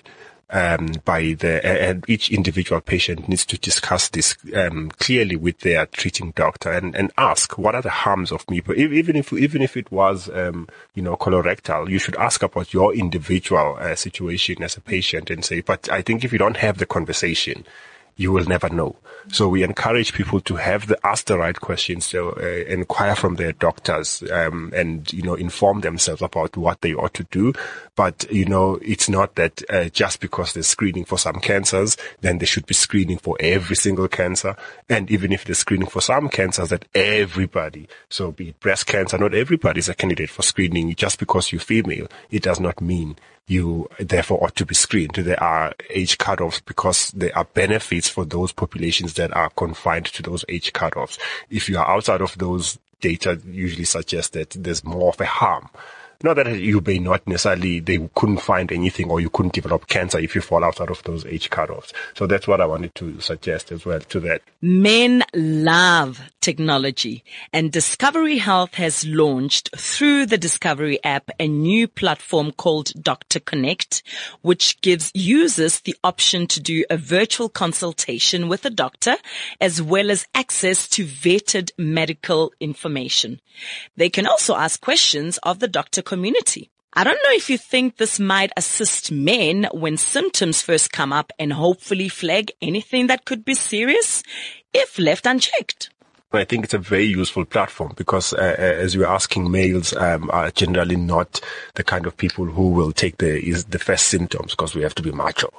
um, 0.50 0.88
by 1.04 1.34
the 1.34 1.66
and 1.66 2.06
each 2.08 2.32
individual 2.32 2.80
patient 2.80 3.28
needs 3.28 3.46
to 3.46 3.58
discuss 3.58 4.10
this 4.10 4.38
um, 4.56 4.90
clearly 4.92 5.36
with 5.36 5.60
their 5.60 5.86
treating 5.88 6.32
doctor 6.32 6.72
and, 6.72 6.96
and 6.96 7.12
ask 7.18 7.58
what 7.58 7.76
are 7.76 7.82
the 7.82 7.90
harms 7.90 8.32
of 8.32 8.50
me. 8.50 8.62
Even 8.76 9.16
if 9.16 9.34
even 9.34 9.62
if 9.62 9.76
it 9.76 9.92
was 9.92 10.30
um, 10.30 10.68
you 10.96 11.04
know 11.04 11.18
colorectal, 11.18 11.90
you 11.90 12.00
should 12.00 12.16
ask 12.16 12.44
about 12.44 12.74
your 12.74 12.94
individual 12.94 13.78
uh, 13.80 13.96
situation 13.96 14.64
as 14.64 14.78
a 14.78 14.82
patient 14.82 15.30
and 15.30 15.44
say. 15.44 15.62
But 15.62 15.92
I 15.92 16.02
think 16.02 16.24
if 16.24 16.32
you 16.32 16.40
don't 16.40 16.58
have 16.58 16.78
the 16.78 16.86
conversation, 16.86 17.66
you 18.18 18.32
will 18.32 18.46
never 18.46 18.70
know. 18.70 18.96
So 19.30 19.50
we 19.50 19.64
encourage 19.64 20.14
people 20.14 20.40
to 20.42 20.56
have 20.56 20.88
the 20.88 20.98
ask 21.06 21.26
the 21.26 21.38
right 21.38 21.60
questions, 21.60 22.10
to 22.10 22.30
uh, 22.30 22.72
inquire 22.72 23.16
from 23.16 23.36
their 23.36 23.52
doctors, 23.52 24.24
um, 24.32 24.72
and 24.74 25.12
you 25.12 25.22
know 25.22 25.36
inform 25.36 25.82
themselves 25.82 26.22
about 26.22 26.56
what 26.56 26.82
they 26.82 26.94
ought 26.94 27.14
to 27.16 27.24
do. 27.26 27.54
But 27.96 28.26
you 28.32 28.46
know, 28.46 28.80
it's 28.82 29.10
not 29.10 29.36
that 29.36 29.62
uh, 29.70 29.90
just 29.90 30.22
because 30.22 30.54
they're 30.54 30.64
screening 30.64 31.06
for 31.06 31.18
some 31.18 31.40
cancers, 31.40 31.98
then 32.22 32.38
they 32.38 32.46
should 32.46 32.66
be 32.66 32.74
screening 32.74 33.18
for 33.18 33.36
every 33.40 33.76
single 33.76 34.08
cancer. 34.08 34.56
And 34.88 35.12
even 35.12 35.34
if 35.34 35.44
they're 35.44 35.56
screening 35.56 35.90
for 35.90 36.02
some 36.02 36.30
cancers, 36.30 36.70
that 36.70 36.86
everybody, 36.96 37.90
so 38.10 38.32
be 38.32 38.50
it 38.50 38.60
breast 38.62 38.88
cancer, 38.88 39.18
not 39.18 39.34
everybody 39.34 39.80
is 39.80 39.90
a 39.90 39.96
candidate 39.96 40.30
for 40.30 40.42
screening. 40.42 40.96
Just 40.96 41.20
because 41.20 41.52
you're 41.52 41.60
female, 41.60 42.08
it 42.32 42.44
does 42.44 42.60
not 42.60 42.80
mean 42.80 43.18
you 43.48 43.90
therefore 44.00 44.44
ought 44.44 44.56
to 44.58 44.66
be 44.66 44.76
screened. 44.76 45.16
There 45.16 45.42
are 45.42 45.74
age 45.90 46.18
cutoffs 46.18 46.62
because 46.64 47.12
there 47.12 47.36
are 47.36 47.46
benefits 47.46 48.10
for 48.10 48.26
those 48.26 48.52
populations 48.52 49.14
that 49.16 49.36
are 49.36 49.50
confined 49.52 50.08
to 50.08 50.22
those 50.22 50.44
age 50.50 50.74
cutoffs. 50.74 51.18
If 51.50 51.70
you 51.70 51.78
are 51.78 51.88
outside 51.88 52.22
of 52.22 52.38
those 52.38 52.78
data 53.00 53.40
usually 53.46 53.86
suggests 53.86 54.32
that 54.32 54.50
there's 54.52 54.84
more 54.84 55.10
of 55.10 55.22
a 55.22 55.26
harm 55.26 55.70
not 56.24 56.36
that 56.36 56.60
you 56.60 56.82
may 56.82 57.00
not 57.00 57.26
necessarily, 57.28 57.80
they 57.80 58.10
couldn't 58.16 58.42
find 58.42 58.72
anything 58.72 59.10
or 59.10 59.20
you 59.20 59.30
couldn't 59.30 59.54
develop 59.54 59.88
cancer 59.88 60.20
if 60.20 60.36
you 60.36 60.42
fall 60.42 60.64
outside 60.64 60.90
of 60.90 61.04
those 61.04 61.26
age 61.26 61.50
cutoffs. 61.50 61.92
So 62.16 62.28
that's 62.28 62.48
what 62.48 62.62
I 62.62 62.66
wanted 62.66 62.96
to 62.96 63.20
suggest 63.20 63.72
as 63.72 63.86
well 63.86 64.00
to 64.00 64.20
that. 64.22 64.42
Men 64.62 65.24
love 65.34 66.22
technology 66.42 67.24
and 67.52 67.72
Discovery 67.72 68.38
Health 68.38 68.76
has 68.76 69.06
launched 69.06 69.70
through 69.76 70.26
the 70.28 70.38
Discovery 70.38 71.04
app 71.04 71.30
a 71.40 71.48
new 71.48 71.88
platform 71.88 72.52
called 72.52 72.92
Doctor 73.02 73.40
Connect, 73.40 74.02
which 74.42 74.80
gives 74.82 75.12
users 75.14 75.82
the 75.82 75.96
option 76.04 76.48
to 76.48 76.60
do 76.60 76.86
a 76.90 76.98
virtual 76.98 77.50
consultation 77.50 78.48
with 78.48 78.66
a 78.66 78.70
doctor 78.70 79.18
as 79.60 79.82
well 79.82 80.10
as 80.10 80.26
access 80.34 80.88
to 80.90 81.06
vetted 81.06 81.72
medical 81.78 82.54
information. 82.60 83.42
They 83.96 84.10
can 84.10 84.28
also 84.28 84.56
ask 84.56 84.80
questions 84.80 85.40
of 85.40 85.60
the 85.60 85.68
doctor 85.68 86.02
community. 86.08 86.72
I 86.94 87.04
don't 87.04 87.20
know 87.24 87.36
if 87.36 87.50
you 87.50 87.58
think 87.58 87.98
this 87.98 88.20
might 88.20 88.52
assist 88.58 89.12
men 89.12 89.68
when 89.72 89.98
symptoms 89.98 90.62
first 90.62 90.92
come 90.92 91.12
up 91.12 91.32
and 91.38 91.54
hopefully 91.54 92.10
flag 92.10 92.52
anything 92.62 93.08
that 93.08 93.26
could 93.26 93.44
be 93.44 93.54
serious 93.54 94.24
if 94.74 94.98
left 94.98 95.26
unchecked. 95.26 95.90
I 96.34 96.44
think 96.44 96.66
it's 96.66 96.74
a 96.74 96.78
very 96.78 97.06
useful 97.06 97.46
platform 97.46 97.94
because, 97.96 98.34
uh, 98.34 98.56
uh 98.60 98.62
as 98.62 98.94
you're 98.94 99.08
asking, 99.08 99.50
males 99.50 99.96
um, 99.96 100.30
are 100.34 100.52
generally 100.52 100.98
not 100.98 101.40
the 101.76 101.86
kind 101.86 102.06
of 102.06 102.18
people 102.18 102.44
who 102.44 102.70
will 102.70 102.92
take 102.92 103.18
the 103.18 103.40
is 103.40 103.64
the 103.66 103.80
first 103.80 104.08
symptoms 104.08 104.52
because 104.52 104.76
we 104.76 104.82
have 104.82 104.94
to 104.96 105.02
be 105.02 105.12
macho. 105.14 105.50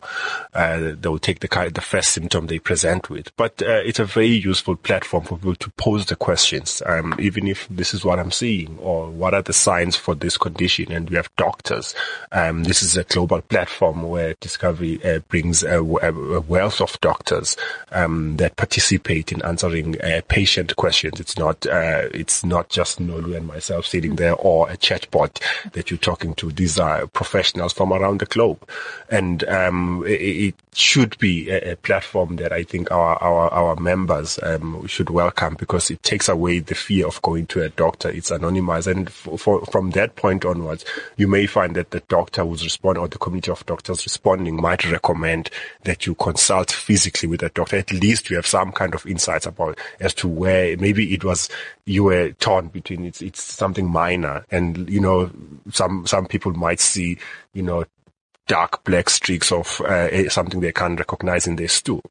Uh, 0.52 0.92
they 1.00 1.09
will 1.09 1.18
take 1.18 1.40
the 1.40 1.48
kind 1.48 1.72
the 1.72 1.81
first 1.81 2.12
symptom 2.12 2.48
they 2.48 2.59
present 2.59 3.09
with. 3.09 3.35
But 3.38 3.62
uh, 3.62 3.81
it's 3.83 3.98
a 3.98 4.04
very 4.04 4.26
useful 4.26 4.76
platform 4.76 5.24
for 5.24 5.38
people 5.38 5.54
to 5.54 5.70
pose 5.70 6.04
the 6.04 6.16
questions, 6.16 6.83
um, 6.85 7.14
even 7.18 7.48
if 7.48 7.66
this 7.70 7.94
is 7.94 8.04
what 8.04 8.18
I'm 8.18 8.31
seeing 8.31 8.76
or 8.78 9.09
what 9.09 9.33
are 9.33 9.42
the 9.42 9.54
signs 9.54 9.96
for 9.96 10.14
this 10.14 10.37
condition. 10.37 10.92
And 10.92 11.09
we 11.09 11.16
have 11.16 11.35
doctors. 11.37 11.94
Um, 12.31 12.64
this 12.64 12.83
is 12.83 12.94
a 12.98 13.04
global 13.04 13.40
platform 13.40 14.02
where 14.02 14.35
Discovery 14.40 15.02
uh, 15.02 15.20
brings 15.28 15.62
a, 15.62 15.78
a, 15.78 16.40
wealth 16.42 16.83
of 16.83 17.00
doctors 17.00 17.57
um, 17.90 18.37
that 18.37 18.57
participate 18.57 19.33
in 19.33 19.40
answering 19.42 19.98
uh, 20.02 20.20
questions. 20.64 21.21
It's 21.21 21.38
not, 21.38 21.66
uh, 21.66 22.09
it's 22.12 22.44
not 22.44 22.68
just 22.68 23.01
Nolu 23.01 23.37
and 23.37 23.47
myself 23.47 23.87
sitting 23.87 24.16
there 24.16 24.35
or 24.35 24.71
a 24.71 24.77
chatbot 24.77 25.40
that 25.73 25.90
you're 25.90 25.99
talking 25.99 26.35
to. 26.35 26.51
These 26.51 26.79
are 26.79 27.07
professionals 27.07 27.73
from 27.73 27.92
around 27.92 28.21
the 28.21 28.27
globe. 28.27 28.68
And, 29.11 29.44
um, 29.44 30.05
it, 30.07 30.21
it, 30.21 30.55
should 30.79 31.18
be 31.18 31.51
a, 31.51 31.73
a, 31.73 31.77
platform 31.77 32.37
that 32.37 32.53
I 32.53 32.62
think 32.62 32.92
our, 32.92 33.16
our, 33.21 33.53
our 33.53 33.77
members, 33.77 34.38
um, 34.44 34.87
should 34.87 35.11
welcome 35.11 35.57
because 35.57 35.90
it 35.90 36.05
takes 36.05 36.29
away 36.29 36.61
the 36.61 36.77
fear 36.77 37.09
of 37.09 37.21
going 37.23 37.47
to 37.49 37.62
a 37.62 37.68
doctor. 37.68 38.09
It's 38.11 38.31
anonymized. 38.31 38.87
And 38.87 39.11
for, 39.11 39.64
from 39.66 39.90
that 39.90 40.14
point 40.14 40.44
onwards, 40.44 40.85
you 41.16 41.27
may 41.27 41.47
find 41.47 41.75
that 41.75 41.90
the 41.90 42.01
doctor 42.01 42.44
who's 42.44 42.62
responding 42.62 43.03
or 43.03 43.09
the 43.09 43.18
committee 43.18 43.51
of 43.51 43.66
doctors 43.66 44.05
responding 44.05 44.61
might 44.61 44.88
recommend 44.88 45.51
that 45.83 46.07
you 46.07 46.14
consult 46.14 46.71
physically 46.71 47.29
with 47.29 47.42
a 47.42 47.49
doctor. 47.49 47.77
At 47.77 47.92
least 47.92 48.31
you 48.31 48.37
have 48.37 48.47
some 48.47 48.71
kind 48.71 48.94
of 48.94 49.05
insights 49.07 49.47
about 49.47 49.79
as 49.99 50.14
to 50.14 50.29
where 50.29 50.47
where 50.48 50.76
maybe 50.78 51.12
it 51.12 51.24
was 51.24 51.50
you 51.84 52.04
were 52.04 52.32
torn 52.32 52.68
between 52.68 53.04
it's 53.04 53.20
it's 53.20 53.42
something 53.42 53.87
minor. 53.87 54.46
And 54.50 54.88
you 54.88 55.00
know 55.00 55.30
some 55.70 56.06
some 56.06 56.26
people 56.26 56.52
might 56.52 56.80
see 56.80 57.18
you 57.52 57.62
know 57.62 57.84
dark 58.46 58.82
black 58.84 59.11
streaks 59.11 59.52
of 59.52 59.80
uh, 59.82 60.28
something 60.30 60.61
they 60.61 60.72
can't 60.72 60.98
recognize 60.98 61.46
in 61.46 61.56
their 61.56 61.68
stool 61.68 62.02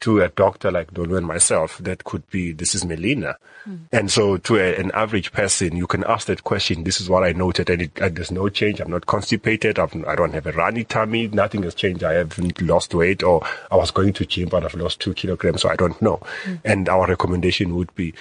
to 0.00 0.20
a 0.20 0.28
doctor 0.28 0.70
like 0.70 0.92
Nolu 0.92 1.16
and 1.16 1.26
myself, 1.26 1.78
that 1.78 2.04
could 2.04 2.28
be, 2.30 2.52
this 2.52 2.74
is 2.74 2.84
melena. 2.84 3.36
Mm. 3.66 3.80
And 3.90 4.10
so 4.10 4.36
to 4.36 4.56
a, 4.56 4.76
an 4.76 4.90
average 4.92 5.32
person, 5.32 5.76
you 5.76 5.86
can 5.86 6.04
ask 6.04 6.26
that 6.26 6.44
question. 6.44 6.84
This 6.84 7.00
is 7.00 7.08
what 7.08 7.24
I 7.24 7.32
noted 7.32 7.70
and, 7.70 7.82
it, 7.82 7.98
and 7.98 8.14
there's 8.16 8.30
no 8.30 8.48
change. 8.48 8.80
I'm 8.80 8.90
not 8.90 9.06
constipated. 9.06 9.78
I've, 9.78 9.94
I 10.06 10.16
do 10.16 10.26
not 10.26 10.34
have 10.34 10.46
a 10.46 10.52
runny 10.52 10.84
tummy. 10.84 11.28
Nothing 11.28 11.62
has 11.62 11.74
changed. 11.74 12.04
I 12.04 12.14
haven't 12.14 12.60
lost 12.60 12.94
weight 12.94 13.22
or 13.22 13.46
I 13.70 13.76
was 13.76 13.90
going 13.90 14.12
to 14.14 14.26
gym, 14.26 14.48
but 14.50 14.64
I've 14.64 14.74
lost 14.74 15.00
two 15.00 15.14
kilograms. 15.14 15.62
So 15.62 15.70
I 15.70 15.76
don't 15.76 16.00
know. 16.02 16.20
Mm. 16.44 16.60
And 16.64 16.88
our 16.88 17.06
recommendation 17.06 17.74
would 17.76 17.94
be, 17.94 18.12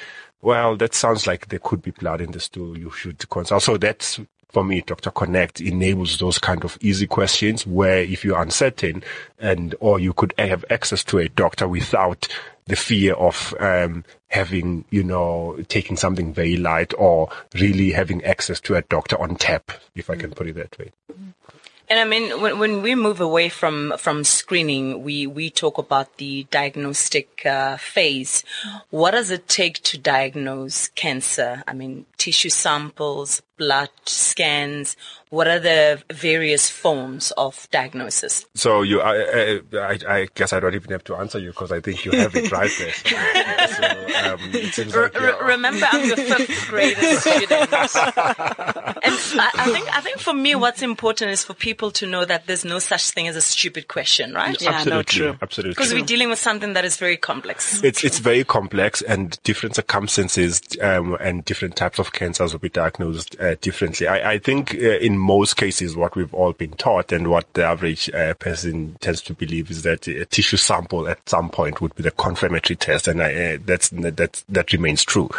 well, 0.41 0.77
that 0.77 0.93
sounds 0.93 1.27
like 1.27 1.47
there 1.47 1.59
could 1.59 1.81
be 1.81 1.91
blood 1.91 2.21
in 2.21 2.31
the 2.31 2.39
stool. 2.39 2.77
You 2.77 2.91
should 2.91 3.29
consult. 3.29 3.63
So 3.63 3.77
that's 3.77 4.19
for 4.53 4.63
me, 4.63 4.81
Dr. 4.81 5.09
Connect 5.09 5.59
enables 5.59 6.19
those 6.19 6.37
kind 6.37 6.63
of 6.63 6.77
easy 6.79 7.07
questions 7.07 7.65
where 7.65 8.03
if 8.03 8.23
you're 8.23 8.39
uncertain 8.39 9.03
and, 9.39 9.73
or 9.79 9.99
you 9.99 10.13
could 10.13 10.31
have 10.37 10.63
access 10.69 11.03
to 11.05 11.17
a 11.17 11.27
doctor 11.27 11.67
without 11.67 12.27
the 12.65 12.75
fear 12.75 13.15
of, 13.15 13.55
um, 13.59 14.05
having, 14.27 14.85
you 14.91 15.03
know, 15.03 15.57
taking 15.69 15.97
something 15.97 16.33
very 16.33 16.55
light 16.55 16.93
or 16.97 17.29
really 17.55 17.91
having 17.91 18.23
access 18.23 18.61
to 18.61 18.75
a 18.75 18.83
doctor 18.83 19.19
on 19.19 19.35
tap, 19.35 19.71
if 19.95 20.09
I 20.09 20.15
can 20.15 20.31
put 20.31 20.47
it 20.47 20.55
that 20.55 20.77
way. 20.77 20.91
And 21.89 21.99
I 21.99 22.05
mean, 22.05 22.41
when, 22.41 22.59
when 22.59 22.81
we 22.81 22.95
move 22.95 23.19
away 23.19 23.49
from, 23.49 23.93
from 23.97 24.23
screening, 24.23 25.03
we, 25.03 25.27
we 25.27 25.49
talk 25.49 25.77
about 25.77 26.17
the 26.17 26.47
diagnostic 26.49 27.45
uh, 27.45 27.77
phase. 27.77 28.43
What 28.89 29.12
does 29.12 29.29
it 29.29 29.47
take 29.47 29.83
to 29.83 29.97
diagnose 29.97 30.87
cancer? 30.87 31.63
I 31.67 31.73
mean, 31.73 32.06
tissue 32.17 32.49
samples, 32.49 33.41
blood 33.63 33.89
scans? 34.05 34.97
What 35.29 35.47
are 35.47 35.57
the 35.57 36.03
various 36.11 36.69
forms 36.69 37.31
of 37.31 37.67
diagnosis? 37.71 38.45
So 38.53 38.83
you, 38.83 39.01
I, 39.01 39.61
I, 39.73 39.99
I 40.07 40.27
guess 40.35 40.53
I 40.53 40.59
don't 40.59 40.75
even 40.75 40.91
have 40.91 41.03
to 41.05 41.15
answer 41.15 41.39
you 41.39 41.49
because 41.49 41.71
I 41.71 41.79
think 41.79 42.05
you 42.05 42.11
have 42.11 42.35
it 42.35 42.51
right 42.51 42.69
there. 42.77 42.93
so, 42.93 44.29
um, 44.29 45.09
like 45.11 45.19
R- 45.19 45.47
remember, 45.47 45.87
I'm 45.91 46.05
your 46.05 46.17
fifth 46.17 46.67
grade 46.67 46.97
student, 47.19 47.51
and 47.51 47.69
I, 47.73 49.49
I, 49.55 49.71
think 49.71 49.97
I 49.97 50.01
think 50.01 50.19
for 50.19 50.33
me, 50.33 50.53
what's 50.53 50.83
important 50.83 51.31
is 51.31 51.43
for 51.43 51.55
people 51.55 51.89
to 51.91 52.05
know 52.05 52.25
that 52.25 52.45
there's 52.45 52.63
no 52.63 52.77
such 52.77 53.09
thing 53.09 53.27
as 53.27 53.35
a 53.35 53.41
stupid 53.41 53.87
question, 53.87 54.35
right? 54.35 54.61
Yeah, 54.61 54.69
absolutely, 54.69 54.91
no, 54.91 55.01
true. 55.01 55.37
Absolutely, 55.41 55.71
because 55.71 55.93
we're 55.95 56.05
dealing 56.05 56.29
with 56.29 56.39
something 56.39 56.73
that 56.73 56.85
is 56.85 56.97
very 56.97 57.17
complex. 57.17 57.83
It's 57.83 58.03
it's 58.03 58.19
very 58.19 58.43
complex, 58.43 59.01
and 59.01 59.41
different 59.41 59.75
circumstances 59.77 60.61
um, 60.79 61.17
and 61.19 61.43
different 61.43 61.75
types 61.75 61.97
of 61.97 62.13
cancers 62.13 62.53
will 62.53 62.59
be 62.59 62.69
diagnosed 62.69 63.35
uh, 63.39 63.52
differently. 63.56 64.08
I, 64.08 64.33
I 64.33 64.37
think 64.37 64.73
uh, 64.75 64.97
in 64.99 65.17
most 65.17 65.58
cases, 65.58 65.95
what 65.95 66.15
we've 66.15 66.33
all 66.33 66.54
been 66.54 66.71
taught 66.71 67.12
and 67.12 67.29
what 67.29 67.51
the 67.54 67.63
average 67.65 68.10
uh, 68.12 68.33
person 68.35 68.95
tends 69.01 69.21
to 69.23 69.33
believe 69.33 69.69
is 69.71 69.83
that 69.83 70.08
a 70.08 70.25
tissue 70.25 70.58
sample 70.58 71.08
at 71.08 71.27
some 71.27 71.49
point 71.49 71.81
would 71.81 71.95
be 71.95 72.04
the 72.04 72.12
confirmatory 72.12 72.75
test, 72.77 73.08
and 73.08 73.21
I, 73.21 73.33
uh, 73.33 73.58
that's 73.65 73.89
that 73.89 74.43
that 74.49 74.73
remains 74.73 75.04
true. 75.04 75.29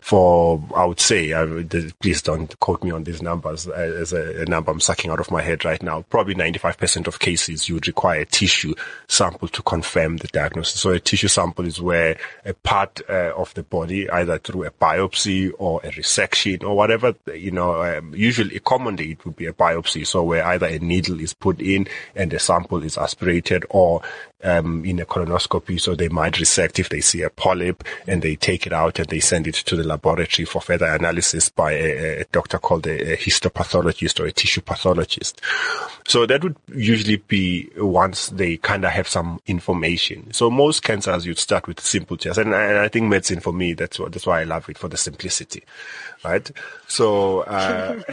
For 0.00 0.62
I 0.74 0.84
would 0.84 1.00
say, 1.00 1.32
uh, 1.32 1.62
please 2.00 2.22
don't 2.22 2.58
quote 2.60 2.82
me 2.82 2.90
on 2.90 3.04
these 3.04 3.22
numbers 3.22 3.68
uh, 3.68 3.72
as 3.72 4.12
a, 4.12 4.42
a, 4.42 4.44
number 4.46 4.72
I'm 4.72 4.80
sucking 4.80 5.10
out 5.10 5.20
of 5.20 5.30
my 5.30 5.42
head 5.42 5.64
right 5.64 5.82
now. 5.82 6.02
Probably 6.02 6.34
95% 6.34 7.06
of 7.06 7.20
cases 7.20 7.68
you 7.68 7.76
would 7.76 7.86
require 7.86 8.20
a 8.20 8.26
tissue 8.26 8.74
sample 9.06 9.48
to 9.48 9.62
confirm 9.62 10.16
the 10.16 10.28
diagnosis. 10.28 10.80
So 10.80 10.90
a 10.90 11.00
tissue 11.00 11.28
sample 11.28 11.66
is 11.66 11.80
where 11.80 12.18
a 12.44 12.54
part 12.54 13.00
of 13.02 13.54
the 13.54 13.62
body, 13.62 14.10
either 14.10 14.38
through 14.38 14.64
a 14.64 14.70
biopsy 14.70 15.52
or 15.58 15.80
a 15.84 15.90
resection 15.90 16.64
or 16.64 16.76
whatever, 16.76 17.14
you 17.34 17.51
know, 17.52 17.82
um, 17.82 18.14
usually 18.14 18.58
commonly 18.60 19.12
it 19.12 19.24
would 19.24 19.36
be 19.36 19.46
a 19.46 19.52
biopsy. 19.52 20.06
So 20.06 20.22
where 20.22 20.44
either 20.44 20.66
a 20.66 20.78
needle 20.78 21.20
is 21.20 21.34
put 21.34 21.60
in 21.60 21.86
and 22.14 22.30
the 22.30 22.38
sample 22.38 22.82
is 22.82 22.98
aspirated 22.98 23.64
or 23.70 24.02
um, 24.42 24.84
in 24.84 25.00
a 25.00 25.06
colonoscopy. 25.06 25.80
So 25.80 25.94
they 25.94 26.08
might 26.08 26.38
resect 26.38 26.78
if 26.78 26.88
they 26.88 27.00
see 27.00 27.22
a 27.22 27.30
polyp 27.30 27.84
and 28.06 28.22
they 28.22 28.36
take 28.36 28.66
it 28.66 28.72
out 28.72 28.98
and 28.98 29.08
they 29.08 29.20
send 29.20 29.46
it 29.46 29.54
to 29.54 29.76
the 29.76 29.84
laboratory 29.84 30.46
for 30.46 30.60
further 30.60 30.86
analysis 30.86 31.48
by 31.48 31.72
a, 31.72 32.20
a 32.20 32.24
doctor 32.32 32.58
called 32.58 32.86
a, 32.86 33.12
a, 33.12 33.16
histopathologist 33.16 34.20
or 34.20 34.26
a 34.26 34.32
tissue 34.32 34.60
pathologist. 34.60 35.40
So 36.06 36.26
that 36.26 36.42
would 36.42 36.56
usually 36.74 37.16
be 37.16 37.70
once 37.76 38.28
they 38.28 38.56
kind 38.56 38.84
of 38.84 38.90
have 38.90 39.08
some 39.08 39.40
information. 39.46 40.32
So 40.32 40.50
most 40.50 40.82
cancers 40.82 41.26
you'd 41.26 41.38
start 41.38 41.68
with 41.68 41.80
simple 41.80 42.16
tests. 42.16 42.38
And 42.38 42.54
I, 42.54 42.64
and 42.64 42.78
I 42.78 42.88
think 42.88 43.08
medicine 43.08 43.40
for 43.40 43.52
me, 43.52 43.74
that's 43.74 43.98
what, 43.98 44.12
that's 44.12 44.26
why 44.26 44.40
I 44.40 44.44
love 44.44 44.68
it 44.68 44.78
for 44.78 44.88
the 44.88 44.96
simplicity 44.96 45.62
right? 46.24 46.50
So, 46.86 47.40
uh, 47.40 48.02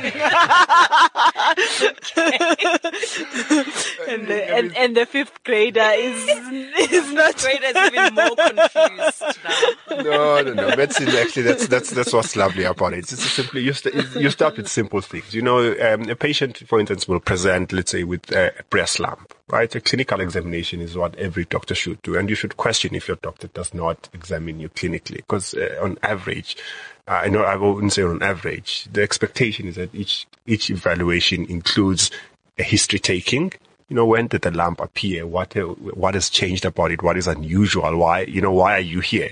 and, 4.07 4.27
the, 4.27 4.45
and, 4.55 4.77
and 4.77 4.97
the 4.97 5.05
fifth 5.05 5.43
grader 5.43 5.91
is 5.95 6.27
is 6.91 7.11
not 7.13 7.37
grader 7.37 7.65
is 7.65 7.75
even 7.91 8.15
more 8.15 8.35
confused 8.35 9.23
now. 9.43 10.01
No, 10.01 10.41
no, 10.41 10.53
no. 10.53 10.75
That's 10.75 11.01
actually 11.01 11.43
that's 11.43 11.67
that's 11.67 11.91
that's 11.91 12.13
what's 12.13 12.35
lovely 12.35 12.63
about 12.63 12.93
it. 12.93 12.99
It's 13.11 13.23
simply 13.23 13.61
you, 13.63 13.73
st- 13.73 13.95
you 14.15 14.29
start 14.29 14.57
with 14.57 14.67
simple 14.67 15.01
things. 15.01 15.33
You 15.33 15.41
know, 15.41 15.75
um, 15.81 16.09
a 16.09 16.15
patient, 16.15 16.57
for 16.67 16.79
instance, 16.79 17.07
will 17.07 17.19
present, 17.19 17.73
let's 17.73 17.91
say, 17.91 18.03
with 18.03 18.31
a 18.31 18.53
breast 18.69 18.99
lump 18.99 19.33
right? 19.49 19.73
A 19.75 19.81
clinical 19.81 20.21
examination 20.21 20.81
is 20.81 20.95
what 20.95 21.15
every 21.15 21.45
doctor 21.45 21.75
should 21.75 22.01
do. 22.01 22.15
And 22.15 22.29
you 22.29 22.35
should 22.35 22.57
question 22.57 22.95
if 22.95 23.07
your 23.07 23.17
doctor 23.17 23.47
does 23.47 23.73
not 23.73 24.09
examine 24.13 24.59
you 24.59 24.69
clinically. 24.69 25.17
Because 25.17 25.53
uh, 25.53 25.79
on 25.81 25.97
average, 26.03 26.55
I 27.09 27.27
know 27.27 27.41
I 27.41 27.55
wouldn't 27.55 27.93
say 27.93 28.03
on 28.03 28.21
average. 28.21 28.87
The 28.91 29.01
expectation 29.01 29.67
is 29.67 29.75
that 29.75 29.93
each 29.95 30.27
each 30.45 30.69
evaluation 30.69 31.45
includes 31.45 32.11
a 32.57 32.63
history 32.63 32.99
taking. 32.99 33.51
You 33.87 33.95
know, 33.95 34.05
when 34.05 34.27
did 34.27 34.43
the 34.43 34.51
lump 34.51 34.79
appear? 34.79 35.25
What 35.25 35.53
what 35.53 36.13
has 36.13 36.29
changed 36.29 36.65
about 36.65 36.91
it? 36.91 37.01
What 37.01 37.17
is 37.17 37.27
unusual? 37.27 37.97
Why 37.97 38.21
you 38.21 38.41
know 38.41 38.53
why 38.53 38.73
are 38.77 38.79
you 38.81 38.99
here? 38.99 39.31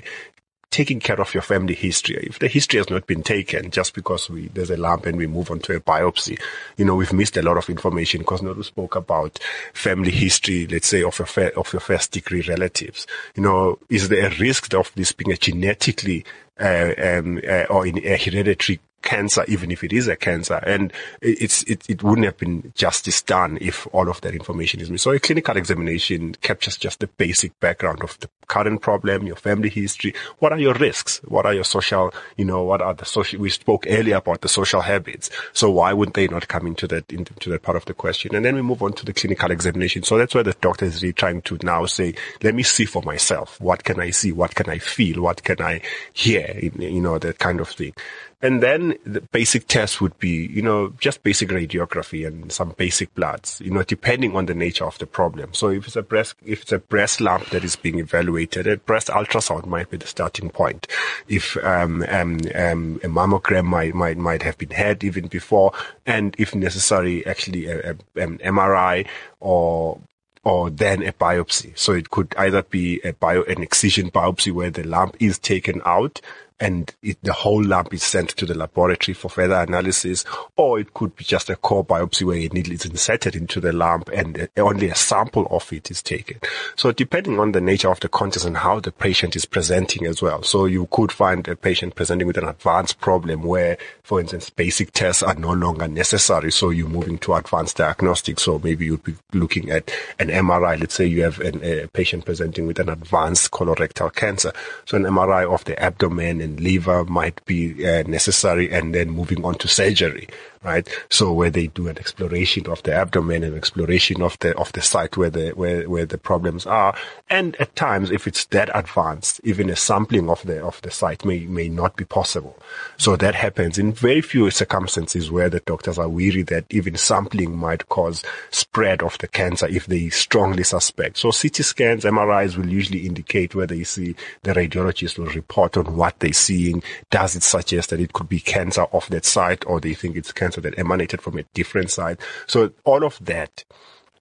taking 0.69 0.99
care 0.99 1.19
of 1.19 1.33
your 1.33 1.41
family 1.41 1.73
history. 1.73 2.17
If 2.27 2.39
the 2.39 2.47
history 2.47 2.77
has 2.77 2.89
not 2.89 3.07
been 3.07 3.23
taken 3.23 3.71
just 3.71 3.93
because 3.93 4.29
we, 4.29 4.47
there's 4.49 4.69
a 4.69 4.77
lump 4.77 5.05
and 5.05 5.17
we 5.17 5.25
move 5.25 5.49
on 5.49 5.59
to 5.61 5.75
a 5.75 5.79
biopsy, 5.79 6.39
you 6.75 6.85
know, 6.85 6.95
we've 6.95 7.13
missed 7.13 7.37
a 7.37 7.41
lot 7.41 7.57
of 7.57 7.69
information 7.69 8.19
because 8.19 8.41
Nolu 8.41 8.65
spoke 8.65 8.95
about 8.95 9.39
family 9.73 10.11
history, 10.11 10.67
let's 10.67 10.87
say, 10.87 11.03
of 11.03 11.17
your, 11.17 11.47
of 11.57 11.71
your 11.73 11.79
first 11.79 12.11
degree 12.11 12.41
relatives. 12.41 13.07
You 13.35 13.43
know, 13.43 13.79
is 13.89 14.09
there 14.09 14.27
a 14.27 14.37
risk 14.37 14.73
of 14.73 14.91
this 14.95 15.13
being 15.13 15.31
a 15.31 15.37
genetically 15.37 16.25
uh, 16.59 16.93
um, 16.97 17.39
uh, 17.47 17.65
or 17.69 17.85
in 17.85 17.97
a 18.05 18.17
hereditary 18.17 18.79
cancer, 19.07 19.45
even 19.47 19.71
if 19.71 19.85
it 19.85 19.93
is 19.93 20.09
a 20.09 20.17
cancer. 20.17 20.59
And 20.63 20.91
it's, 21.21 21.63
it, 21.63 21.89
it 21.89 22.03
wouldn't 22.03 22.25
have 22.25 22.37
been 22.37 22.73
justice 22.75 23.21
done 23.21 23.57
if 23.61 23.87
all 23.93 24.09
of 24.09 24.19
that 24.21 24.35
information 24.35 24.81
is 24.81 24.91
missing. 24.91 25.11
So 25.11 25.15
a 25.15 25.19
clinical 25.19 25.55
examination 25.55 26.35
captures 26.41 26.75
just 26.75 26.99
the 26.99 27.07
basic 27.07 27.57
background 27.61 28.03
of 28.03 28.19
the 28.19 28.29
current 28.47 28.81
problem, 28.81 29.25
your 29.25 29.37
family 29.37 29.69
history. 29.69 30.13
What 30.39 30.51
are 30.51 30.59
your 30.59 30.73
risks? 30.73 31.21
What 31.23 31.45
are 31.45 31.53
your 31.53 31.63
social, 31.63 32.13
you 32.35 32.43
know, 32.43 32.63
what 32.63 32.81
are 32.81 32.93
the 32.93 33.05
social, 33.05 33.39
we 33.39 33.49
spoke 33.49 33.85
earlier 33.87 34.17
about 34.17 34.41
the 34.41 34.49
social 34.49 34.81
habits. 34.81 35.29
So 35.53 35.71
why 35.71 35.93
would 35.93 36.13
they 36.13 36.27
not 36.27 36.49
come 36.49 36.67
into 36.67 36.85
that, 36.87 37.11
into 37.11 37.49
that 37.49 37.63
part 37.63 37.77
of 37.77 37.85
the 37.85 37.93
question? 37.93 38.35
And 38.35 38.43
then 38.43 38.55
we 38.55 38.61
move 38.61 38.83
on 38.83 38.91
to 38.93 39.05
the 39.05 39.13
clinical 39.13 39.51
examination. 39.51 40.03
So 40.03 40.17
that's 40.17 40.35
where 40.35 40.43
the 40.43 40.55
doctor 40.59 40.83
is 40.83 41.01
really 41.01 41.13
trying 41.13 41.43
to 41.43 41.57
now 41.63 41.85
say, 41.85 42.13
let 42.43 42.55
me 42.55 42.63
see 42.63 42.85
for 42.85 43.01
myself. 43.03 43.59
What 43.61 43.85
can 43.85 44.01
I 44.01 44.09
see? 44.09 44.33
What 44.33 44.53
can 44.53 44.69
I 44.69 44.79
feel? 44.79 45.21
What 45.21 45.43
can 45.43 45.61
I 45.61 45.81
hear? 46.11 46.59
You 46.77 46.99
know, 46.99 47.17
that 47.19 47.39
kind 47.39 47.61
of 47.61 47.69
thing. 47.69 47.93
And 48.39 48.61
then 48.61 48.95
the 49.03 49.21
basic 49.21 49.67
tests 49.67 49.99
would 49.99 50.17
be, 50.19 50.45
you 50.45 50.61
know, 50.61 50.93
just 50.99 51.23
basic 51.23 51.49
radiography 51.49 52.25
and 52.27 52.51
some 52.51 52.75
basic 52.77 53.13
bloods, 53.15 53.59
you 53.65 53.71
know, 53.71 53.81
depending 53.81 54.35
on 54.35 54.45
the 54.45 54.53
nature 54.53 54.85
of 54.85 54.99
the 54.99 55.07
problem. 55.07 55.55
So 55.55 55.69
if 55.69 55.87
it's 55.87 55.95
a 55.95 56.03
breast, 56.03 56.35
if 56.45 56.61
it's 56.61 56.71
a 56.71 56.77
breast 56.77 57.19
lump 57.19 57.49
that 57.49 57.63
is 57.63 57.75
being 57.75 57.97
evaluated, 57.97 58.67
a 58.67 58.77
breast 58.77 59.07
ultrasound 59.07 59.65
might 59.65 59.89
be 59.89 59.97
the 59.97 60.05
starting 60.05 60.51
point. 60.51 60.85
If, 61.27 61.57
um, 61.63 62.05
um, 62.09 62.39
um, 62.53 62.99
a 63.03 63.07
mammogram 63.07 63.65
might, 63.65 63.95
might, 63.95 64.17
might 64.17 64.43
have 64.43 64.59
been 64.59 64.69
had 64.69 65.03
even 65.03 65.27
before. 65.27 65.71
And 66.05 66.35
if 66.37 66.53
necessary, 66.53 67.25
actually 67.25 67.65
a, 67.65 67.91
a, 67.91 68.21
an 68.21 68.37
MRI 68.37 69.07
or 69.39 69.99
or 70.43 70.69
then 70.69 71.03
a 71.03 71.11
biopsy. 71.11 71.77
So 71.77 71.91
it 71.91 72.09
could 72.09 72.33
either 72.37 72.63
be 72.63 73.01
a 73.03 73.11
bio, 73.11 73.43
an 73.43 73.61
excision 73.61 74.09
biopsy 74.09 74.53
where 74.53 74.69
the 74.69 74.83
lump 74.83 75.17
is 75.19 75.37
taken 75.37 75.81
out 75.83 76.21
and 76.59 76.93
it, 77.03 77.17
the 77.21 77.33
whole 77.33 77.63
lump 77.63 77.93
is 77.93 78.03
sent 78.03 78.29
to 78.29 78.45
the 78.45 78.57
laboratory 78.57 79.13
for 79.13 79.29
further 79.29 79.55
analysis, 79.55 80.25
or 80.55 80.79
it 80.79 80.93
could 80.93 81.15
be 81.15 81.23
just 81.23 81.49
a 81.49 81.55
core 81.55 81.85
biopsy 81.85 82.25
where 82.25 82.37
a 82.37 82.47
needle 82.47 82.73
is 82.73 82.85
inserted 82.85 83.35
into 83.35 83.59
the 83.59 83.71
lump 83.71 84.09
and 84.09 84.49
only 84.57 84.89
a 84.89 84.95
sample 84.95 85.47
of 85.51 85.71
it 85.71 85.91
is 85.91 86.01
taken. 86.01 86.39
So 86.75 86.91
depending 86.91 87.39
on 87.39 87.51
the 87.51 87.61
nature 87.61 87.89
of 87.89 87.99
the 87.99 88.09
contest 88.09 88.45
and 88.45 88.57
how 88.57 88.79
the 88.79 88.91
patient 88.91 89.35
is 89.35 89.45
presenting 89.45 90.05
as 90.05 90.21
well. 90.21 90.43
So 90.43 90.65
you 90.65 90.87
could 90.91 91.11
find 91.11 91.47
a 91.47 91.55
patient 91.55 91.95
presenting 91.95 92.27
with 92.27 92.37
an 92.37 92.47
advanced 92.47 92.99
problem 92.99 93.43
where, 93.43 93.77
for 94.03 94.19
instance, 94.19 94.49
basic 94.49 94.91
tests 94.91 95.23
are 95.23 95.35
no 95.35 95.53
longer 95.53 95.87
necessary. 95.87 96.51
So 96.51 96.69
you're 96.71 96.89
moving 96.89 97.17
to 97.19 97.35
advanced 97.35 97.77
diagnostics. 97.77 98.43
So 98.43 98.59
maybe 98.59 98.85
you'd 98.85 99.03
be 99.03 99.15
looking 99.33 99.69
at 99.69 99.91
an 100.19 100.29
MRI. 100.29 100.79
Let's 100.79 100.95
say 100.95 101.05
you 101.05 101.23
have 101.23 101.39
an, 101.39 101.63
a 101.63 101.87
patient 101.87 102.25
presenting 102.25 102.65
with 102.67 102.79
an 102.79 102.89
advanced 102.89 103.51
colorectal 103.51 104.13
cancer. 104.13 104.51
So 104.85 104.97
an 104.97 105.03
MRI 105.03 105.51
of 105.51 105.63
the 105.65 105.81
abdomen 105.81 106.41
and 106.47 106.59
liver 106.61 107.03
might 107.05 107.43
be 107.45 107.87
uh, 107.87 108.03
necessary 108.03 108.71
and 108.71 108.95
then 108.95 109.09
moving 109.09 109.43
on 109.43 109.55
to 109.55 109.67
surgery 109.67 110.27
right? 110.63 110.87
So 111.09 111.31
where 111.31 111.49
they 111.49 111.67
do 111.67 111.87
an 111.87 111.97
exploration 111.97 112.67
of 112.67 112.83
the 112.83 112.93
abdomen 112.93 113.43
and 113.43 113.55
exploration 113.55 114.21
of 114.21 114.37
the 114.39 114.55
of 114.57 114.71
the 114.73 114.81
site 114.81 115.17
where 115.17 115.29
the 115.29 115.51
where 115.51 115.89
where 115.89 116.05
the 116.05 116.17
problems 116.17 116.65
are, 116.65 116.95
and 117.29 117.55
at 117.57 117.75
times 117.75 118.11
if 118.11 118.27
it's 118.27 118.45
that 118.45 118.69
advanced, 118.73 119.41
even 119.43 119.69
a 119.69 119.75
sampling 119.75 120.29
of 120.29 120.43
the 120.43 120.63
of 120.63 120.81
the 120.81 120.91
site 120.91 121.25
may 121.25 121.39
may 121.45 121.69
not 121.69 121.95
be 121.95 122.05
possible. 122.05 122.57
So 122.97 123.15
that 123.17 123.35
happens 123.35 123.77
in 123.77 123.93
very 123.93 124.21
few 124.21 124.49
circumstances 124.51 125.31
where 125.31 125.49
the 125.49 125.59
doctors 125.61 125.97
are 125.97 126.09
weary 126.09 126.43
that 126.43 126.65
even 126.69 126.95
sampling 126.95 127.55
might 127.55 127.89
cause 127.89 128.23
spread 128.51 129.01
of 129.03 129.17
the 129.19 129.27
cancer 129.27 129.67
if 129.67 129.85
they 129.85 130.09
strongly 130.09 130.63
suspect. 130.63 131.17
So 131.17 131.31
CT 131.31 131.57
scans, 131.57 132.03
MRIs 132.03 132.57
will 132.57 132.69
usually 132.69 133.05
indicate 133.05 133.55
whether 133.55 133.75
you 133.75 133.85
see 133.85 134.15
the 134.43 134.53
radiologist 134.53 135.17
will 135.17 135.27
report 135.27 135.77
on 135.77 135.95
what 135.95 136.19
they're 136.19 136.33
seeing. 136.33 136.83
Does 137.09 137.35
it 137.35 137.43
suggest 137.43 137.89
that 137.89 137.99
it 137.99 138.13
could 138.13 138.29
be 138.29 138.39
cancer 138.39 138.83
of 138.93 139.07
that 139.09 139.25
site 139.25 139.65
or 139.67 139.79
they 139.79 139.93
think 139.93 140.15
it's 140.15 140.31
cancer 140.31 140.46
that 140.61 140.77
emanated 140.77 141.21
from 141.21 141.37
a 141.37 141.43
different 141.53 141.91
side. 141.91 142.19
So 142.47 142.71
all 142.85 143.03
of 143.03 143.23
that 143.25 143.63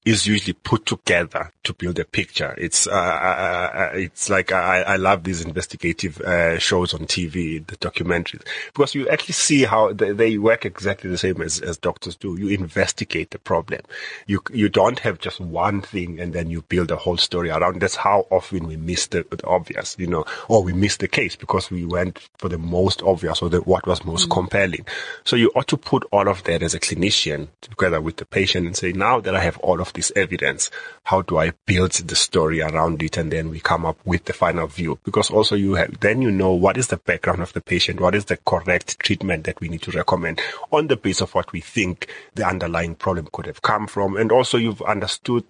is 0.06 0.24
usually 0.24 0.52
put 0.52 0.86
together 0.86 1.52
to 1.64 1.74
build 1.74 1.98
a 1.98 2.04
picture. 2.04 2.54
It's 2.56 2.86
uh, 2.86 2.92
uh, 2.92 3.70
uh, 3.74 3.90
it's 3.94 4.30
like 4.30 4.52
I, 4.52 4.82
I 4.82 4.96
love 4.96 5.24
these 5.24 5.44
investigative 5.44 6.20
uh, 6.20 6.60
shows 6.60 6.94
on 6.94 7.00
TV, 7.00 7.66
the 7.66 7.76
documentaries, 7.78 8.46
because 8.72 8.94
you 8.94 9.08
actually 9.08 9.32
see 9.32 9.64
how 9.64 9.92
they, 9.92 10.12
they, 10.12 10.38
work 10.38 10.64
exactly 10.64 11.10
the 11.10 11.18
same 11.18 11.42
as, 11.42 11.60
as 11.60 11.76
doctors 11.76 12.14
do. 12.14 12.38
You 12.38 12.48
investigate 12.50 13.30
the 13.32 13.40
problem. 13.40 13.80
You 14.28 14.40
you 14.52 14.68
don't 14.68 15.00
have 15.00 15.18
just 15.18 15.40
one 15.40 15.80
thing 15.80 16.20
and 16.20 16.32
then 16.32 16.50
you 16.50 16.62
build 16.62 16.92
a 16.92 16.96
whole 16.96 17.16
story 17.16 17.50
around. 17.50 17.80
That's 17.80 17.96
how 17.96 18.28
often 18.30 18.68
we 18.68 18.76
miss 18.76 19.08
the, 19.08 19.26
the 19.28 19.44
obvious, 19.44 19.96
you 19.98 20.06
know, 20.06 20.24
or 20.48 20.62
we 20.62 20.72
miss 20.72 20.98
the 20.98 21.08
case 21.08 21.34
because 21.34 21.68
we 21.68 21.84
went 21.84 22.20
for 22.38 22.48
the 22.48 22.58
most 22.58 23.02
obvious 23.02 23.42
or 23.42 23.48
the 23.48 23.58
what 23.62 23.88
was 23.88 24.04
most 24.04 24.28
mm. 24.28 24.30
compelling. 24.30 24.86
So 25.24 25.34
you 25.34 25.50
ought 25.56 25.66
to 25.66 25.76
put 25.76 26.04
all 26.12 26.28
of 26.28 26.44
that 26.44 26.62
as 26.62 26.74
a 26.74 26.80
clinician 26.80 27.48
together 27.60 28.00
with 28.00 28.18
the 28.18 28.24
patient 28.24 28.66
and 28.66 28.76
say, 28.76 28.92
now 28.92 29.18
that 29.18 29.34
I 29.34 29.40
have 29.40 29.58
all 29.58 29.80
of 29.80 29.95
this 29.96 30.12
evidence, 30.14 30.70
how 31.02 31.22
do 31.22 31.38
I 31.38 31.52
build 31.66 31.92
the 31.92 32.14
story 32.14 32.62
around 32.62 33.02
it? 33.02 33.16
And 33.16 33.32
then 33.32 33.50
we 33.50 33.58
come 33.58 33.84
up 33.84 33.98
with 34.04 34.26
the 34.26 34.32
final 34.32 34.68
view 34.68 35.00
because 35.04 35.30
also 35.30 35.56
you 35.56 35.74
have, 35.74 35.98
then 36.00 36.22
you 36.22 36.30
know 36.30 36.52
what 36.52 36.76
is 36.76 36.86
the 36.88 36.98
background 36.98 37.42
of 37.42 37.52
the 37.52 37.60
patient? 37.60 38.00
What 38.00 38.14
is 38.14 38.26
the 38.26 38.36
correct 38.36 39.00
treatment 39.00 39.44
that 39.44 39.60
we 39.60 39.68
need 39.68 39.82
to 39.82 39.90
recommend 39.90 40.40
on 40.70 40.86
the 40.86 40.96
basis 40.96 41.22
of 41.22 41.34
what 41.34 41.50
we 41.52 41.60
think 41.60 42.08
the 42.34 42.46
underlying 42.46 42.94
problem 42.94 43.28
could 43.32 43.46
have 43.46 43.62
come 43.62 43.86
from. 43.86 44.16
And 44.16 44.30
also 44.30 44.58
you've 44.58 44.82
understood 44.82 45.44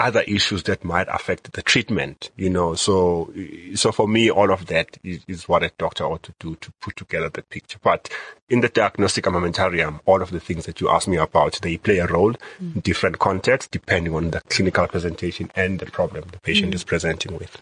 other 0.00 0.22
issues 0.22 0.62
that 0.64 0.84
might 0.84 1.08
affect 1.08 1.52
the 1.52 1.62
treatment, 1.62 2.30
you 2.36 2.48
know. 2.48 2.74
So, 2.74 3.32
so 3.74 3.92
for 3.92 4.08
me, 4.08 4.30
all 4.30 4.50
of 4.50 4.66
that 4.66 4.98
is, 5.04 5.20
is, 5.28 5.48
what 5.48 5.62
a 5.62 5.70
doctor 5.78 6.04
ought 6.04 6.22
to 6.24 6.34
do 6.38 6.56
to 6.56 6.72
put 6.80 6.96
together 6.96 7.28
the 7.28 7.42
picture. 7.42 7.78
But 7.82 8.08
in 8.48 8.60
the 8.60 8.68
diagnostic 8.68 9.24
armamentarium, 9.24 10.00
all 10.06 10.22
of 10.22 10.30
the 10.30 10.40
things 10.40 10.66
that 10.66 10.80
you 10.80 10.88
asked 10.88 11.08
me 11.08 11.18
about, 11.18 11.60
they 11.60 11.76
play 11.76 11.98
a 11.98 12.06
role 12.06 12.32
mm. 12.32 12.74
in 12.74 12.80
different 12.80 13.18
contexts 13.18 13.68
depending 13.70 14.14
on 14.14 14.30
the 14.30 14.40
clinical 14.42 14.86
presentation 14.88 15.50
and 15.54 15.78
the 15.78 15.86
problem 15.86 16.24
the 16.32 16.40
patient 16.40 16.72
mm. 16.72 16.74
is 16.74 16.84
presenting 16.84 17.36
with. 17.36 17.58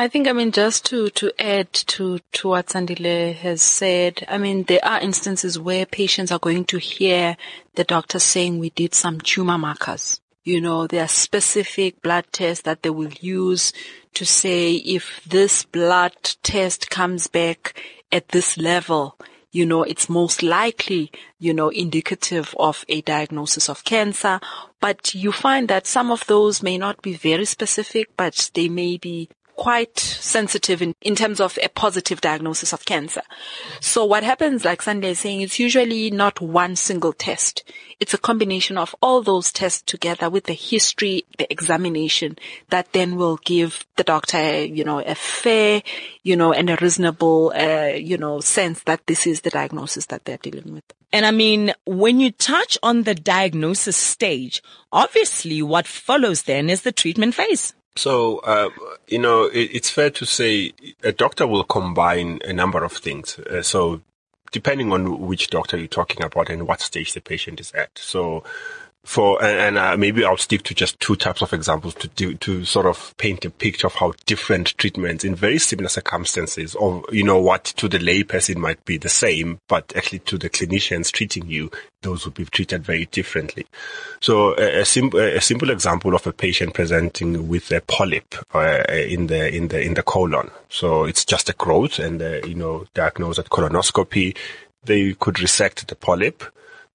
I 0.00 0.06
think, 0.06 0.28
I 0.28 0.32
mean, 0.32 0.52
just 0.52 0.86
to, 0.86 1.10
to 1.10 1.32
add 1.40 1.72
to, 1.72 2.20
to 2.34 2.48
what 2.48 2.68
Sandile 2.68 3.34
has 3.34 3.62
said, 3.62 4.24
I 4.28 4.38
mean, 4.38 4.62
there 4.62 4.84
are 4.84 5.00
instances 5.00 5.58
where 5.58 5.86
patients 5.86 6.30
are 6.30 6.38
going 6.38 6.66
to 6.66 6.78
hear 6.78 7.36
the 7.74 7.82
doctor 7.82 8.20
saying 8.20 8.60
we 8.60 8.70
did 8.70 8.94
some 8.94 9.20
tumor 9.20 9.58
markers 9.58 10.20
you 10.44 10.60
know, 10.60 10.86
there 10.86 11.04
are 11.04 11.08
specific 11.08 12.00
blood 12.02 12.26
tests 12.32 12.62
that 12.62 12.82
they 12.82 12.90
will 12.90 13.12
use 13.20 13.72
to 14.14 14.24
say 14.24 14.74
if 14.74 15.22
this 15.24 15.64
blood 15.64 16.14
test 16.42 16.90
comes 16.90 17.26
back 17.26 17.80
at 18.10 18.28
this 18.28 18.56
level, 18.56 19.18
you 19.50 19.64
know, 19.64 19.82
it's 19.82 20.08
most 20.08 20.42
likely, 20.42 21.10
you 21.38 21.54
know, 21.54 21.68
indicative 21.70 22.54
of 22.58 22.84
a 22.88 23.00
diagnosis 23.02 23.68
of 23.68 23.84
cancer. 23.84 24.40
But 24.80 25.14
you 25.14 25.32
find 25.32 25.68
that 25.68 25.86
some 25.86 26.10
of 26.10 26.26
those 26.26 26.62
may 26.62 26.78
not 26.78 27.02
be 27.02 27.14
very 27.14 27.44
specific, 27.44 28.08
but 28.16 28.50
they 28.54 28.68
may 28.68 28.98
be 28.98 29.28
quite 29.58 29.98
sensitive 29.98 30.80
in, 30.80 30.94
in 31.02 31.16
terms 31.16 31.40
of 31.40 31.58
a 31.62 31.68
positive 31.68 32.20
diagnosis 32.20 32.72
of 32.72 32.84
cancer. 32.84 33.22
So 33.80 34.04
what 34.04 34.22
happens, 34.22 34.64
like 34.64 34.80
Sunday 34.80 35.10
is 35.10 35.18
saying, 35.18 35.40
it's 35.40 35.58
usually 35.58 36.12
not 36.12 36.40
one 36.40 36.76
single 36.76 37.12
test. 37.12 37.64
It's 37.98 38.14
a 38.14 38.18
combination 38.18 38.78
of 38.78 38.94
all 39.02 39.20
those 39.20 39.50
tests 39.50 39.82
together 39.82 40.30
with 40.30 40.44
the 40.44 40.52
history, 40.52 41.24
the 41.38 41.52
examination 41.52 42.38
that 42.70 42.92
then 42.92 43.16
will 43.16 43.38
give 43.38 43.84
the 43.96 44.04
doctor, 44.04 44.64
you 44.64 44.84
know, 44.84 45.00
a 45.00 45.16
fair, 45.16 45.82
you 46.22 46.36
know, 46.36 46.52
and 46.52 46.70
a 46.70 46.76
reasonable, 46.76 47.52
uh, 47.52 47.94
you 47.96 48.16
know, 48.16 48.38
sense 48.38 48.84
that 48.84 49.08
this 49.08 49.26
is 49.26 49.40
the 49.40 49.50
diagnosis 49.50 50.06
that 50.06 50.24
they're 50.24 50.38
dealing 50.38 50.72
with. 50.72 50.84
And 51.12 51.26
I 51.26 51.32
mean, 51.32 51.72
when 51.84 52.20
you 52.20 52.30
touch 52.30 52.78
on 52.80 53.02
the 53.02 53.14
diagnosis 53.16 53.96
stage, 53.96 54.62
obviously 54.92 55.62
what 55.62 55.88
follows 55.88 56.42
then 56.42 56.70
is 56.70 56.82
the 56.82 56.92
treatment 56.92 57.34
phase. 57.34 57.74
So, 57.98 58.38
uh, 58.38 58.70
you 59.08 59.18
know, 59.18 59.46
it, 59.46 59.70
it's 59.72 59.90
fair 59.90 60.10
to 60.10 60.24
say 60.24 60.72
a 61.02 61.10
doctor 61.10 61.48
will 61.48 61.64
combine 61.64 62.38
a 62.44 62.52
number 62.52 62.84
of 62.84 62.92
things. 62.92 63.40
Uh, 63.40 63.62
so, 63.62 64.02
depending 64.52 64.92
on 64.92 65.26
which 65.26 65.50
doctor 65.50 65.76
you're 65.76 65.88
talking 65.88 66.24
about 66.24 66.48
and 66.48 66.68
what 66.68 66.80
stage 66.80 67.12
the 67.12 67.20
patient 67.20 67.58
is 67.58 67.72
at. 67.72 67.98
So, 67.98 68.44
for 69.04 69.42
and, 69.42 69.58
and 69.58 69.78
uh, 69.78 69.96
maybe 69.96 70.24
I'll 70.24 70.36
stick 70.36 70.62
to 70.64 70.74
just 70.74 71.00
two 71.00 71.16
types 71.16 71.40
of 71.40 71.52
examples 71.54 71.94
to 71.94 72.08
do, 72.08 72.34
to 72.34 72.64
sort 72.64 72.84
of 72.84 73.14
paint 73.16 73.44
a 73.44 73.50
picture 73.50 73.86
of 73.86 73.94
how 73.94 74.12
different 74.26 74.76
treatments 74.76 75.24
in 75.24 75.34
very 75.34 75.58
similar 75.58 75.88
circumstances, 75.88 76.74
or 76.74 77.02
you 77.10 77.24
know 77.24 77.40
what 77.40 77.64
to 77.64 77.88
the 77.88 77.98
layperson 77.98 78.56
might 78.56 78.84
be 78.84 78.98
the 78.98 79.08
same, 79.08 79.60
but 79.66 79.92
actually 79.96 80.18
to 80.20 80.36
the 80.36 80.50
clinicians 80.50 81.10
treating 81.10 81.48
you, 81.48 81.70
those 82.02 82.24
would 82.24 82.34
be 82.34 82.44
treated 82.44 82.84
very 82.84 83.06
differently. 83.06 83.66
So 84.20 84.54
a, 84.58 84.80
a 84.80 84.84
simple 84.84 85.20
a 85.20 85.40
simple 85.40 85.70
example 85.70 86.14
of 86.14 86.26
a 86.26 86.32
patient 86.32 86.74
presenting 86.74 87.48
with 87.48 87.70
a 87.72 87.80
polyp 87.80 88.34
uh, 88.54 88.84
in 88.90 89.28
the 89.28 89.54
in 89.54 89.68
the 89.68 89.80
in 89.80 89.94
the 89.94 90.02
colon. 90.02 90.50
So 90.68 91.04
it's 91.04 91.24
just 91.24 91.48
a 91.48 91.54
growth, 91.54 91.98
and 91.98 92.20
uh, 92.20 92.46
you 92.46 92.54
know 92.54 92.84
diagnosed 92.94 93.38
at 93.38 93.48
colonoscopy, 93.48 94.36
they 94.84 95.14
could 95.14 95.40
resect 95.40 95.88
the 95.88 95.96
polyp, 95.96 96.44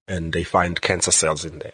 and 0.07 0.31
they 0.31 0.43
find 0.43 0.79
cancer 0.79 1.11
cells 1.11 1.43
in 1.43 1.57
there 1.59 1.73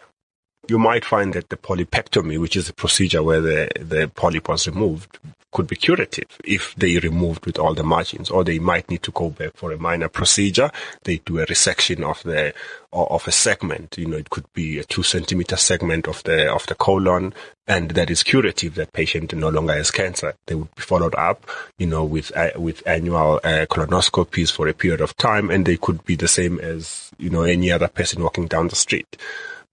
you 0.68 0.78
might 0.78 1.04
find 1.04 1.34
that 1.34 1.48
the 1.48 1.56
polypectomy, 1.56 2.38
which 2.38 2.56
is 2.56 2.68
a 2.68 2.74
procedure 2.74 3.22
where 3.22 3.40
the, 3.40 3.68
the 3.80 4.10
polyp 4.14 4.48
was 4.48 4.66
removed, 4.66 5.18
could 5.52 5.66
be 5.66 5.76
curative 5.76 6.38
if 6.44 6.74
they 6.76 6.98
removed 6.98 7.44
with 7.44 7.58
all 7.58 7.74
the 7.74 7.82
margins, 7.82 8.30
or 8.30 8.44
they 8.44 8.58
might 8.58 8.88
need 8.88 9.02
to 9.02 9.10
go 9.10 9.30
back 9.30 9.56
for 9.56 9.72
a 9.72 9.78
minor 9.78 10.08
procedure. 10.08 10.70
They 11.02 11.18
do 11.18 11.40
a 11.40 11.46
resection 11.46 12.08
of 12.08 12.22
the 12.22 12.54
of 12.92 13.26
a 13.26 13.32
segment. 13.32 13.98
You 13.98 14.06
know, 14.06 14.16
it 14.16 14.30
could 14.30 14.52
be 14.52 14.78
a 14.78 14.84
two 14.84 15.02
centimeter 15.02 15.56
segment 15.56 16.06
of 16.06 16.22
the 16.22 16.52
of 16.52 16.66
the 16.66 16.76
colon, 16.76 17.34
and 17.66 17.90
that 17.92 18.10
is 18.10 18.22
curative. 18.22 18.76
That 18.76 18.92
patient 18.92 19.34
no 19.34 19.48
longer 19.48 19.74
has 19.74 19.90
cancer. 19.90 20.34
They 20.46 20.54
would 20.54 20.74
be 20.74 20.82
followed 20.82 21.14
up, 21.16 21.48
you 21.78 21.86
know, 21.86 22.04
with 22.04 22.30
uh, 22.36 22.50
with 22.56 22.86
annual 22.86 23.40
uh, 23.42 23.66
colonoscopies 23.66 24.52
for 24.52 24.68
a 24.68 24.74
period 24.74 25.00
of 25.00 25.16
time, 25.16 25.50
and 25.50 25.66
they 25.66 25.76
could 25.76 26.04
be 26.04 26.14
the 26.14 26.28
same 26.28 26.60
as 26.60 27.10
you 27.18 27.30
know 27.30 27.42
any 27.42 27.72
other 27.72 27.88
person 27.88 28.22
walking 28.22 28.46
down 28.46 28.68
the 28.68 28.76
street. 28.76 29.16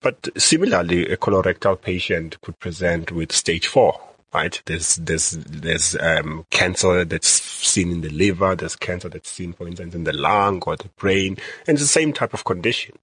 But 0.02 0.30
similarly, 0.38 1.08
a 1.08 1.18
colorectal 1.18 1.82
patient 1.82 2.39
could 2.41 2.60
present 2.60 3.12
with 3.12 3.32
stage 3.32 3.68
four, 3.68 4.00
right? 4.34 4.62
There's 4.66 4.98
there's 4.98 5.32
there's 5.32 5.95
um, 6.00 6.45
cancer 6.52 7.04
that's 7.04 7.28
seen 7.28 7.91
in 7.91 8.02
the 8.02 8.10
liver. 8.10 8.56
There's 8.56 8.76
cancer 8.76 9.10
that's 9.10 9.30
seen, 9.30 9.54
for 9.54 9.68
instance, 9.68 9.95
in 9.95 10.04
the 10.04 10.14
lung 10.14 10.62
or 10.68 10.78
the 10.78 10.89
brain, 10.98 11.38
and 11.66 11.76
it's 11.76 11.82
the 11.82 11.88
same 11.88 12.14
type 12.14 12.34
of 12.34 12.43
condition. 12.43 12.98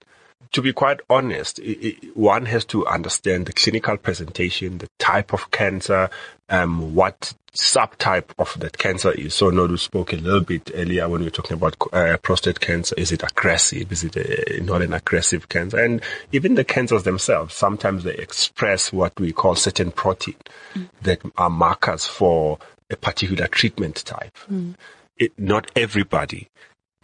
To 0.55 0.62
be 0.62 0.72
quite 0.72 1.00
honest, 1.11 1.59
it, 1.59 1.84
it, 1.84 2.16
one 2.16 2.46
has 2.46 2.64
to 2.66 2.86
understand 2.86 3.46
the 3.46 3.52
clinical 3.52 3.96
presentation, 3.96 4.78
the 4.78 4.88
type 5.00 5.32
of 5.32 5.50
cancer, 5.50 6.11
um, 6.48 6.94
what 6.94 7.34
subtype 7.55 8.30
of 8.38 8.57
that 8.61 8.78
cancer 8.78 9.11
is. 9.11 9.34
So 9.34 9.50
Nolu 9.50 9.76
spoke 9.80 10.12
a 10.12 10.16
little 10.16 10.42
bit 10.42 10.70
earlier 10.72 11.09
when 11.09 11.22
we 11.22 11.26
were 11.26 11.32
talking 11.32 11.57
about 11.57 11.76
uh, 11.92 12.16
prostate 12.18 12.61
cancer. 12.61 12.94
Is 12.96 13.11
it 13.11 13.24
aggressive? 13.24 13.90
Is 13.90 14.05
it 14.05 14.14
a, 14.14 14.62
not 14.62 14.80
an 14.80 14.92
aggressive 14.92 15.48
cancer? 15.48 15.78
And 15.82 16.00
even 16.30 16.55
the 16.55 16.62
cancers 16.62 17.02
themselves, 17.02 17.52
sometimes 17.52 18.05
they 18.05 18.14
express 18.14 18.92
what 18.92 19.18
we 19.18 19.32
call 19.32 19.57
certain 19.57 19.90
protein 19.90 20.36
mm. 20.74 20.88
that 21.02 21.20
are 21.36 21.50
markers 21.50 22.07
for 22.07 22.59
a 22.90 22.96
particular 22.96 23.48
treatment 23.48 24.05
type. 24.05 24.36
Mm. 24.48 24.76
It, 25.16 25.32
not 25.36 25.68
everybody 25.74 26.48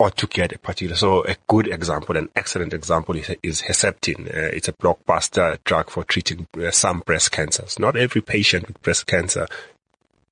ought 0.01 0.17
to 0.17 0.27
get 0.27 0.53
a 0.53 0.59
particular. 0.59 0.97
So 0.97 1.23
a 1.25 1.37
good 1.47 1.69
example, 1.69 2.17
an 2.17 2.31
excellent 2.35 2.73
example 2.73 3.17
is, 3.17 3.31
is 3.43 3.63
Herceptin. 3.63 4.27
Uh, 4.27 4.49
it's 4.57 4.67
a 4.67 4.73
blockbuster 4.73 5.59
drug 5.65 5.91
for 5.91 6.05
treating 6.05 6.49
uh, 6.59 6.71
some 6.71 7.01
breast 7.01 7.31
cancers. 7.31 7.79
Not 7.79 7.97
every 7.97 8.23
patient 8.23 8.67
with 8.67 8.81
breast 8.81 9.07
cancer 9.07 9.47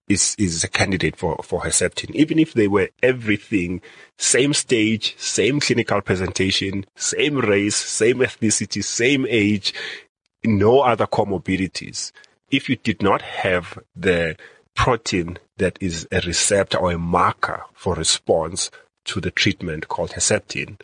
is, 0.08 0.34
is 0.38 0.64
a 0.64 0.68
candidate 0.68 1.16
for, 1.16 1.38
for 1.44 1.60
Herceptin. 1.60 2.14
Even 2.14 2.38
if 2.38 2.54
they 2.54 2.66
were 2.66 2.88
everything, 3.02 3.82
same 4.16 4.54
stage, 4.54 5.14
same 5.18 5.60
clinical 5.60 6.00
presentation, 6.00 6.86
same 6.96 7.36
race, 7.36 7.76
same 7.76 8.20
ethnicity, 8.20 8.82
same 8.82 9.26
age, 9.28 9.74
no 10.44 10.80
other 10.80 11.06
comorbidities. 11.06 12.10
If 12.50 12.70
you 12.70 12.76
did 12.76 13.02
not 13.02 13.20
have 13.20 13.78
the 13.94 14.36
protein 14.74 15.38
that 15.58 15.76
is 15.80 16.08
a 16.10 16.20
receptor 16.20 16.78
or 16.78 16.92
a 16.92 16.98
marker 16.98 17.64
for 17.74 17.94
response 17.94 18.70
to 19.08 19.20
the 19.20 19.30
treatment 19.30 19.88
called 19.88 20.10
Herceptin, 20.10 20.80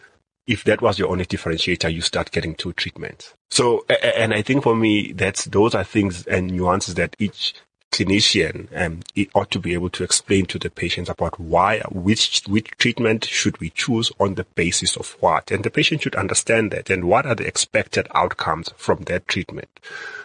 if 0.46 0.64
that 0.64 0.82
was 0.82 0.98
your 0.98 1.08
only 1.08 1.24
differentiator, 1.24 1.92
you 1.92 2.02
start 2.02 2.30
getting 2.30 2.54
two 2.54 2.72
treatments. 2.74 3.34
So, 3.50 3.86
and 3.88 4.34
I 4.34 4.42
think 4.42 4.64
for 4.64 4.74
me, 4.74 5.12
that's, 5.12 5.44
those 5.44 5.74
are 5.74 5.84
things 5.84 6.26
and 6.26 6.50
nuances 6.50 6.96
that 6.96 7.16
each 7.18 7.54
clinician 7.92 8.66
um, 8.76 9.00
ought 9.34 9.52
to 9.52 9.60
be 9.60 9.72
able 9.72 9.88
to 9.88 10.02
explain 10.02 10.44
to 10.46 10.58
the 10.58 10.68
patients 10.68 11.08
about 11.08 11.38
why, 11.38 11.80
which, 11.90 12.42
which 12.48 12.68
treatment 12.72 13.24
should 13.24 13.58
we 13.60 13.70
choose 13.70 14.10
on 14.18 14.34
the 14.34 14.44
basis 14.56 14.96
of 14.96 15.16
what. 15.20 15.50
And 15.52 15.62
the 15.62 15.70
patient 15.70 16.02
should 16.02 16.16
understand 16.16 16.72
that 16.72 16.90
and 16.90 17.04
what 17.04 17.24
are 17.24 17.36
the 17.36 17.46
expected 17.46 18.08
outcomes 18.14 18.70
from 18.76 19.04
that 19.04 19.28
treatment. 19.28 19.68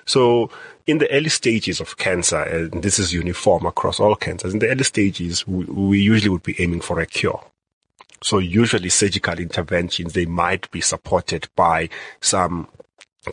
So 0.06 0.50
in 0.88 0.98
the 0.98 1.12
early 1.12 1.30
stages 1.30 1.80
of 1.80 1.98
cancer, 1.98 2.42
and 2.42 2.82
this 2.82 2.98
is 2.98 3.14
uniform 3.14 3.68
across 3.68 4.00
all 4.00 4.16
cancers, 4.16 4.54
in 4.54 4.60
the 4.60 4.70
early 4.70 4.84
stages, 4.84 5.48
we, 5.48 5.66
we 5.66 6.00
usually 6.00 6.30
would 6.30 6.44
be 6.44 6.60
aiming 6.60 6.82
for 6.82 7.00
a 7.00 7.06
cure. 7.06 7.44
So 8.22 8.40
usually 8.40 8.90
surgical 8.90 9.40
interventions, 9.40 10.14
they 10.14 10.26
might 10.26 10.70
be 10.72 10.82
supported 10.82 11.48
by 11.56 11.90
some 12.22 12.68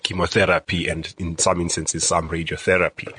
chemotherapy 0.02 0.88
and 0.88 1.14
in 1.18 1.38
some 1.38 1.60
instances 1.60 2.04
some 2.04 2.28
radiotherapy 2.28 3.12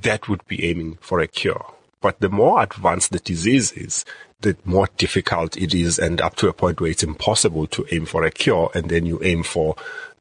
that 0.00 0.28
would 0.28 0.46
be 0.46 0.64
aiming 0.64 0.98
for 1.00 1.20
a 1.20 1.26
cure. 1.26 1.64
But 2.00 2.20
the 2.20 2.28
more 2.28 2.62
advanced 2.62 3.12
the 3.12 3.18
disease 3.18 3.72
is, 3.72 4.04
the 4.40 4.56
more 4.64 4.88
difficult 4.96 5.56
it 5.56 5.74
is 5.74 5.98
and 5.98 6.20
up 6.20 6.36
to 6.36 6.48
a 6.48 6.52
point 6.52 6.80
where 6.80 6.90
it's 6.90 7.02
impossible 7.02 7.66
to 7.68 7.86
aim 7.90 8.04
for 8.04 8.24
a 8.24 8.30
cure 8.30 8.70
and 8.74 8.90
then 8.90 9.06
you 9.06 9.20
aim 9.22 9.42
for 9.42 9.76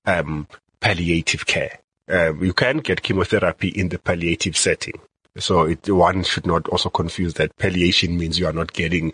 um, 0.05 0.47
palliative 0.79 1.45
care. 1.45 1.79
Um, 2.07 2.43
you 2.43 2.53
can 2.53 2.77
get 2.77 3.03
chemotherapy 3.03 3.69
in 3.69 3.89
the 3.89 3.99
palliative 3.99 4.55
setting. 4.55 4.99
So 5.37 5.63
it, 5.63 5.89
one 5.89 6.23
should 6.23 6.45
not 6.45 6.67
also 6.69 6.89
confuse 6.89 7.33
that 7.35 7.57
palliation 7.57 8.17
means 8.17 8.37
you 8.37 8.45
are 8.45 8.53
not 8.53 8.73
getting 8.73 9.13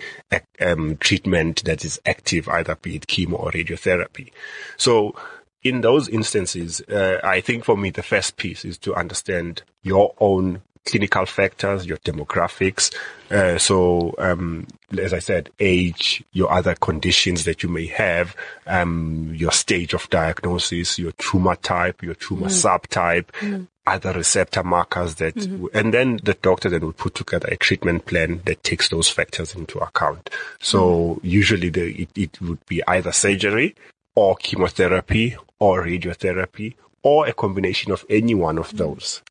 um, 0.59 0.97
treatment 0.97 1.63
that 1.63 1.85
is 1.85 1.99
active, 2.05 2.49
either 2.49 2.75
be 2.75 2.97
it 2.97 3.07
chemo 3.07 3.39
or 3.39 3.51
radiotherapy. 3.51 4.31
So 4.75 5.15
in 5.63 5.81
those 5.81 6.09
instances, 6.09 6.81
uh, 6.81 7.19
I 7.23 7.41
think 7.41 7.63
for 7.63 7.77
me, 7.77 7.89
the 7.89 8.03
first 8.03 8.37
piece 8.37 8.65
is 8.65 8.77
to 8.79 8.95
understand 8.95 9.63
your 9.81 10.13
own 10.19 10.61
clinical 10.89 11.25
factors, 11.25 11.85
your 11.85 11.97
demographics. 11.97 12.93
Uh, 13.29 13.57
so, 13.57 14.15
um, 14.17 14.65
as 14.97 15.13
I 15.13 15.19
said, 15.19 15.51
age, 15.59 16.23
your 16.33 16.51
other 16.51 16.75
conditions 16.75 17.45
that 17.45 17.61
you 17.61 17.69
may 17.69 17.85
have, 17.87 18.35
um, 18.65 19.31
your 19.35 19.51
stage 19.51 19.93
of 19.93 20.09
diagnosis, 20.09 20.97
your 20.97 21.11
tumor 21.13 21.55
type, 21.55 22.01
your 22.01 22.15
tumor 22.15 22.47
mm. 22.47 22.79
subtype, 22.79 23.31
mm. 23.39 23.67
other 23.85 24.13
receptor 24.13 24.63
markers 24.63 25.15
that, 25.15 25.35
mm-hmm. 25.35 25.67
and 25.73 25.93
then 25.93 26.19
the 26.23 26.33
doctor 26.33 26.69
then 26.69 26.81
will 26.81 26.93
put 26.93 27.13
together 27.13 27.47
a 27.51 27.57
treatment 27.57 28.05
plan 28.05 28.41
that 28.45 28.63
takes 28.63 28.89
those 28.89 29.07
factors 29.07 29.53
into 29.53 29.77
account. 29.79 30.29
So 30.59 30.79
mm. 30.79 31.19
usually 31.23 31.69
the, 31.69 32.01
it, 32.01 32.09
it 32.15 32.41
would 32.41 32.65
be 32.65 32.81
either 32.87 33.11
surgery 33.11 33.75
or 34.15 34.35
chemotherapy 34.35 35.37
or 35.59 35.83
radiotherapy 35.83 36.73
or 37.03 37.27
a 37.27 37.33
combination 37.33 37.91
of 37.91 38.05
any 38.09 38.33
one 38.33 38.57
of 38.57 38.75
those. 38.75 39.21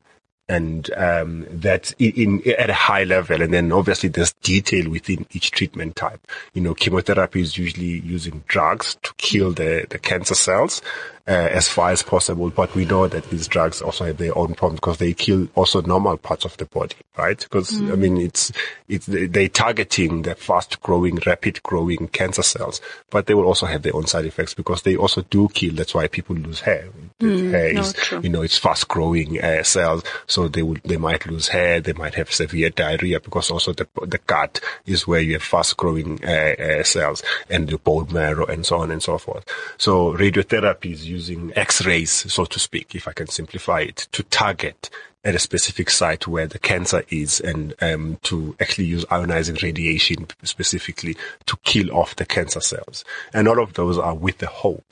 And 0.49 0.91
um, 0.97 1.45
that's 1.51 1.91
in, 1.99 2.41
in, 2.41 2.53
at 2.57 2.71
a 2.71 2.73
high 2.73 3.03
level, 3.03 3.41
and 3.41 3.53
then 3.53 3.71
obviously 3.71 4.09
there's 4.09 4.33
detail 4.41 4.89
within 4.89 5.27
each 5.31 5.51
treatment 5.51 5.95
type. 5.95 6.19
You 6.55 6.61
know, 6.61 6.73
chemotherapy 6.73 7.41
is 7.41 7.55
usually 7.55 7.99
using 7.99 8.43
drugs 8.47 8.97
to 9.03 9.13
kill 9.17 9.51
the, 9.51 9.85
the 9.87 9.99
cancer 9.99 10.33
cells, 10.33 10.81
as 11.29 11.67
far 11.67 11.91
as 11.91 12.01
possible. 12.01 12.49
But 12.49 12.73
we 12.75 12.85
know 12.85 13.07
that 13.07 13.29
these 13.29 13.47
drugs 13.47 13.81
also 13.81 14.05
have 14.05 14.17
their 14.17 14.37
own 14.37 14.55
problems 14.55 14.79
because 14.79 14.97
they 14.97 15.13
kill 15.13 15.47
also 15.55 15.81
normal 15.81 16.17
parts 16.17 16.45
of 16.45 16.57
the 16.57 16.65
body, 16.65 16.95
right? 17.17 17.39
Because 17.39 17.71
mm. 17.71 17.91
I 17.91 17.95
mean, 17.95 18.17
it's 18.17 18.51
it's 18.87 19.05
they 19.05 19.47
targeting 19.47 20.23
the 20.23 20.35
fast 20.35 20.81
growing, 20.81 21.19
rapid 21.25 21.61
growing 21.63 22.07
cancer 22.07 22.43
cells, 22.43 22.81
but 23.09 23.27
they 23.27 23.33
will 23.33 23.45
also 23.45 23.65
have 23.65 23.83
their 23.83 23.95
own 23.95 24.07
side 24.07 24.25
effects 24.25 24.53
because 24.53 24.81
they 24.81 24.95
also 24.95 25.21
do 25.29 25.47
kill. 25.49 25.73
That's 25.73 25.93
why 25.93 26.07
people 26.07 26.35
lose 26.35 26.61
hair. 26.61 26.89
Mm, 27.19 27.51
hair 27.51 27.77
is, 27.77 27.93
you 28.23 28.29
know, 28.29 28.41
it's 28.41 28.57
fast 28.57 28.87
growing 28.87 29.41
uh, 29.41 29.63
cells, 29.63 30.03
so 30.25 30.47
they 30.47 30.63
will 30.63 30.77
they 30.83 30.97
might 30.97 31.25
lose 31.27 31.47
hair. 31.47 31.79
They 31.79 31.93
might 31.93 32.15
have 32.15 32.33
severe 32.33 32.69
diarrhea 32.69 33.19
because 33.19 33.51
also 33.51 33.73
the 33.73 33.87
the 34.01 34.19
gut 34.25 34.59
is 34.85 35.05
where 35.05 35.21
you 35.21 35.33
have 35.33 35.43
fast 35.43 35.77
growing 35.77 36.23
uh, 36.23 36.55
uh, 36.59 36.83
cells 36.83 37.23
and 37.49 37.67
the 37.67 37.77
bone 37.77 38.07
marrow 38.11 38.45
and 38.45 38.65
so 38.65 38.77
on 38.77 38.91
and 38.91 39.03
so 39.03 39.17
forth. 39.17 39.45
So 39.77 40.13
radiotherapy 40.13 40.93
is 40.93 41.07
used 41.07 41.18
using 41.19 41.51
X-rays, 41.55 42.11
so 42.31 42.45
to 42.45 42.59
speak, 42.59 42.95
if 42.95 43.07
I 43.07 43.13
can 43.13 43.27
simplify 43.27 43.81
it, 43.81 44.07
to 44.13 44.23
target 44.23 44.89
at 45.25 45.35
a 45.35 45.39
specific 45.39 45.89
site 45.89 46.27
where 46.27 46.47
the 46.47 46.59
cancer 46.59 47.03
is 47.09 47.41
and 47.41 47.73
um, 47.81 48.17
to 48.23 48.55
actually 48.61 48.85
use 48.85 49.03
ionizing 49.05 49.61
radiation 49.61 50.27
specifically 50.43 51.17
to 51.45 51.57
kill 51.63 51.91
off 51.91 52.15
the 52.15 52.25
cancer 52.25 52.61
cells. 52.61 53.03
And 53.33 53.47
all 53.49 53.61
of 53.61 53.73
those 53.73 53.97
are 53.97 54.15
with 54.15 54.37
the 54.37 54.47
hope 54.47 54.89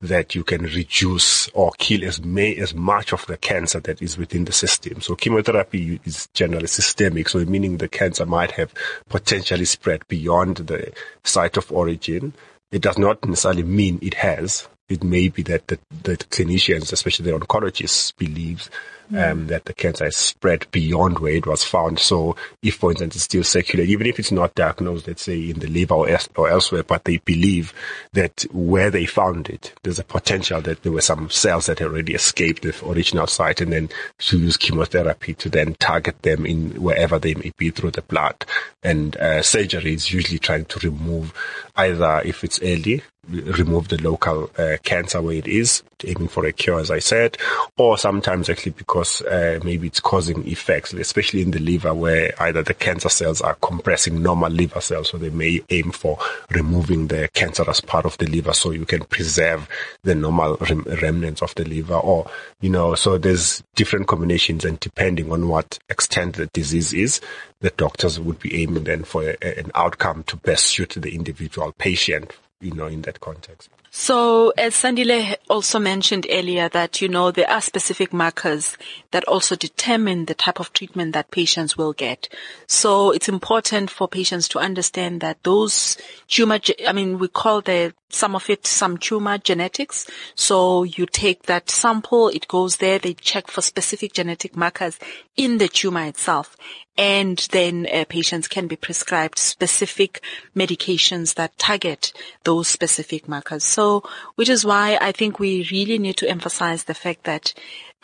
that 0.00 0.34
you 0.34 0.42
can 0.42 0.62
reduce 0.62 1.48
or 1.48 1.70
kill 1.78 2.04
as 2.04 2.20
may, 2.24 2.56
as 2.56 2.74
much 2.74 3.12
of 3.12 3.24
the 3.26 3.36
cancer 3.36 3.80
that 3.80 4.02
is 4.02 4.18
within 4.18 4.44
the 4.46 4.52
system. 4.52 5.00
So 5.00 5.14
chemotherapy 5.14 6.00
is 6.04 6.28
generally 6.32 6.66
systemic, 6.66 7.28
so 7.28 7.38
meaning 7.44 7.76
the 7.76 7.88
cancer 7.88 8.26
might 8.26 8.52
have 8.52 8.72
potentially 9.08 9.66
spread 9.66 10.02
beyond 10.08 10.56
the 10.56 10.92
site 11.22 11.56
of 11.56 11.70
origin. 11.70 12.32
It 12.72 12.82
does 12.82 12.98
not 12.98 13.24
necessarily 13.24 13.62
mean 13.62 13.98
it 14.00 14.14
has, 14.14 14.68
it 14.90 15.04
may 15.04 15.28
be 15.28 15.42
that 15.44 15.66
the, 15.68 15.78
the 16.02 16.16
clinicians, 16.16 16.92
especially 16.92 17.30
the 17.30 17.38
oncologists, 17.38 18.16
believes 18.16 18.70
um, 19.16 19.48
that 19.48 19.64
the 19.64 19.74
cancer 19.74 20.04
has 20.04 20.16
spread 20.16 20.70
beyond 20.70 21.18
where 21.18 21.32
it 21.32 21.46
was 21.46 21.64
found. 21.64 21.98
So 21.98 22.36
if, 22.62 22.76
for 22.76 22.90
instance, 22.90 23.16
it's 23.16 23.24
still 23.24 23.42
circulating, 23.42 23.92
even 23.92 24.06
if 24.06 24.18
it's 24.18 24.30
not 24.30 24.54
diagnosed, 24.54 25.08
let's 25.08 25.22
say 25.22 25.50
in 25.50 25.58
the 25.58 25.66
liver 25.66 25.94
or, 25.94 26.08
es- 26.08 26.28
or 26.36 26.48
elsewhere, 26.48 26.84
but 26.84 27.04
they 27.04 27.18
believe 27.18 27.72
that 28.12 28.44
where 28.52 28.90
they 28.90 29.06
found 29.06 29.48
it, 29.48 29.72
there's 29.82 29.98
a 29.98 30.04
potential 30.04 30.60
that 30.62 30.82
there 30.82 30.92
were 30.92 31.00
some 31.00 31.28
cells 31.30 31.66
that 31.66 31.80
had 31.80 31.88
already 31.88 32.14
escaped 32.14 32.62
the 32.62 32.88
original 32.88 33.26
site 33.26 33.60
and 33.60 33.72
then 33.72 33.88
to 34.18 34.38
use 34.38 34.56
chemotherapy 34.56 35.34
to 35.34 35.48
then 35.48 35.74
target 35.74 36.22
them 36.22 36.46
in 36.46 36.80
wherever 36.80 37.18
they 37.18 37.34
may 37.34 37.52
be 37.56 37.70
through 37.70 37.90
the 37.90 38.02
blood. 38.02 38.44
And 38.82 39.16
uh, 39.16 39.42
surgery 39.42 39.94
is 39.94 40.12
usually 40.12 40.38
trying 40.38 40.66
to 40.66 40.88
remove 40.88 41.34
either 41.76 42.22
if 42.24 42.44
it's 42.44 42.62
early, 42.62 43.02
remove 43.30 43.88
the 43.88 44.00
local 44.02 44.50
uh, 44.58 44.76
cancer 44.82 45.22
where 45.22 45.36
it 45.36 45.46
is, 45.46 45.82
aiming 46.04 46.28
for 46.28 46.46
a 46.46 46.52
cure, 46.52 46.80
as 46.80 46.90
I 46.90 46.98
said, 46.98 47.36
or 47.76 47.98
sometimes 47.98 48.48
actually 48.48 48.72
because 48.72 49.22
uh, 49.22 49.60
maybe 49.64 49.86
it's 49.86 50.00
causing 50.00 50.46
effects, 50.46 50.92
especially 50.92 51.42
in 51.42 51.50
the 51.50 51.58
liver, 51.58 51.94
where 51.94 52.32
either 52.42 52.62
the 52.62 52.74
cancer 52.74 53.08
cells 53.08 53.40
are 53.40 53.56
compressing 53.56 54.22
normal 54.22 54.50
liver 54.50 54.80
cells, 54.80 55.10
so 55.10 55.18
they 55.18 55.30
may 55.30 55.60
aim 55.70 55.90
for 55.92 56.18
removing 56.50 57.08
the 57.08 57.28
cancerous 57.34 57.80
part 57.80 58.04
of 58.04 58.18
the 58.18 58.26
liver 58.26 58.52
so 58.52 58.70
you 58.70 58.86
can 58.86 59.04
preserve 59.04 59.68
the 60.02 60.14
normal 60.14 60.56
rem- 60.56 60.86
remnants 61.02 61.42
of 61.42 61.54
the 61.54 61.64
liver, 61.64 61.94
or 61.94 62.30
you 62.60 62.70
know, 62.70 62.94
so 62.94 63.18
there's 63.18 63.62
different 63.74 64.06
combinations, 64.06 64.64
and 64.64 64.80
depending 64.80 65.32
on 65.32 65.48
what 65.48 65.78
extent 65.88 66.36
the 66.36 66.46
disease 66.46 66.92
is, 66.92 67.20
the 67.60 67.70
doctors 67.70 68.18
would 68.18 68.38
be 68.40 68.62
aiming 68.62 68.84
then 68.84 69.04
for 69.04 69.22
a, 69.22 69.58
an 69.58 69.70
outcome 69.74 70.22
to 70.24 70.36
best 70.36 70.66
suit 70.66 70.90
the 70.96 71.14
individual 71.14 71.72
patient 71.78 72.32
you 72.60 72.72
know, 72.72 72.86
in 72.86 73.02
that 73.02 73.20
context. 73.20 73.70
So 73.92 74.52
as 74.56 74.74
Sandile 74.74 75.34
also 75.48 75.80
mentioned 75.80 76.24
earlier 76.30 76.68
that, 76.68 77.00
you 77.00 77.08
know, 77.08 77.32
there 77.32 77.50
are 77.50 77.60
specific 77.60 78.12
markers 78.12 78.76
that 79.10 79.24
also 79.24 79.56
determine 79.56 80.26
the 80.26 80.34
type 80.34 80.60
of 80.60 80.72
treatment 80.72 81.12
that 81.14 81.32
patients 81.32 81.76
will 81.76 81.92
get. 81.92 82.28
So 82.68 83.10
it's 83.10 83.28
important 83.28 83.90
for 83.90 84.06
patients 84.06 84.46
to 84.50 84.60
understand 84.60 85.22
that 85.22 85.42
those 85.42 85.96
tumor, 86.28 86.60
I 86.86 86.92
mean, 86.92 87.18
we 87.18 87.26
call 87.26 87.62
the, 87.62 87.92
some 88.10 88.36
of 88.36 88.48
it 88.48 88.64
some 88.64 88.96
tumor 88.96 89.38
genetics. 89.38 90.08
So 90.36 90.84
you 90.84 91.06
take 91.06 91.44
that 91.44 91.68
sample, 91.68 92.28
it 92.28 92.46
goes 92.46 92.76
there, 92.76 93.00
they 93.00 93.14
check 93.14 93.48
for 93.48 93.60
specific 93.60 94.12
genetic 94.12 94.54
markers 94.54 95.00
in 95.36 95.58
the 95.58 95.66
tumor 95.66 96.04
itself 96.04 96.56
and 97.00 97.48
then 97.52 97.86
uh, 97.90 98.04
patients 98.10 98.46
can 98.46 98.66
be 98.66 98.76
prescribed 98.76 99.38
specific 99.38 100.22
medications 100.54 101.34
that 101.36 101.56
target 101.56 102.12
those 102.44 102.68
specific 102.68 103.26
markers. 103.26 103.64
So, 103.64 104.02
which 104.34 104.50
is 104.50 104.66
why 104.66 104.98
I 105.00 105.10
think 105.10 105.38
we 105.38 105.66
really 105.70 105.98
need 105.98 106.18
to 106.18 106.28
emphasize 106.28 106.84
the 106.84 106.92
fact 106.92 107.24
that 107.24 107.54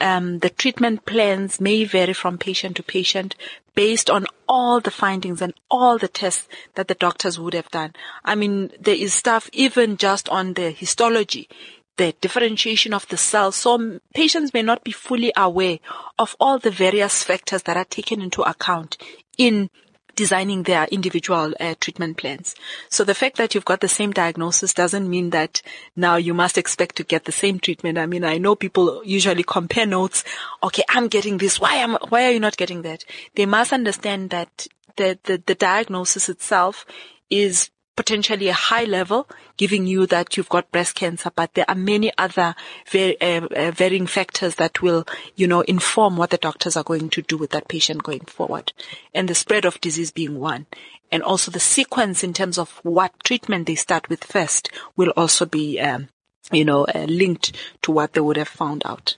um, 0.01 0.38
the 0.38 0.49
treatment 0.49 1.05
plans 1.05 1.61
may 1.61 1.84
vary 1.84 2.14
from 2.14 2.38
patient 2.38 2.76
to 2.76 2.82
patient 2.82 3.34
based 3.74 4.09
on 4.09 4.26
all 4.49 4.80
the 4.80 4.90
findings 4.90 5.42
and 5.42 5.53
all 5.70 5.99
the 5.99 6.09
tests 6.09 6.49
that 6.74 6.88
the 6.88 6.94
doctors 6.94 7.38
would 7.38 7.53
have 7.53 7.68
done. 7.68 7.92
I 8.24 8.34
mean, 8.34 8.70
there 8.80 8.94
is 8.94 9.12
stuff 9.12 9.51
even 9.53 9.99
just 9.99 10.26
on 10.30 10.55
the 10.55 10.70
histology 10.70 11.51
the 11.97 12.14
differentiation 12.20 12.92
of 12.92 13.09
the 13.09 13.16
cells. 13.16 13.57
So 13.57 14.01
patients 14.14 14.53
may 14.53 14.62
not 14.62 14.84
be 14.84 14.92
fully 14.92 15.32
aware 15.36 15.78
of 16.18 16.36
all 16.38 16.59
the 16.59 16.70
various 16.70 17.22
factors 17.22 17.62
that 17.64 17.76
are 17.76 17.84
taken 17.84 18.20
into 18.20 18.42
account 18.42 18.97
in 19.38 19.70
designing 20.14 20.62
their 20.62 20.86
individual 20.86 21.53
uh, 21.61 21.74
treatment 21.78 22.16
plans. 22.16 22.55
So 22.88 23.05
the 23.05 23.14
fact 23.14 23.36
that 23.36 23.55
you've 23.55 23.66
got 23.66 23.80
the 23.80 23.88
same 23.88 24.12
diagnosis 24.12 24.72
doesn't 24.72 25.09
mean 25.09 25.30
that 25.30 25.61
now 25.94 26.16
you 26.16 26.32
must 26.32 26.59
expect 26.59 26.97
to 26.97 27.05
get 27.05 27.24
the 27.24 27.32
same 27.32 27.61
treatment. 27.61 27.99
I 27.99 28.07
mean, 28.07 28.24
I 28.24 28.38
know 28.38 28.57
people 28.57 29.03
usually 29.05 29.42
compare 29.42 29.86
notes. 29.86 30.24
Okay, 30.62 30.82
I'm 30.88 31.09
getting 31.09 31.36
this. 31.36 31.61
Why 31.61 31.74
am, 31.76 31.99
why 32.09 32.24
are 32.24 32.30
you 32.30 32.40
not 32.40 32.57
getting 32.57 32.82
that? 32.82 33.05
They 33.34 33.44
must 33.47 33.74
understand 33.74 34.30
that 34.30 34.66
the, 34.97 35.18
the, 35.24 35.42
the 35.44 35.55
diagnosis 35.55 36.30
itself 36.30 36.86
is 37.28 37.70
potentially 37.97 38.49
a 38.49 38.53
high 38.53 38.84
level, 38.84 39.28
giving 39.57 39.86
you 39.86 40.07
that 40.07 40.36
you've 40.36 40.49
got 40.49 40.70
breast 40.70 40.94
cancer, 40.94 41.30
but 41.34 41.55
there 41.55 41.64
are 41.68 41.74
many 41.74 42.12
other 42.18 42.55
uh, 42.94 42.99
uh, 43.20 43.70
varying 43.72 44.07
factors 44.07 44.57
that 44.57 44.82
will, 44.82 45.07
you 45.34 45.47
know, 45.47 45.62
inform 45.62 46.16
what 46.16 46.30
the 46.30 46.36
doctors 46.36 46.76
are 46.76 46.84
going 46.84 47.09
to 47.09 47.22
do 47.22 47.36
with 47.36 47.51
that 47.51 47.68
patient 47.68 48.03
going 48.03 48.20
forward. 48.20 48.72
And 49.14 49.28
the 49.28 49.34
spread 49.34 49.64
of 49.64 49.80
disease 49.80 50.11
being 50.11 50.38
one. 50.38 50.66
And 51.11 51.22
also 51.22 51.51
the 51.51 51.61
sequence 51.61 52.22
in 52.22 52.32
terms 52.32 52.59
of 52.59 52.80
what 52.82 53.12
treatment 53.24 53.66
they 53.66 53.76
start 53.76 54.09
with 54.09 54.24
first 54.24 54.70
will 54.97 55.12
also 55.16 55.47
be, 55.47 55.80
um, 55.80 56.09
you 56.53 56.64
know, 56.64 56.84
uh, 56.84 57.07
linked 57.09 57.57
to 57.82 57.92
what 57.92 58.12
they 58.12 58.20
would 58.20 58.36
have 58.36 58.49
found 58.49 58.82
out. 58.84 59.16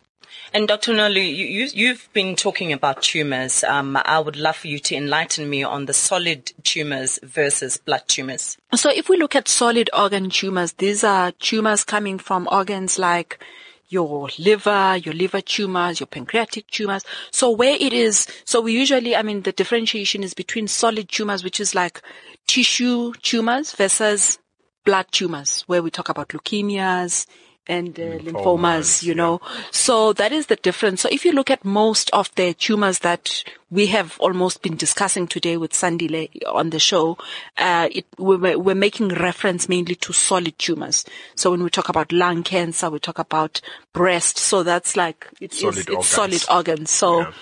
And 0.54 0.66
Dr. 0.66 0.92
Nolu, 0.92 1.74
you, 1.74 1.88
have 1.88 2.08
been 2.12 2.34
talking 2.34 2.72
about 2.72 3.02
tumors. 3.02 3.62
Um, 3.64 3.98
I 4.02 4.18
would 4.18 4.36
love 4.36 4.56
for 4.56 4.68
you 4.68 4.78
to 4.78 4.94
enlighten 4.94 5.48
me 5.48 5.62
on 5.62 5.86
the 5.86 5.92
solid 5.92 6.52
tumors 6.64 7.18
versus 7.22 7.76
blood 7.76 8.02
tumors. 8.08 8.56
So 8.74 8.90
if 8.90 9.08
we 9.08 9.18
look 9.18 9.36
at 9.36 9.46
solid 9.46 9.90
organ 9.92 10.30
tumors, 10.30 10.72
these 10.72 11.04
are 11.04 11.32
tumors 11.32 11.84
coming 11.84 12.18
from 12.18 12.48
organs 12.50 12.98
like 12.98 13.44
your 13.90 14.28
liver, 14.38 14.96
your 14.96 15.14
liver 15.14 15.40
tumors, 15.40 16.00
your 16.00 16.06
pancreatic 16.06 16.66
tumors. 16.68 17.04
So 17.30 17.50
where 17.50 17.76
it 17.78 17.92
is, 17.92 18.26
so 18.44 18.60
we 18.60 18.72
usually, 18.72 19.16
I 19.16 19.22
mean, 19.22 19.42
the 19.42 19.52
differentiation 19.52 20.22
is 20.22 20.34
between 20.34 20.68
solid 20.68 21.08
tumors, 21.08 21.44
which 21.44 21.60
is 21.60 21.74
like 21.74 22.02
tissue 22.46 23.12
tumors 23.22 23.72
versus 23.72 24.38
blood 24.84 25.06
tumors, 25.10 25.64
where 25.66 25.82
we 25.82 25.90
talk 25.90 26.08
about 26.08 26.28
leukemias, 26.28 27.26
and 27.68 27.98
uh, 28.00 28.18
lymphomas, 28.18 29.02
you 29.02 29.14
know. 29.14 29.40
Yeah. 29.42 29.62
So 29.70 30.12
that 30.14 30.32
is 30.32 30.46
the 30.46 30.56
difference. 30.56 31.02
So 31.02 31.08
if 31.12 31.24
you 31.24 31.32
look 31.32 31.50
at 31.50 31.64
most 31.64 32.10
of 32.10 32.34
the 32.34 32.54
tumors 32.54 33.00
that 33.00 33.44
we 33.70 33.86
have 33.88 34.16
almost 34.18 34.62
been 34.62 34.76
discussing 34.76 35.26
today 35.26 35.58
with 35.58 35.72
Sandile 35.72 36.30
on 36.46 36.70
the 36.70 36.78
show, 36.78 37.18
uh, 37.58 37.88
it, 37.92 38.06
we're, 38.16 38.58
we're, 38.58 38.74
making 38.74 39.08
reference 39.08 39.68
mainly 39.68 39.94
to 39.96 40.12
solid 40.12 40.58
tumors. 40.58 41.04
So 41.34 41.50
when 41.50 41.62
we 41.62 41.68
talk 41.68 41.88
about 41.88 42.10
lung 42.10 42.42
cancer, 42.42 42.88
we 42.88 42.98
talk 42.98 43.18
about 43.18 43.60
breast. 43.92 44.38
So 44.38 44.62
that's 44.62 44.96
like, 44.96 45.28
it 45.40 45.52
solid 45.52 45.78
is, 45.78 45.86
it's 45.88 46.08
solid 46.08 46.44
organs. 46.50 46.90
So, 46.90 47.20
yeah. 47.20 47.32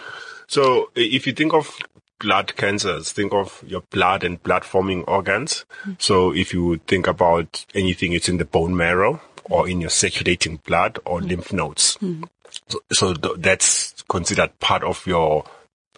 so 0.48 0.90
if 0.96 1.26
you 1.26 1.32
think 1.32 1.54
of 1.54 1.78
blood 2.18 2.56
cancers, 2.56 3.12
think 3.12 3.32
of 3.32 3.62
your 3.66 3.82
blood 3.82 4.24
and 4.24 4.42
blood 4.42 4.64
forming 4.64 5.04
organs. 5.04 5.64
Mm-hmm. 5.82 5.92
So 5.98 6.34
if 6.34 6.52
you 6.52 6.78
think 6.86 7.06
about 7.06 7.66
anything, 7.74 8.12
it's 8.12 8.28
in 8.28 8.38
the 8.38 8.44
bone 8.44 8.76
marrow 8.76 9.20
or 9.50 9.68
in 9.68 9.80
your 9.80 9.90
circulating 9.90 10.56
blood 10.64 10.98
or 11.04 11.20
mm. 11.20 11.28
lymph 11.28 11.52
nodes. 11.52 11.96
Mm. 12.02 12.28
So, 12.68 12.80
so 12.92 13.14
th- 13.14 13.36
that's 13.38 14.02
considered 14.08 14.58
part 14.60 14.82
of 14.82 15.06
your 15.06 15.44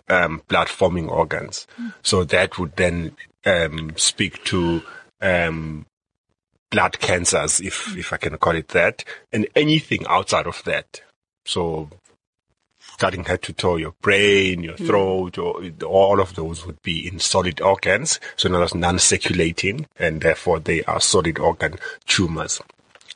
um, 0.08 0.42
blood 0.48 0.68
forming 0.68 1.08
organs. 1.08 1.66
Mm. 1.80 1.94
So 2.02 2.24
that 2.24 2.58
would 2.58 2.76
then 2.76 3.16
um, 3.44 3.92
speak 3.96 4.44
to 4.44 4.82
um, 5.20 5.86
blood 6.70 6.98
cancers, 7.00 7.60
if 7.60 7.96
if 7.96 8.12
I 8.12 8.16
can 8.16 8.36
call 8.38 8.56
it 8.56 8.68
that, 8.68 9.04
and 9.32 9.46
anything 9.54 10.06
outside 10.08 10.46
of 10.46 10.62
that. 10.64 11.02
So 11.44 11.90
starting 12.80 13.24
head 13.24 13.42
to 13.42 13.52
toe, 13.52 13.76
your 13.76 13.94
brain, 14.02 14.62
your 14.62 14.76
throat, 14.76 15.38
or 15.38 15.62
all 15.84 16.20
of 16.20 16.34
those 16.34 16.66
would 16.66 16.82
be 16.82 17.06
in 17.06 17.18
solid 17.20 17.60
organs. 17.60 18.18
So 18.36 18.48
not 18.48 18.62
as 18.62 18.74
non-circulating, 18.74 19.86
and 19.96 20.20
therefore 20.20 20.58
they 20.58 20.82
are 20.84 21.00
solid 21.00 21.38
organ 21.38 21.76
tumors 22.06 22.60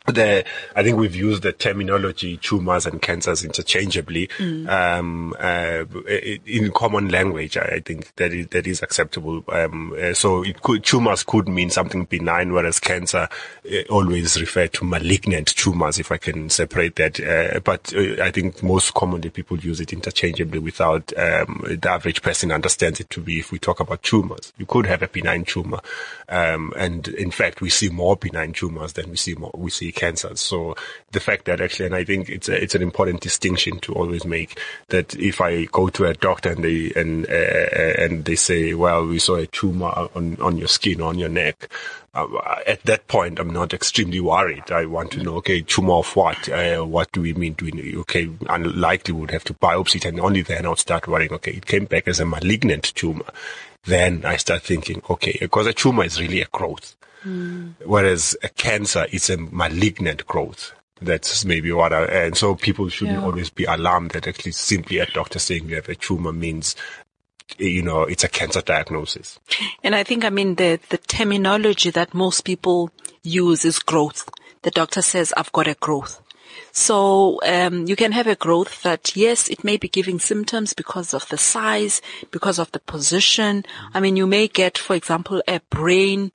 the 0.06 0.44
I 0.74 0.82
think 0.82 0.96
we've 0.98 1.14
used 1.14 1.42
the 1.42 1.52
terminology 1.52 2.36
tumors 2.36 2.86
and 2.86 3.00
cancers 3.00 3.44
interchangeably 3.44 4.28
mm. 4.38 4.68
um, 4.68 5.34
uh, 5.38 5.84
in 6.44 6.72
common 6.72 7.08
language. 7.08 7.56
I, 7.56 7.80
think 7.80 8.14
that 8.16 8.32
is 8.32 8.48
that 8.48 8.66
is 8.66 8.82
acceptable. 8.82 9.44
Um, 9.48 9.94
uh, 10.00 10.14
so 10.14 10.42
it 10.42 10.60
could 10.62 10.84
tumors 10.84 11.22
could 11.22 11.48
mean 11.48 11.70
something 11.70 12.04
benign, 12.04 12.52
whereas 12.52 12.80
cancer 12.80 13.28
uh, 13.70 13.82
always 13.90 14.40
refer 14.40 14.66
to 14.68 14.84
malignant 14.84 15.48
tumors. 15.48 15.98
If 15.98 16.10
I 16.10 16.16
can 16.16 16.50
separate 16.50 16.96
that, 16.96 17.20
uh, 17.20 17.60
but 17.60 17.94
uh, 17.94 18.22
I 18.22 18.30
think 18.30 18.62
most 18.62 18.94
commonly 18.94 19.30
people 19.30 19.58
use 19.58 19.80
it 19.80 19.92
interchangeably 19.92 20.58
without 20.58 21.16
um, 21.16 21.62
the 21.64 21.90
average 21.90 22.22
person 22.22 22.50
understands 22.50 22.98
it 22.98 23.10
to 23.10 23.20
be. 23.20 23.38
If 23.38 23.52
we 23.52 23.58
talk 23.58 23.78
about 23.78 24.02
tumors, 24.02 24.52
you 24.58 24.66
could 24.66 24.86
have 24.86 25.02
a 25.02 25.08
benign 25.08 25.44
tumor, 25.44 25.80
um, 26.28 26.72
and 26.76 27.06
in 27.08 27.30
fact 27.30 27.60
we 27.60 27.70
see 27.70 27.88
more 27.88 28.16
benign 28.16 28.52
tumors 28.52 28.94
than 28.94 29.08
we 29.08 29.16
see 29.16 29.34
more 29.34 29.52
we 29.54 29.70
see 29.70 29.91
cancers. 29.92 30.40
So 30.40 30.76
the 31.12 31.20
fact 31.20 31.44
that 31.44 31.60
actually, 31.60 31.86
and 31.86 31.94
I 31.94 32.04
think 32.04 32.28
it's 32.28 32.48
a, 32.48 32.62
it's 32.62 32.74
an 32.74 32.82
important 32.82 33.20
distinction 33.20 33.78
to 33.80 33.94
always 33.94 34.24
make 34.24 34.58
that 34.88 35.14
if 35.16 35.40
I 35.40 35.64
go 35.66 35.88
to 35.90 36.06
a 36.06 36.14
doctor 36.14 36.50
and 36.50 36.64
they 36.64 36.92
and 36.96 37.26
uh, 37.28 37.32
uh 37.32 38.04
and 38.04 38.24
they 38.24 38.36
say, 38.36 38.74
well, 38.74 39.06
we 39.06 39.18
saw 39.18 39.36
a 39.36 39.46
tumor 39.46 40.08
on 40.14 40.36
on 40.40 40.58
your 40.58 40.68
skin 40.68 41.00
on 41.00 41.18
your 41.18 41.28
neck. 41.28 41.68
Uh, 42.14 42.26
at 42.66 42.82
that 42.82 43.08
point, 43.08 43.38
I'm 43.38 43.48
not 43.48 43.72
extremely 43.72 44.20
worried. 44.20 44.70
I 44.70 44.84
want 44.84 45.12
to 45.12 45.22
know, 45.22 45.36
okay, 45.36 45.62
tumor 45.62 45.94
of 45.94 46.14
what? 46.14 46.46
Uh, 46.46 46.82
what 46.82 47.10
do 47.12 47.22
we 47.22 47.32
mean? 47.32 47.54
Do 47.54 47.64
we, 47.64 47.96
okay, 48.00 48.28
unlikely 48.50 49.14
would 49.14 49.30
have 49.30 49.44
to 49.44 49.54
biopsy 49.54 49.96
it 49.96 50.04
and 50.04 50.20
only 50.20 50.42
then 50.42 50.66
I'll 50.66 50.76
start 50.76 51.08
worrying, 51.08 51.32
okay, 51.32 51.52
it 51.52 51.66
came 51.66 51.86
back 51.86 52.06
as 52.08 52.20
a 52.20 52.26
malignant 52.26 52.94
tumor. 52.94 53.24
Then 53.84 54.24
I 54.24 54.36
start 54.36 54.62
thinking, 54.62 55.02
okay, 55.10 55.38
because 55.40 55.66
a 55.66 55.72
tumor 55.72 56.04
is 56.04 56.20
really 56.20 56.40
a 56.40 56.46
growth. 56.46 56.94
Mm. 57.24 57.74
Whereas 57.84 58.36
a 58.42 58.48
cancer 58.48 59.06
is 59.12 59.30
a 59.30 59.36
malignant 59.36 60.26
growth. 60.26 60.72
That's 61.00 61.44
maybe 61.44 61.72
what 61.72 61.92
I, 61.92 62.04
and 62.04 62.36
so 62.36 62.54
people 62.54 62.88
shouldn't 62.88 63.18
yeah. 63.18 63.24
always 63.24 63.50
be 63.50 63.64
alarmed 63.64 64.12
that 64.12 64.28
actually 64.28 64.52
simply 64.52 64.98
a 64.98 65.06
doctor 65.06 65.40
saying 65.40 65.68
you 65.68 65.74
have 65.76 65.88
a 65.88 65.96
tumor 65.96 66.32
means 66.32 66.76
you 67.58 67.82
know, 67.82 68.02
it's 68.02 68.24
a 68.24 68.28
cancer 68.28 68.62
diagnosis. 68.62 69.38
And 69.82 69.94
I 69.94 70.04
think, 70.04 70.24
I 70.24 70.30
mean, 70.30 70.54
the, 70.54 70.80
the 70.88 70.98
terminology 70.98 71.90
that 71.90 72.14
most 72.14 72.44
people 72.44 72.90
use 73.22 73.64
is 73.64 73.78
growth. 73.78 74.28
The 74.62 74.70
doctor 74.70 75.02
says, 75.02 75.32
I've 75.36 75.52
got 75.52 75.66
a 75.66 75.74
growth. 75.74 76.20
So 76.72 77.40
um, 77.44 77.86
you 77.86 77.96
can 77.96 78.12
have 78.12 78.26
a 78.26 78.34
growth 78.34 78.82
that 78.82 79.16
yes, 79.16 79.48
it 79.48 79.64
may 79.64 79.76
be 79.76 79.88
giving 79.88 80.18
symptoms 80.18 80.72
because 80.72 81.14
of 81.14 81.28
the 81.28 81.38
size, 81.38 82.00
because 82.30 82.58
of 82.58 82.72
the 82.72 82.80
position. 82.80 83.64
I 83.92 84.00
mean, 84.00 84.16
you 84.16 84.26
may 84.26 84.48
get, 84.48 84.78
for 84.78 84.94
example, 84.96 85.42
a 85.46 85.60
brain 85.70 86.32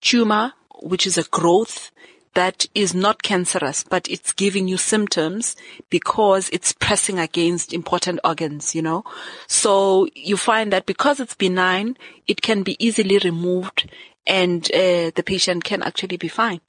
tumor, 0.00 0.52
which 0.80 1.06
is 1.06 1.18
a 1.18 1.24
growth 1.24 1.90
that 2.34 2.66
is 2.74 2.94
not 2.94 3.22
cancerous, 3.22 3.82
but 3.82 4.08
it's 4.08 4.32
giving 4.32 4.68
you 4.68 4.76
symptoms 4.76 5.56
because 5.90 6.48
it's 6.50 6.72
pressing 6.72 7.18
against 7.18 7.72
important 7.72 8.20
organs, 8.22 8.74
you 8.74 8.82
know. 8.82 9.02
So 9.48 10.06
you 10.14 10.36
find 10.36 10.72
that 10.72 10.86
because 10.86 11.18
it's 11.18 11.34
benign, 11.34 11.96
it 12.28 12.40
can 12.42 12.62
be 12.62 12.76
easily 12.78 13.18
removed 13.18 13.90
and 14.26 14.70
uh, 14.72 15.10
the 15.16 15.24
patient 15.26 15.64
can 15.64 15.82
actually 15.82 16.16
be 16.16 16.28
fine. 16.28 16.60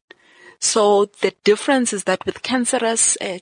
So 0.59 1.05
the 1.21 1.33
difference 1.43 1.93
is 1.93 2.05
that 2.05 2.25
with 2.25 2.41
cancerous 2.41 3.15
uh, 3.21 3.37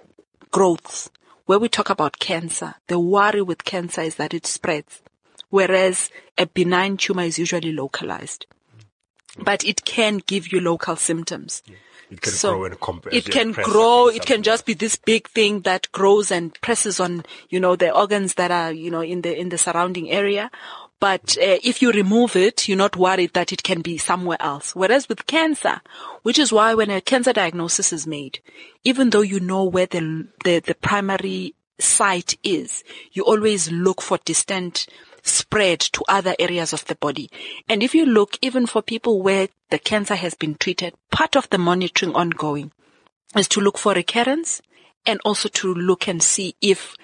growths, 0.52 1.10
where 1.46 1.60
we 1.60 1.70
talk 1.70 1.90
about 1.90 2.20
cancer, 2.20 2.76
the 2.88 3.00
worry 3.00 3.42
with 3.42 3.64
cancer 3.64 4.02
is 4.02 4.16
that 4.16 4.34
it 4.34 4.46
spreads, 4.46 5.02
whereas 5.50 6.10
a 6.38 6.46
benign 6.46 6.98
tumor 6.98 7.24
is 7.24 7.40
usually 7.40 7.72
localized 7.72 8.48
but 9.44 9.64
it 9.64 9.86
can 9.86 10.18
give 10.26 10.52
you 10.52 10.60
local 10.60 10.96
symptoms. 10.96 11.64
It 12.10 12.22
can 12.22 12.34
so 12.34 12.54
grow 12.54 12.64
and 12.66 12.80
comp- 12.80 13.08
It 13.12 13.26
can 13.26 13.52
grow. 13.52 14.08
It 14.08 14.26
can 14.26 14.42
just 14.42 14.66
be 14.66 14.74
this 14.74 14.96
big 14.96 15.28
thing 15.28 15.62
that 15.62 15.92
grows 15.92 16.32
and 16.32 16.54
presses 16.62 17.00
on, 17.00 17.26
you 17.50 17.60
know, 17.60 17.76
the 17.76 17.92
organs 17.92 18.36
that 18.36 18.50
are, 18.50 18.72
you 18.72 18.90
know, 18.90 19.02
in 19.02 19.22
the, 19.22 19.38
in 19.38 19.50
the 19.50 19.58
surrounding 19.58 20.10
area. 20.10 20.50
But 21.00 21.38
uh, 21.38 21.60
if 21.64 21.82
you 21.82 21.92
remove 21.92 22.36
it, 22.36 22.68
you're 22.68 22.78
not 22.78 22.96
worried 22.96 23.34
that 23.34 23.52
it 23.52 23.62
can 23.62 23.82
be 23.82 23.98
somewhere 23.98 24.38
else. 24.40 24.74
Whereas 24.74 25.08
with 25.08 25.28
cancer, 25.28 25.82
which 26.24 26.40
is 26.40 26.52
why 26.52 26.74
when 26.74 26.90
a 26.90 27.02
cancer 27.02 27.34
diagnosis 27.34 27.94
is 27.94 28.08
made, 28.08 28.40
even 28.84 29.12
though 29.12 29.22
you 29.22 29.40
know 29.40 29.66
where 29.66 29.86
the, 29.86 30.28
the, 30.44 30.60
the 30.60 30.76
primary 30.76 31.54
site 31.78 32.38
is, 32.42 32.84
you 33.12 33.24
always 33.24 33.72
look 33.72 34.02
for 34.02 34.18
distant 34.26 34.88
spread 35.28 35.80
to 35.80 36.04
other 36.08 36.36
areas 36.40 36.74
of 36.74 36.86
the 36.86 36.96
body. 36.96 37.30
And 37.68 37.84
if 37.84 37.94
you 37.94 38.06
look, 38.06 38.38
even 38.42 38.66
for 38.66 38.82
people 38.82 39.22
where 39.22 39.50
the 39.70 39.80
cancer 39.80 40.16
has 40.16 40.34
been 40.34 40.56
treated, 40.56 40.94
part 41.12 41.36
of 41.36 41.50
the 41.50 41.58
monitoring 41.58 42.16
ongoing 42.16 42.72
is 43.36 43.48
to 43.50 43.62
look 43.62 43.78
for 43.78 43.94
recurrence 43.94 44.62
and 45.06 45.20
also 45.26 45.50
to 45.50 45.74
look 45.74 46.08
and 46.08 46.22
see 46.22 46.56
if 46.62 46.96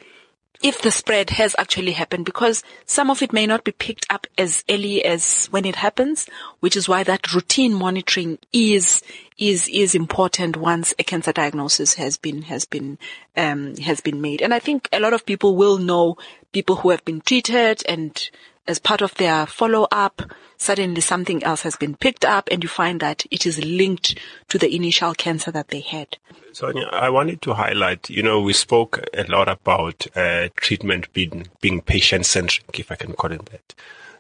if 0.64 0.82
the 0.82 0.92
spread 0.92 1.30
has 1.30 1.56
actually 1.60 1.92
happened 1.92 2.26
because 2.26 2.64
some 2.86 3.10
of 3.10 3.22
it 3.22 3.34
may 3.34 3.46
not 3.46 3.66
be 3.66 3.74
picked 3.74 4.06
up 4.10 4.26
as 4.38 4.64
early 4.70 5.04
as 5.04 5.48
when 5.48 5.66
it 5.66 5.76
happens, 5.76 6.26
which 6.62 6.78
is 6.78 6.88
why 6.88 7.04
that 7.04 7.34
routine 7.34 7.74
monitoring 7.74 8.40
is 8.54 9.04
is 9.38 9.68
is 9.68 9.94
important 9.94 10.56
once 10.56 10.94
a 10.98 11.04
cancer 11.04 11.34
diagnosis 11.34 11.96
has 11.96 12.16
been 12.16 12.44
has 12.44 12.64
been 12.64 12.98
um, 13.36 13.76
has 13.76 14.00
been 14.00 14.22
made. 14.22 14.42
And 14.42 14.54
I 14.54 14.60
think 14.60 14.88
a 14.94 15.02
lot 15.02 15.14
of 15.14 15.26
people 15.26 15.58
will 15.58 15.78
know 15.78 16.18
people 16.54 16.78
who 16.78 16.92
have 16.92 17.04
been 17.04 17.20
treated 17.20 17.84
and 17.88 18.30
as 18.68 18.80
part 18.80 19.02
of 19.02 19.14
their 19.16 19.46
follow 19.46 19.88
up, 19.92 20.22
suddenly 20.58 21.02
something 21.02 21.44
else 21.44 21.64
has 21.64 21.76
been 21.76 21.96
picked 21.96 22.26
up 22.26 22.48
and 22.52 22.64
you 22.64 22.70
find 22.70 23.00
that 23.00 23.26
it 23.32 23.46
is 23.46 23.64
linked 23.64 24.18
to 24.50 24.58
the 24.58 24.74
initial 24.74 25.14
cancer 25.14 25.52
that 25.52 25.68
they 25.70 25.82
had. 25.82 26.18
Sonia, 26.52 26.88
I 26.92 27.10
wanted 27.10 27.42
to 27.42 27.54
highlight, 27.56 28.10
you 28.10 28.24
know, 28.24 28.40
we 28.42 28.54
spoke 28.54 29.04
a 29.14 29.24
lot 29.24 29.50
about 29.50 30.06
uh, 30.16 30.50
treatment 30.56 31.12
being, 31.14 31.48
being 31.62 31.82
patient 31.82 32.26
centric, 32.26 32.80
if 32.80 32.92
I 32.92 32.96
can 32.96 33.14
call 33.14 33.32
it 33.32 33.46
that. 33.48 33.74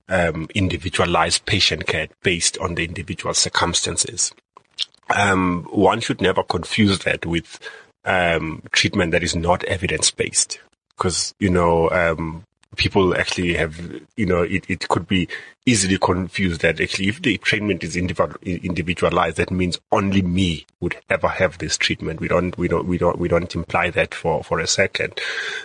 um, 0.09 0.47
individualized 0.53 1.45
patient 1.45 1.87
care 1.87 2.07
based 2.21 2.57
on 2.57 2.75
the 2.75 2.83
individual 2.83 3.33
circumstances. 3.33 4.33
Um, 5.09 5.67
one 5.71 5.99
should 5.99 6.21
never 6.21 6.43
confuse 6.43 6.99
that 6.99 7.25
with 7.25 7.59
um, 8.05 8.63
treatment 8.71 9.11
that 9.11 9.23
is 9.23 9.35
not 9.35 9.63
evidence 9.65 10.11
based, 10.11 10.59
because 10.95 11.33
you 11.39 11.49
know 11.49 11.89
um, 11.91 12.43
people 12.75 13.15
actually 13.15 13.53
have, 13.53 13.79
you 14.15 14.25
know, 14.25 14.41
it, 14.41 14.65
it 14.69 14.87
could 14.89 15.07
be 15.07 15.27
easily 15.65 15.97
confused 15.97 16.61
that 16.61 16.81
actually 16.81 17.07
if 17.07 17.21
the 17.21 17.37
treatment 17.37 17.83
is 17.83 17.95
individualized, 17.95 19.37
that 19.37 19.51
means 19.51 19.79
only 19.91 20.21
me 20.21 20.65
would 20.79 20.95
ever 21.09 21.27
have 21.27 21.57
this 21.57 21.77
treatment. 21.77 22.19
We 22.19 22.27
don't, 22.27 22.57
we 22.57 22.67
don't, 22.67 22.87
we 22.87 22.97
don't, 22.97 23.17
we 23.19 23.27
don't 23.27 23.53
imply 23.55 23.89
that 23.91 24.13
for, 24.13 24.43
for 24.43 24.59
a 24.59 24.67
second. 24.67 25.19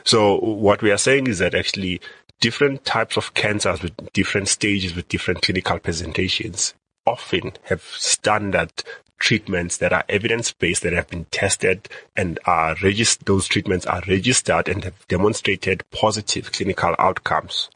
So 0.04 0.38
what 0.38 0.82
we 0.82 0.90
are 0.90 0.98
saying 0.98 1.26
is 1.26 1.38
that 1.38 1.54
actually 1.54 2.00
different 2.40 2.84
types 2.84 3.16
of 3.16 3.34
cancers 3.34 3.82
with 3.82 4.12
different 4.12 4.48
stages 4.48 4.94
with 4.94 5.08
different 5.08 5.42
clinical 5.42 5.78
presentations 5.78 6.74
often 7.06 7.52
have 7.64 7.82
standard 7.82 8.70
treatments 9.18 9.78
that 9.78 9.92
are 9.92 10.04
evidence-based 10.08 10.82
that 10.82 10.92
have 10.92 11.08
been 11.08 11.24
tested 11.26 11.88
and 12.16 12.38
are 12.46 12.76
those 13.24 13.48
treatments 13.48 13.86
are 13.86 14.02
registered 14.06 14.68
and 14.68 14.84
have 14.84 15.06
demonstrated 15.08 15.84
positive 15.90 16.52
clinical 16.52 16.94
outcomes 16.98 17.68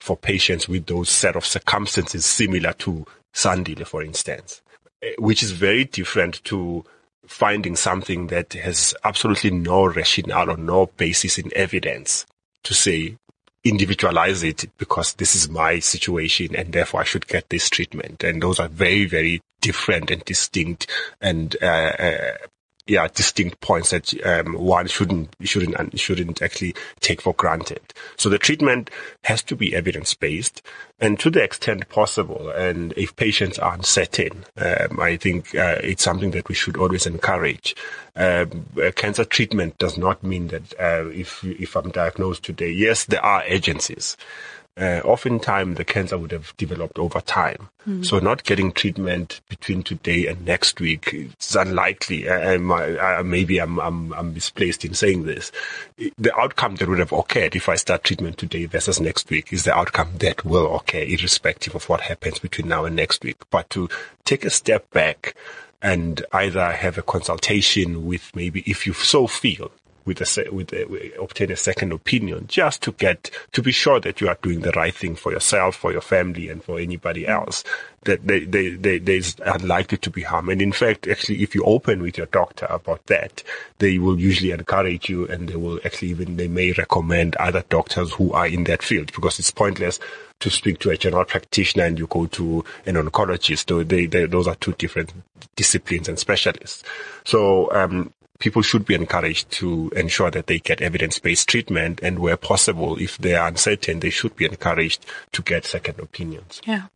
for 0.00 0.16
patients 0.16 0.68
with 0.68 0.86
those 0.86 1.08
set 1.08 1.36
of 1.36 1.44
circumstances 1.44 2.24
similar 2.24 2.72
to 2.72 3.06
Sandile, 3.34 3.86
for 3.86 4.02
instance, 4.02 4.62
eh, 5.02 5.12
which 5.18 5.42
is 5.42 5.50
very 5.50 5.84
different 5.84 6.42
to 6.44 6.84
finding 7.26 7.76
something 7.76 8.28
that 8.28 8.54
has 8.54 8.94
absolutely 9.04 9.50
no 9.50 9.84
rationale 9.84 10.50
or 10.50 10.56
no 10.56 10.86
basis 10.96 11.38
in 11.38 11.52
evidence 11.54 12.24
to 12.64 12.72
say 12.72 13.16
individualize 13.64 14.42
it 14.42 14.64
because 14.78 15.14
this 15.14 15.34
is 15.34 15.48
my 15.48 15.78
situation 15.78 16.54
and 16.56 16.72
therefore 16.72 17.00
I 17.00 17.04
should 17.04 17.26
get 17.26 17.48
this 17.50 17.68
treatment. 17.68 18.24
And 18.24 18.42
those 18.42 18.58
are 18.58 18.68
very, 18.68 19.04
very 19.04 19.40
different 19.68 20.10
and 20.10 20.24
distinct 20.24 20.86
and, 21.20 21.54
uh, 21.60 21.66
uh, 21.66 22.36
yeah, 22.86 23.06
distinct 23.14 23.60
points 23.60 23.90
that 23.90 24.14
um, 24.24 24.54
one 24.54 24.86
shouldn't 24.86 25.36
shouldn't 25.42 26.00
shouldn't 26.00 26.40
actually 26.40 26.74
take 27.00 27.20
for 27.20 27.34
granted. 27.34 27.82
So 28.16 28.30
the 28.30 28.38
treatment 28.38 28.88
has 29.24 29.42
to 29.42 29.54
be 29.54 29.74
evidence 29.74 30.14
based, 30.14 30.62
and 30.98 31.20
to 31.20 31.28
the 31.28 31.42
extent 31.42 31.90
possible. 31.90 32.48
And 32.48 32.94
if 32.96 33.14
patients 33.14 33.58
aren't 33.58 33.80
uncertain, 33.80 34.46
um, 34.56 34.98
I 35.00 35.18
think 35.18 35.54
uh, 35.54 35.76
it's 35.84 36.02
something 36.02 36.30
that 36.30 36.48
we 36.48 36.54
should 36.54 36.78
always 36.78 37.04
encourage. 37.06 37.76
Um, 38.16 38.64
cancer 38.96 39.26
treatment 39.26 39.76
does 39.76 39.98
not 39.98 40.22
mean 40.22 40.48
that 40.48 40.72
uh, 40.80 41.10
if 41.10 41.44
if 41.44 41.76
I'm 41.76 41.90
diagnosed 41.90 42.42
today, 42.44 42.70
yes, 42.70 43.04
there 43.04 43.22
are 43.22 43.42
agencies 43.44 44.16
uh, 44.78 45.00
oftentimes 45.04 45.76
the 45.76 45.84
cancer 45.84 46.16
would 46.16 46.32
have 46.32 46.56
developed 46.56 46.98
over 46.98 47.20
time. 47.20 47.68
Mm. 47.86 48.04
So 48.04 48.18
not 48.18 48.44
getting 48.44 48.72
treatment 48.72 49.40
between 49.48 49.82
today 49.82 50.26
and 50.26 50.44
next 50.44 50.80
week 50.80 51.10
is 51.12 51.56
unlikely. 51.56 52.28
I, 52.28 52.54
I, 52.54 53.18
I, 53.18 53.22
maybe 53.22 53.58
I'm, 53.58 53.80
I'm, 53.80 54.12
I'm 54.12 54.34
misplaced 54.34 54.84
in 54.84 54.94
saying 54.94 55.24
this. 55.24 55.50
The 55.96 56.36
outcome 56.38 56.76
that 56.76 56.88
would 56.88 56.98
have 56.98 57.12
occurred 57.12 57.56
if 57.56 57.68
I 57.68 57.74
start 57.76 58.04
treatment 58.04 58.38
today 58.38 58.66
versus 58.66 59.00
next 59.00 59.28
week 59.30 59.52
is 59.52 59.64
the 59.64 59.74
outcome 59.74 60.10
that 60.18 60.44
will 60.44 60.76
occur 60.76 61.02
irrespective 61.02 61.74
of 61.74 61.88
what 61.88 62.02
happens 62.02 62.38
between 62.38 62.68
now 62.68 62.84
and 62.84 62.94
next 62.94 63.24
week. 63.24 63.38
But 63.50 63.70
to 63.70 63.88
take 64.24 64.44
a 64.44 64.50
step 64.50 64.90
back 64.90 65.34
and 65.80 66.24
either 66.32 66.72
have 66.72 66.98
a 66.98 67.02
consultation 67.02 68.06
with 68.06 68.34
maybe 68.34 68.62
if 68.66 68.86
you 68.86 68.92
so 68.92 69.26
feel 69.26 69.70
with 70.08 70.20
a 70.20 70.48
with 70.50 70.72
a, 70.72 71.20
obtain 71.20 71.52
a 71.52 71.56
second 71.56 71.92
opinion 71.92 72.46
just 72.48 72.82
to 72.82 72.92
get 72.92 73.30
to 73.52 73.62
be 73.62 73.70
sure 73.70 74.00
that 74.00 74.20
you 74.20 74.28
are 74.28 74.38
doing 74.42 74.60
the 74.60 74.72
right 74.72 74.94
thing 74.94 75.14
for 75.14 75.30
yourself, 75.30 75.76
for 75.76 75.92
your 75.92 76.00
family, 76.00 76.48
and 76.48 76.64
for 76.64 76.80
anybody 76.80 77.28
else. 77.28 77.62
That 78.04 78.26
they, 78.26 78.44
they, 78.44 78.70
they, 78.70 78.98
there's 78.98 79.36
unlikely 79.44 79.98
to 79.98 80.10
be 80.10 80.22
harm. 80.22 80.48
And 80.48 80.62
in 80.62 80.72
fact, 80.72 81.08
actually, 81.08 81.42
if 81.42 81.54
you 81.54 81.64
open 81.64 82.00
with 82.00 82.16
your 82.16 82.28
doctor 82.28 82.66
about 82.70 83.04
that, 83.06 83.42
they 83.78 83.98
will 83.98 84.18
usually 84.18 84.52
encourage 84.52 85.10
you, 85.10 85.26
and 85.26 85.48
they 85.48 85.56
will 85.56 85.78
actually 85.84 86.08
even 86.08 86.36
they 86.36 86.48
may 86.48 86.72
recommend 86.72 87.36
other 87.36 87.64
doctors 87.68 88.12
who 88.14 88.32
are 88.32 88.46
in 88.46 88.64
that 88.64 88.82
field 88.82 89.12
because 89.12 89.38
it's 89.38 89.50
pointless 89.50 90.00
to 90.40 90.50
speak 90.50 90.78
to 90.78 90.90
a 90.90 90.96
general 90.96 91.24
practitioner 91.24 91.84
and 91.84 91.98
you 91.98 92.06
go 92.06 92.26
to 92.26 92.64
an 92.86 92.94
oncologist. 92.94 93.68
So 93.68 93.82
they, 93.82 94.06
they, 94.06 94.26
those 94.26 94.46
are 94.46 94.54
two 94.54 94.72
different 94.74 95.12
disciplines 95.56 96.08
and 96.08 96.18
specialists. 96.18 96.84
So 97.24 97.70
um, 97.72 98.12
people 98.38 98.62
should 98.62 98.84
be 98.84 98.94
encouraged 98.94 99.50
to 99.50 99.90
ensure 99.96 100.30
that 100.30 100.46
they 100.46 100.58
get 100.58 100.80
evidence-based 100.80 101.48
treatment 101.48 102.00
and 102.02 102.18
where 102.18 102.36
possible, 102.36 102.96
if 102.98 103.18
they 103.18 103.34
are 103.34 103.48
uncertain, 103.48 104.00
they 104.00 104.10
should 104.10 104.36
be 104.36 104.44
encouraged 104.44 105.04
to 105.32 105.42
get 105.42 105.64
second 105.64 105.98
opinions. 105.98 106.60
Yeah. 106.64 106.86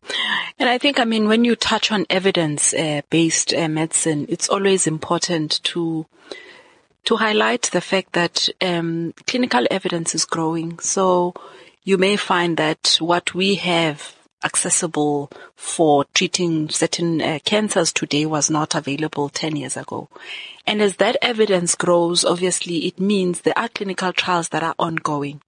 And 0.58 0.68
I 0.68 0.78
think, 0.78 1.00
I 1.00 1.04
mean, 1.04 1.26
when 1.26 1.44
you 1.44 1.56
touch 1.56 1.90
on 1.90 2.06
evidence-based 2.08 3.54
uh, 3.54 3.68
medicine, 3.68 4.26
it's 4.28 4.48
always 4.48 4.86
important 4.86 5.62
to 5.64 6.06
to 7.04 7.16
highlight 7.16 7.62
the 7.72 7.80
fact 7.80 8.12
that 8.12 8.48
um, 8.60 9.12
clinical 9.26 9.66
evidence 9.72 10.14
is 10.14 10.24
growing. 10.24 10.78
So 10.78 11.34
you 11.82 11.98
may 11.98 12.16
find 12.16 12.56
that 12.58 12.96
what 13.00 13.34
we 13.34 13.56
have 13.56 14.14
accessible 14.44 15.30
for 15.56 16.04
treating 16.14 16.68
certain 16.68 17.20
uh, 17.20 17.38
cancers 17.44 17.92
today 17.92 18.26
was 18.26 18.50
not 18.50 18.74
available 18.74 19.28
10 19.28 19.56
years 19.56 19.76
ago. 19.76 20.08
And 20.66 20.80
as 20.80 20.96
that 20.96 21.16
evidence 21.22 21.74
grows, 21.74 22.24
obviously 22.24 22.86
it 22.86 23.00
means 23.00 23.40
there 23.40 23.58
are 23.58 23.68
clinical 23.68 24.12
trials 24.12 24.48
that 24.50 24.62
are 24.62 24.74
ongoing. 24.78 25.40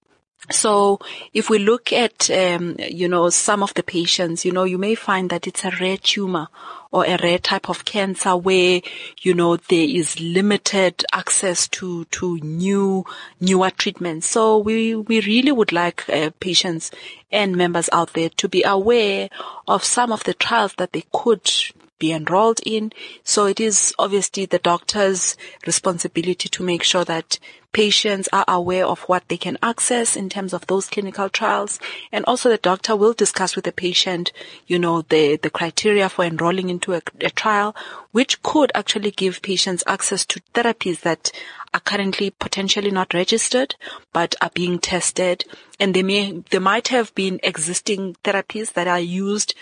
So 0.51 0.99
if 1.33 1.49
we 1.49 1.57
look 1.57 1.91
at, 1.91 2.29
um, 2.29 2.75
you 2.77 3.07
know, 3.07 3.29
some 3.29 3.63
of 3.63 3.73
the 3.73 3.81
patients, 3.81 4.45
you 4.45 4.51
know, 4.51 4.63
you 4.63 4.77
may 4.77 4.93
find 4.93 5.29
that 5.31 5.47
it's 5.47 5.65
a 5.65 5.71
rare 5.81 5.97
tumor 5.97 6.49
or 6.91 7.03
a 7.05 7.17
rare 7.21 7.39
type 7.39 7.67
of 7.67 7.83
cancer 7.83 8.37
where, 8.37 8.81
you 9.21 9.33
know, 9.33 9.57
there 9.57 9.87
is 9.87 10.19
limited 10.19 11.03
access 11.11 11.67
to, 11.69 12.05
to 12.05 12.37
new, 12.37 13.03
newer 13.41 13.71
treatments. 13.71 14.27
So 14.27 14.59
we, 14.59 14.95
we 14.95 15.19
really 15.21 15.51
would 15.51 15.71
like 15.71 16.07
uh, 16.09 16.29
patients 16.39 16.91
and 17.31 17.55
members 17.57 17.89
out 17.91 18.13
there 18.13 18.29
to 18.29 18.47
be 18.47 18.63
aware 18.63 19.29
of 19.67 19.83
some 19.83 20.11
of 20.11 20.23
the 20.25 20.35
trials 20.35 20.75
that 20.77 20.93
they 20.93 21.05
could 21.11 21.51
be 21.99 22.11
enrolled 22.11 22.59
in. 22.65 22.91
So 23.23 23.45
it 23.45 23.59
is 23.59 23.93
obviously 23.97 24.45
the 24.45 24.59
doctor's 24.59 25.37
responsibility 25.65 26.49
to 26.49 26.63
make 26.63 26.83
sure 26.83 27.05
that 27.05 27.39
patients 27.75 28.29
are 28.31 28.45
aware 28.47 28.85
of 28.85 29.01
what 29.01 29.27
they 29.27 29.35
can 29.35 29.57
access 29.61 30.15
in 30.15 30.29
terms 30.29 30.53
of 30.53 30.65
those 30.67 30.87
clinical 30.87 31.27
trials. 31.27 31.77
And 32.09 32.23
also 32.23 32.47
the 32.47 32.57
doctor 32.57 32.95
will 32.95 33.11
discuss 33.11 33.53
with 33.53 33.65
the 33.65 33.73
patient, 33.73 34.31
you 34.65 34.79
know, 34.79 35.01
the, 35.01 35.35
the 35.35 35.49
criteria 35.49 36.07
for 36.07 36.23
enrolling 36.23 36.69
into 36.69 36.93
a, 36.93 37.01
a 37.19 37.29
trial, 37.29 37.75
which 38.13 38.41
could 38.43 38.71
actually 38.73 39.11
give 39.11 39.41
patients 39.41 39.83
access 39.87 40.25
to 40.27 40.39
therapies 40.53 41.01
that 41.01 41.33
are 41.73 41.81
currently 41.81 42.29
potentially 42.29 42.91
not 42.91 43.13
registered, 43.13 43.75
but 44.13 44.35
are 44.39 44.51
being 44.53 44.79
tested. 44.79 45.43
And 45.77 45.93
they 45.93 46.03
may, 46.03 46.43
they 46.49 46.59
might 46.59 46.87
have 46.87 47.13
been 47.13 47.41
existing 47.43 48.15
therapies 48.23 48.71
that 48.71 48.87
are 48.87 49.01
used 49.01 49.53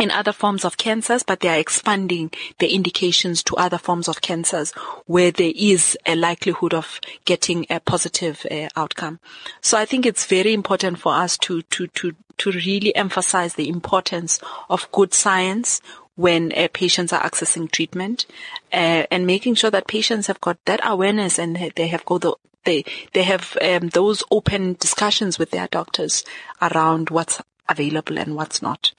in 0.00 0.10
other 0.10 0.32
forms 0.32 0.64
of 0.64 0.78
cancers, 0.78 1.22
but 1.22 1.40
they 1.40 1.48
are 1.48 1.58
expanding 1.58 2.30
the 2.58 2.74
indications 2.74 3.42
to 3.44 3.56
other 3.56 3.78
forms 3.78 4.08
of 4.08 4.22
cancers 4.22 4.72
where 5.06 5.30
there 5.30 5.52
is 5.54 5.96
a 6.06 6.16
likelihood 6.16 6.72
of 6.72 6.98
getting 7.26 7.66
a 7.68 7.78
positive 7.78 8.46
uh, 8.50 8.68
outcome. 8.76 9.20
So 9.60 9.76
I 9.76 9.84
think 9.84 10.06
it's 10.06 10.24
very 10.24 10.54
important 10.54 10.98
for 10.98 11.12
us 11.12 11.36
to, 11.38 11.62
to, 11.62 11.86
to, 11.88 12.16
to 12.38 12.50
really 12.50 12.96
emphasize 12.96 13.54
the 13.54 13.68
importance 13.68 14.40
of 14.70 14.90
good 14.90 15.12
science 15.12 15.82
when 16.16 16.52
uh, 16.52 16.68
patients 16.72 17.12
are 17.12 17.22
accessing 17.22 17.70
treatment 17.70 18.26
uh, 18.72 19.04
and 19.10 19.26
making 19.26 19.54
sure 19.54 19.70
that 19.70 19.86
patients 19.86 20.26
have 20.26 20.40
got 20.40 20.58
that 20.64 20.80
awareness 20.82 21.38
and 21.38 21.72
they 21.76 21.86
have 21.86 22.04
got 22.04 22.22
the, 22.22 22.34
they 22.64 22.84
they 23.14 23.22
have 23.22 23.56
um, 23.62 23.88
those 23.88 24.22
open 24.30 24.74
discussions 24.74 25.38
with 25.38 25.50
their 25.50 25.66
doctors 25.68 26.24
around 26.60 27.08
what's 27.08 27.40
available 27.68 28.18
and 28.18 28.36
what's 28.36 28.60
not. 28.60 28.92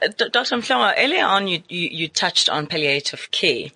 Dr. 0.00 0.56
Mhlongo, 0.56 0.94
earlier 0.96 1.24
on 1.24 1.46
you, 1.46 1.62
you, 1.68 1.88
you, 1.90 2.08
touched 2.08 2.48
on 2.48 2.66
palliative 2.66 3.30
care 3.30 3.68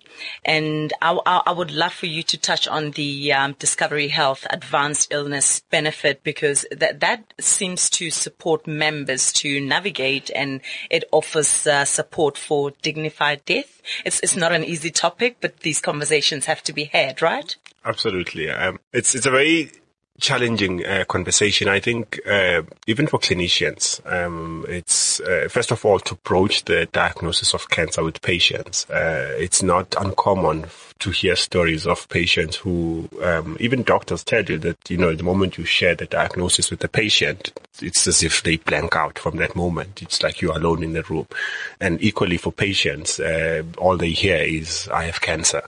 and 0.43 0.91
I, 1.01 1.17
I, 1.25 1.41
I, 1.47 1.51
would 1.51 1.71
love 1.71 1.93
for 1.93 2.07
you 2.07 2.23
to 2.23 2.37
touch 2.37 2.67
on 2.67 2.91
the 2.91 3.31
um, 3.33 3.55
Discovery 3.59 4.07
Health 4.07 4.47
Advanced 4.49 5.11
Illness 5.11 5.61
Benefit 5.69 6.23
because 6.23 6.65
that, 6.71 6.99
that 7.01 7.33
seems 7.39 7.89
to 7.91 8.09
support 8.09 8.65
members 8.65 9.31
to 9.33 9.61
navigate 9.61 10.31
and 10.33 10.61
it 10.89 11.03
offers 11.11 11.67
uh, 11.67 11.85
support 11.85 12.37
for 12.37 12.71
dignified 12.81 13.45
death. 13.45 13.81
It's, 14.03 14.19
it's 14.21 14.35
not 14.35 14.51
an 14.51 14.63
easy 14.63 14.89
topic, 14.89 15.37
but 15.41 15.59
these 15.59 15.79
conversations 15.79 16.45
have 16.45 16.63
to 16.63 16.73
be 16.73 16.85
had, 16.85 17.21
right? 17.21 17.55
Absolutely. 17.85 18.49
Um, 18.49 18.79
it's, 18.93 19.13
it's 19.13 19.27
a 19.27 19.31
very 19.31 19.71
challenging 20.19 20.85
uh, 20.85 21.03
conversation. 21.07 21.67
I 21.67 21.79
think 21.79 22.19
uh, 22.27 22.61
even 22.87 23.07
for 23.07 23.19
clinicians, 23.19 23.99
um, 24.11 24.65
it's 24.67 25.19
uh, 25.19 25.47
first 25.49 25.71
of 25.71 25.83
all 25.85 25.99
to 25.99 26.13
approach 26.13 26.65
the 26.65 26.87
diagnosis 26.91 27.53
of 27.53 27.69
cancer 27.69 28.03
with 28.03 28.21
patients. 28.21 28.89
Uh, 28.89 29.35
it's 29.37 29.61
not 29.61 29.93
uncommon 29.99 30.65
to 30.99 31.09
hear 31.11 31.35
stories 31.35 31.85
of 31.85 32.07
patients 32.07 32.55
who, 32.55 33.09
um, 33.21 33.57
even 33.59 33.83
doctors 33.83 34.23
tell 34.23 34.43
you 34.45 34.57
that 34.59 34.89
you 34.89 34.97
know 34.97 35.13
the 35.13 35.23
moment 35.23 35.57
you 35.57 35.65
share 35.65 35.95
the 35.95 36.05
diagnosis 36.05 36.71
with 36.71 36.79
the 36.79 36.87
patient, 36.87 37.51
it's 37.81 38.07
as 38.07 38.23
if 38.23 38.43
they 38.43 38.55
blank 38.57 38.95
out 38.95 39.19
from 39.19 39.35
that 39.37 39.55
moment. 39.55 40.01
It's 40.01 40.23
like 40.23 40.41
you're 40.41 40.55
alone 40.55 40.83
in 40.83 40.93
the 40.93 41.03
room. 41.03 41.27
And 41.81 42.01
equally 42.01 42.37
for 42.37 42.53
patients, 42.53 43.19
uh, 43.19 43.63
all 43.77 43.97
they 43.97 44.11
hear 44.11 44.37
is 44.37 44.87
"I 44.89 45.05
have 45.05 45.21
cancer." 45.21 45.63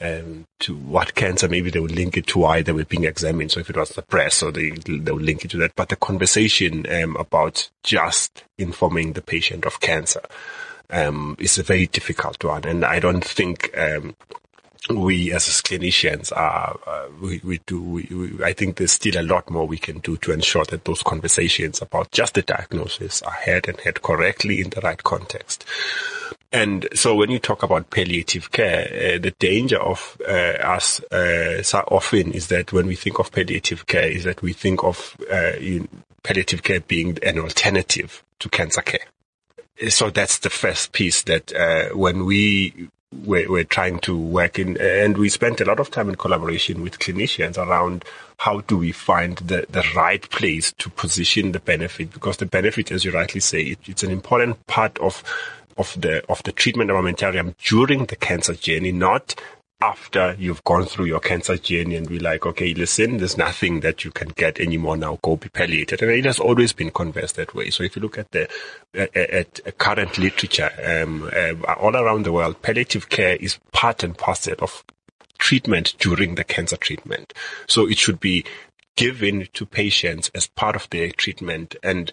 Um, 0.00 0.46
to 0.60 0.74
what 0.76 1.14
cancer, 1.14 1.48
maybe 1.48 1.70
they 1.70 1.80
would 1.80 1.94
link 1.94 2.16
it 2.16 2.26
to 2.28 2.38
why 2.38 2.62
they 2.62 2.72
were 2.72 2.84
being 2.84 3.04
examined. 3.04 3.52
So 3.52 3.60
if 3.60 3.70
it 3.70 3.76
was 3.76 3.90
the 3.90 4.02
press, 4.02 4.42
or 4.42 4.50
they 4.50 4.70
they 4.70 5.12
would 5.12 5.22
link 5.22 5.44
it 5.44 5.50
to 5.52 5.58
that. 5.58 5.74
But 5.76 5.90
the 5.90 5.96
conversation 5.96 6.86
um, 6.90 7.16
about 7.16 7.70
just 7.82 8.44
informing 8.58 9.12
the 9.12 9.22
patient 9.22 9.66
of 9.66 9.80
cancer 9.80 10.22
um, 10.90 11.36
is 11.38 11.58
a 11.58 11.62
very 11.62 11.86
difficult 11.86 12.42
one, 12.42 12.64
and 12.64 12.84
I 12.84 13.00
don't 13.00 13.24
think. 13.24 13.76
Um, 13.76 14.16
we 14.88 15.32
as 15.32 15.44
clinicians 15.60 16.32
are, 16.34 16.80
uh, 16.86 17.08
we, 17.20 17.40
we 17.44 17.60
do, 17.66 17.82
we, 17.82 18.08
we, 18.10 18.42
I 18.42 18.54
think 18.54 18.76
there's 18.76 18.92
still 18.92 19.20
a 19.20 19.22
lot 19.22 19.50
more 19.50 19.66
we 19.66 19.76
can 19.76 19.98
do 19.98 20.16
to 20.16 20.32
ensure 20.32 20.64
that 20.64 20.86
those 20.86 21.02
conversations 21.02 21.82
about 21.82 22.10
just 22.12 22.34
the 22.34 22.42
diagnosis 22.42 23.20
are 23.22 23.30
had 23.30 23.68
and 23.68 23.78
had 23.80 24.00
correctly 24.00 24.60
in 24.60 24.70
the 24.70 24.80
right 24.80 25.00
context. 25.02 25.66
And 26.52 26.88
so 26.94 27.14
when 27.14 27.30
you 27.30 27.38
talk 27.38 27.62
about 27.62 27.90
palliative 27.90 28.50
care, 28.50 29.14
uh, 29.14 29.18
the 29.18 29.32
danger 29.38 29.78
of 29.78 30.20
uh, 30.26 30.32
us 30.32 31.00
uh, 31.04 31.62
so 31.62 31.78
often 31.88 32.32
is 32.32 32.48
that 32.48 32.72
when 32.72 32.86
we 32.86 32.96
think 32.96 33.20
of 33.20 33.30
palliative 33.30 33.86
care, 33.86 34.08
is 34.08 34.24
that 34.24 34.42
we 34.42 34.52
think 34.52 34.82
of 34.82 35.16
uh, 35.30 35.52
palliative 36.22 36.62
care 36.62 36.80
being 36.80 37.18
an 37.22 37.38
alternative 37.38 38.24
to 38.40 38.48
cancer 38.48 38.82
care. 38.82 39.06
So 39.90 40.10
that's 40.10 40.40
the 40.40 40.50
first 40.50 40.92
piece 40.92 41.22
that 41.22 41.54
uh, 41.54 41.96
when 41.96 42.24
we 42.24 42.90
we're, 43.24 43.50
we're, 43.50 43.64
trying 43.64 43.98
to 44.00 44.16
work 44.16 44.58
in, 44.58 44.80
and 44.80 45.18
we 45.18 45.28
spent 45.28 45.60
a 45.60 45.64
lot 45.64 45.80
of 45.80 45.90
time 45.90 46.08
in 46.08 46.14
collaboration 46.14 46.82
with 46.82 47.00
clinicians 47.00 47.58
around 47.58 48.04
how 48.38 48.60
do 48.60 48.78
we 48.78 48.92
find 48.92 49.36
the, 49.38 49.66
the 49.68 49.84
right 49.96 50.28
place 50.30 50.72
to 50.74 50.90
position 50.90 51.50
the 51.50 51.58
benefit, 51.58 52.12
because 52.12 52.36
the 52.36 52.46
benefit, 52.46 52.92
as 52.92 53.04
you 53.04 53.10
rightly 53.10 53.40
say, 53.40 53.62
it, 53.62 53.78
it's 53.86 54.04
an 54.04 54.12
important 54.12 54.64
part 54.68 54.96
of 54.98 55.24
of 55.76 56.00
the 56.00 56.24
of 56.30 56.42
the 56.42 56.52
treatment 56.52 56.90
armamentarium 56.90 57.54
during 57.58 58.06
the 58.06 58.16
cancer 58.16 58.54
journey, 58.54 58.92
not 58.92 59.34
after 59.82 60.36
you've 60.38 60.62
gone 60.64 60.84
through 60.84 61.06
your 61.06 61.20
cancer 61.20 61.56
journey 61.56 61.96
and 61.96 62.10
we're 62.10 62.20
like, 62.20 62.44
okay, 62.44 62.74
listen, 62.74 63.16
there's 63.16 63.38
nothing 63.38 63.80
that 63.80 64.04
you 64.04 64.10
can 64.10 64.28
get 64.28 64.60
anymore 64.60 64.96
now. 64.96 65.18
Go 65.22 65.36
be 65.36 65.48
palliated. 65.48 66.02
And 66.02 66.10
it 66.10 66.26
has 66.26 66.38
always 66.38 66.74
been 66.74 66.90
conversed 66.90 67.36
that 67.36 67.54
way. 67.54 67.70
So 67.70 67.82
if 67.82 67.96
you 67.96 68.02
look 68.02 68.18
at 68.18 68.30
the 68.30 68.48
at, 68.94 69.60
at 69.60 69.78
current 69.78 70.18
literature 70.18 70.70
um, 70.84 71.30
uh, 71.34 71.72
all 71.74 71.96
around 71.96 72.24
the 72.24 72.32
world, 72.32 72.60
palliative 72.60 73.08
care 73.08 73.36
is 73.36 73.58
part 73.72 74.02
and 74.02 74.16
parcel 74.16 74.56
of 74.58 74.84
treatment 75.38 75.94
during 75.98 76.34
the 76.34 76.44
cancer 76.44 76.76
treatment. 76.76 77.32
So 77.66 77.88
it 77.88 77.96
should 77.96 78.20
be 78.20 78.44
given 78.96 79.48
to 79.54 79.64
patients 79.64 80.30
as 80.34 80.46
part 80.46 80.76
of 80.76 80.90
their 80.90 81.10
treatment. 81.10 81.74
And 81.82 82.12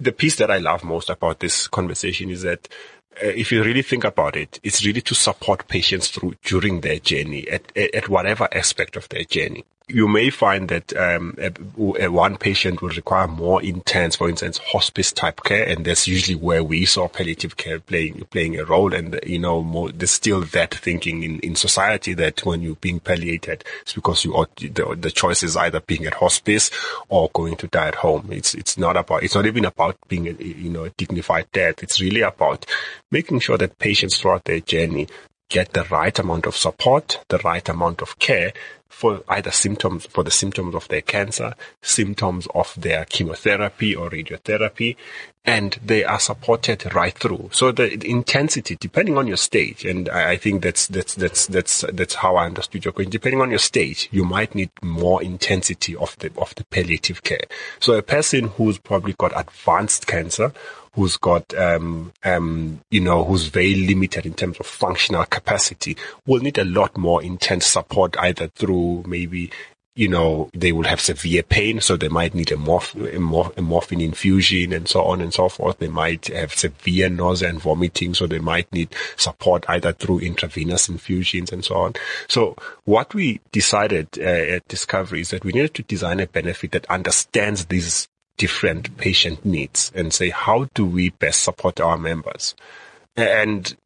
the 0.00 0.12
piece 0.12 0.36
that 0.36 0.50
I 0.50 0.58
love 0.58 0.82
most 0.82 1.10
about 1.10 1.40
this 1.40 1.68
conversation 1.68 2.30
is 2.30 2.42
that 2.42 2.68
uh, 3.22 3.26
if 3.26 3.52
you 3.52 3.62
really 3.62 3.82
think 3.82 4.04
about 4.04 4.36
it, 4.36 4.58
it's 4.62 4.84
really 4.84 5.02
to 5.02 5.14
support 5.14 5.68
patients 5.68 6.08
through 6.08 6.34
during 6.44 6.80
their 6.80 6.98
journey 6.98 7.48
at, 7.48 7.76
at 7.76 8.08
whatever 8.08 8.48
aspect 8.52 8.96
of 8.96 9.08
their 9.08 9.24
journey 9.24 9.64
you 9.92 10.08
may 10.08 10.30
find 10.30 10.68
that 10.68 10.96
um, 10.96 11.34
a, 11.38 11.52
a 12.04 12.08
one 12.08 12.36
patient 12.36 12.80
will 12.80 12.90
require 12.90 13.26
more 13.26 13.62
intense, 13.62 14.16
for 14.16 14.28
instance, 14.28 14.58
hospice 14.58 15.12
type 15.12 15.42
care, 15.42 15.66
and 15.68 15.84
that's 15.84 16.06
usually 16.06 16.36
where 16.36 16.62
we 16.62 16.84
saw 16.84 17.08
palliative 17.08 17.56
care 17.56 17.80
playing 17.80 18.24
playing 18.30 18.58
a 18.58 18.64
role. 18.64 18.94
And 18.94 19.18
you 19.26 19.38
know, 19.38 19.62
more, 19.62 19.90
there's 19.90 20.10
still 20.10 20.42
that 20.42 20.74
thinking 20.74 21.22
in, 21.22 21.40
in 21.40 21.56
society 21.56 22.14
that 22.14 22.44
when 22.44 22.62
you're 22.62 22.76
being 22.76 23.00
palliated, 23.00 23.64
it's 23.82 23.92
because 23.92 24.24
you 24.24 24.34
ought, 24.34 24.54
the, 24.56 24.96
the 24.98 25.10
choice 25.10 25.42
is 25.42 25.56
either 25.56 25.80
being 25.80 26.06
at 26.06 26.14
hospice 26.14 26.70
or 27.08 27.30
going 27.32 27.56
to 27.56 27.66
die 27.66 27.88
at 27.88 27.96
home. 27.96 28.28
It's 28.30 28.54
it's 28.54 28.78
not 28.78 28.96
about 28.96 29.22
it's 29.22 29.34
not 29.34 29.46
even 29.46 29.64
about 29.64 29.96
being 30.08 30.28
a, 30.28 30.32
you 30.32 30.70
know 30.70 30.84
a 30.84 30.90
dignified 30.90 31.50
death. 31.52 31.82
It's 31.82 32.00
really 32.00 32.22
about 32.22 32.66
making 33.10 33.40
sure 33.40 33.58
that 33.58 33.78
patients 33.78 34.18
throughout 34.18 34.44
their 34.44 34.60
journey 34.60 35.08
get 35.48 35.72
the 35.72 35.84
right 35.84 36.16
amount 36.18 36.46
of 36.46 36.56
support, 36.56 37.18
the 37.28 37.38
right 37.38 37.68
amount 37.68 38.00
of 38.00 38.18
care 38.18 38.52
for 38.90 39.22
either 39.28 39.50
symptoms, 39.50 40.04
for 40.06 40.22
the 40.22 40.30
symptoms 40.30 40.74
of 40.74 40.86
their 40.88 41.00
cancer, 41.00 41.54
symptoms 41.80 42.46
of 42.54 42.74
their 42.76 43.06
chemotherapy 43.06 43.94
or 43.94 44.10
radiotherapy, 44.10 44.96
and 45.46 45.78
they 45.82 46.04
are 46.04 46.20
supported 46.20 46.94
right 46.94 47.16
through. 47.16 47.48
So 47.52 47.72
the, 47.72 47.92
intensity, 48.06 48.76
depending 48.78 49.16
on 49.16 49.26
your 49.26 49.38
stage, 49.38 49.86
and 49.86 50.08
I, 50.10 50.32
I, 50.32 50.36
think 50.36 50.62
that's, 50.62 50.86
that's, 50.88 51.14
that's, 51.14 51.46
that's, 51.46 51.84
that's 51.92 52.14
how 52.16 52.36
I 52.36 52.44
understood 52.44 52.84
your 52.84 52.92
question. 52.92 53.10
Depending 53.10 53.40
on 53.40 53.48
your 53.48 53.58
stage, 53.58 54.08
you 54.12 54.24
might 54.24 54.54
need 54.54 54.70
more 54.82 55.22
intensity 55.22 55.96
of 55.96 56.18
the, 56.18 56.30
of 56.36 56.54
the 56.56 56.64
palliative 56.64 57.22
care. 57.22 57.44
So 57.78 57.94
a 57.94 58.02
person 58.02 58.48
who's 58.48 58.76
probably 58.76 59.14
got 59.14 59.32
advanced 59.34 60.06
cancer, 60.06 60.52
who's 60.94 61.16
got, 61.16 61.54
um, 61.54 62.12
um, 62.24 62.80
you 62.90 63.00
know, 63.00 63.24
who's 63.24 63.46
very 63.46 63.74
limited 63.74 64.26
in 64.26 64.34
terms 64.34 64.58
of 64.58 64.66
functional 64.66 65.24
capacity 65.24 65.96
will 66.26 66.40
need 66.40 66.58
a 66.58 66.64
lot 66.64 66.96
more 66.96 67.22
intense 67.22 67.66
support 67.66 68.16
either 68.18 68.48
through 68.48 69.04
maybe 69.06 69.50
you 69.96 70.08
know, 70.08 70.48
they 70.54 70.70
will 70.72 70.84
have 70.84 71.00
severe 71.00 71.42
pain, 71.42 71.80
so 71.80 71.96
they 71.96 72.08
might 72.08 72.34
need 72.34 72.52
a, 72.52 72.56
morph- 72.56 72.94
a, 72.94 73.18
morph- 73.18 73.56
a, 73.58 73.60
morphine 73.60 74.00
infusion 74.00 74.72
and 74.72 74.88
so 74.88 75.02
on 75.02 75.20
and 75.20 75.34
so 75.34 75.48
forth. 75.48 75.78
They 75.78 75.88
might 75.88 76.28
have 76.28 76.54
severe 76.54 77.10
nausea 77.10 77.48
and 77.48 77.60
vomiting, 77.60 78.14
so 78.14 78.26
they 78.26 78.38
might 78.38 78.72
need 78.72 78.94
support 79.16 79.64
either 79.68 79.92
through 79.92 80.20
intravenous 80.20 80.88
infusions 80.88 81.50
and 81.50 81.64
so 81.64 81.74
on. 81.74 81.94
So 82.28 82.56
what 82.84 83.12
we 83.14 83.40
decided 83.50 84.08
uh, 84.18 84.22
at 84.22 84.68
Discovery 84.68 85.22
is 85.22 85.30
that 85.30 85.44
we 85.44 85.52
needed 85.52 85.74
to 85.74 85.82
design 85.82 86.20
a 86.20 86.26
benefit 86.26 86.70
that 86.70 86.88
understands 86.88 87.66
these 87.66 88.08
different 88.40 88.96
patient 88.96 89.44
needs 89.44 89.92
and 89.94 90.14
say, 90.14 90.30
how 90.30 90.66
do 90.72 90.86
we 90.86 91.10
best 91.10 91.42
support 91.42 91.78
our 91.78 91.98
members? 91.98 92.54
And 93.14 93.76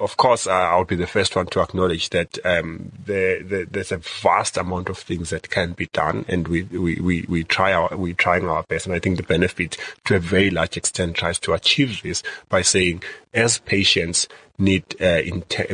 of 0.00 0.16
course, 0.16 0.48
I'll 0.48 0.84
be 0.84 0.96
the 0.96 1.06
first 1.06 1.36
one 1.36 1.46
to 1.46 1.60
acknowledge 1.60 2.10
that 2.10 2.44
um, 2.44 2.90
the, 3.06 3.44
the, 3.46 3.68
there's 3.70 3.92
a 3.92 3.98
vast 3.98 4.56
amount 4.56 4.88
of 4.88 4.98
things 4.98 5.30
that 5.30 5.48
can 5.48 5.74
be 5.74 5.86
done, 5.92 6.24
and 6.26 6.48
we, 6.48 6.64
we, 6.64 6.96
we, 6.96 7.24
we 7.28 7.44
try 7.44 7.72
our 7.72 7.96
we 7.96 8.14
trying 8.14 8.48
our 8.48 8.64
best. 8.64 8.86
And 8.86 8.96
I 8.96 8.98
think 8.98 9.18
the 9.18 9.22
benefit, 9.22 9.76
to 10.06 10.16
a 10.16 10.18
very 10.18 10.50
large 10.50 10.76
extent, 10.76 11.14
tries 11.14 11.38
to 11.40 11.52
achieve 11.52 12.02
this 12.02 12.24
by 12.48 12.62
saying, 12.62 13.04
as 13.32 13.58
patients 13.58 14.26
need 14.60 15.00
uh, 15.00 15.22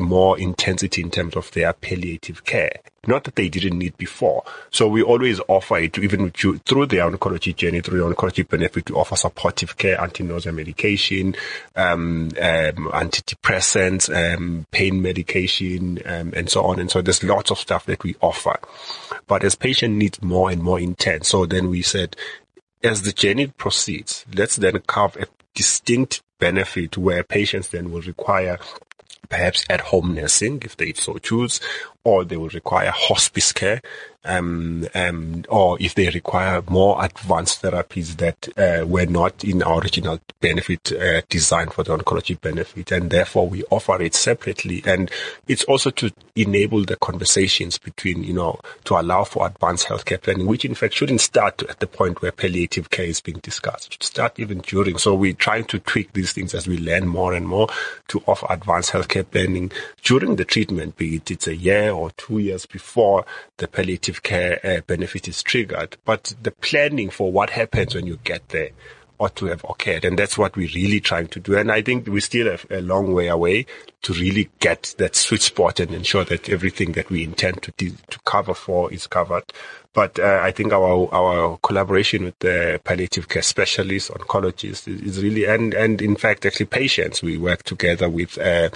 more 0.01 0.39
intensity 0.39 1.03
in 1.03 1.11
terms 1.11 1.37
of 1.37 1.51
their 1.53 1.73
palliative 1.73 2.45
care. 2.45 2.81
Not 3.07 3.25
that 3.25 3.37
they 3.37 3.49
didn't 3.49 3.79
need 3.79 3.97
before. 3.97 4.43
So 4.71 4.89
we 4.89 5.03
always 5.03 5.41
offer 5.47 5.79
it 5.79 5.97
even 5.99 6.31
through 6.31 6.87
the 6.87 6.97
oncology 6.97 7.55
journey, 7.55 7.81
through 7.81 7.99
the 7.99 8.15
oncology 8.15 8.49
benefit, 8.49 8.87
to 8.87 8.97
offer 8.97 9.15
supportive 9.15 9.77
care, 9.77 10.01
anti-nausea 10.01 10.53
medication, 10.53 11.37
um, 11.77 12.31
um, 12.41 12.91
antidepressants, 12.93 14.11
um, 14.13 14.67
pain 14.73 15.01
medication, 15.03 16.01
um, 16.05 16.33
and 16.35 16.51
so 16.51 16.65
on. 16.65 16.81
And 16.81 16.91
so 16.91 17.01
there's 17.01 17.23
lots 17.23 17.53
of 17.53 17.59
stuff 17.59 17.87
that 17.87 18.03
we 18.03 18.17
offer. 18.21 18.59
But 19.29 19.45
as 19.45 19.55
patient 19.55 19.95
needs 19.95 20.21
more 20.21 20.51
and 20.51 20.63
more 20.63 20.81
intense, 20.81 21.29
so 21.29 21.47
then 21.47 21.69
we 21.69 21.83
said, 21.83 22.17
as 22.83 23.03
the 23.03 23.13
journey 23.13 23.47
proceeds, 23.47 24.27
let's 24.35 24.57
then 24.57 24.81
carve 24.81 25.17
a 25.17 25.27
distinct 25.55 26.23
benefit 26.39 26.97
where 26.99 27.23
patients 27.23 27.69
then 27.69 27.91
will 27.91 28.03
require 28.03 28.59
perhaps 29.29 29.65
at 29.69 29.81
home 29.81 30.15
nursing 30.15 30.63
if 30.65 30.77
they 30.77 30.93
so 30.93 31.19
choose, 31.19 31.61
or 32.07 32.25
they 32.25 32.37
will 32.37 32.49
require 32.51 32.93
hospice 32.95 33.51
care, 33.51 33.83
um, 34.25 34.87
um, 34.95 35.45
or 35.49 35.77
if 35.81 35.95
they 35.95 36.09
require 36.11 36.63
more 36.69 37.05
advanced 37.05 37.63
therapies 37.63 38.17
that 38.17 38.49
uh, 38.57 38.87
were 38.87 39.07
not 39.07 39.43
in 39.43 39.63
our 39.63 39.81
original 39.81 40.21
benefit 40.41 40.93
uh, 40.93 41.21
design 41.29 41.69
for 41.69 41.83
the 41.83 41.97
oncology 41.97 42.41
benefit, 42.41 42.93
and 42.93 43.11
therefore 43.11 43.49
we 43.49 43.65
offer 43.71 44.01
it 44.01 44.15
separately. 44.15 44.83
And 44.87 45.11
it's 45.49 45.65
also 45.65 45.91
to 45.91 46.13
enable 46.37 46.85
the 46.85 46.97
conversations 46.97 47.79
between, 47.79 48.23
you 48.23 48.35
know, 48.35 48.61
to 48.85 48.95
allow 48.95 49.25
for 49.25 49.47
advanced 49.47 49.89
healthcare 49.89 50.23
planning, 50.23 50.47
which 50.47 50.65
in 50.65 50.77
fact 50.77 50.95
shouldn't 50.95 51.21
start 51.21 51.63
at 51.69 51.81
the 51.81 51.89
point 51.89 52.23
where 52.23 52.33
palliative 52.33 52.91
care 52.91 53.07
is 53.07 53.21
being 53.21 53.39
discussed. 53.39 53.87
It 53.87 53.93
should 53.95 54.03
start 54.05 54.39
even 54.39 54.59
during. 54.59 54.99
So 54.99 55.15
we're 55.15 55.33
trying 55.35 55.65
to 55.67 55.81
tweak 55.81 56.13
these 56.13 56.33
things 56.33 56.55
as 56.55 56.69
we 56.69 56.79
learn 56.79 57.09
more 57.09 57.35
and 57.35 57.49
more 57.49 57.69
to 58.09 58.23
offer 58.27 58.47
advanced 58.49 58.93
healthcare 58.93 59.29
planning 59.29 59.73
during 60.03 60.37
the 60.37 60.45
treatment, 60.45 60.97
be 60.97 61.17
it 61.17 61.31
it's 61.31 61.49
a 61.49 61.57
year 61.57 61.91
or 61.97 62.11
two 62.13 62.39
years 62.39 62.67
before 62.67 63.25
the 63.57 63.69
palliative 63.69 64.23
care 64.23 64.61
uh, 64.65 64.81
benefit 64.87 65.29
is 65.29 65.43
triggered. 65.43 65.97
But 66.05 66.35
the 66.43 66.51
planning 66.51 67.11
for 67.11 67.33
what 67.33 67.51
happens 67.51 67.95
when 67.95 68.07
you 68.07 68.19
get 68.25 68.49
there 68.51 68.71
ought 69.19 69.37
to 69.37 69.47
have 69.47 69.65
occurred. 69.69 70.05
And 70.05 70.19
that's 70.19 70.37
what 70.37 70.57
we're 70.57 70.69
really 70.75 71.01
trying 71.01 71.29
to 71.29 71.41
do. 71.41 71.57
And 71.57 71.73
I 71.73 71.83
think 71.83 72.07
we 72.07 72.21
still 72.21 72.51
have 72.51 72.67
a 72.71 72.81
long 72.81 73.13
way 73.13 73.29
away 73.29 73.67
to 74.03 74.13
really 74.13 74.51
get 74.61 74.95
that 74.99 75.17
sweet 75.17 75.43
spot 75.43 75.81
and 75.81 75.93
ensure 75.93 76.25
that 76.25 76.49
everything 76.49 76.93
that 76.93 77.11
we 77.11 77.25
intend 77.25 77.63
to 77.63 77.73
to 77.73 78.19
cover 78.25 78.55
for 78.55 78.93
is 78.93 79.07
covered. 79.07 79.45
But 79.97 80.19
uh, 80.19 80.41
I 80.43 80.51
think 80.51 80.75
our 80.75 81.09
our 81.11 81.57
collaboration 81.63 82.25
with 82.25 82.39
the 82.41 82.79
palliative 82.85 83.31
care 83.31 83.41
specialists, 83.41 84.11
oncologists, 84.11 84.87
is, 84.87 85.23
really 85.23 85.47
and 85.47 85.73
and 85.73 86.03
in 86.03 86.17
fact 86.17 86.45
actually 86.45 86.67
patients. 86.67 87.23
We 87.23 87.39
work 87.39 87.63
together 87.63 88.11
with 88.11 88.37
uh, 88.37 88.69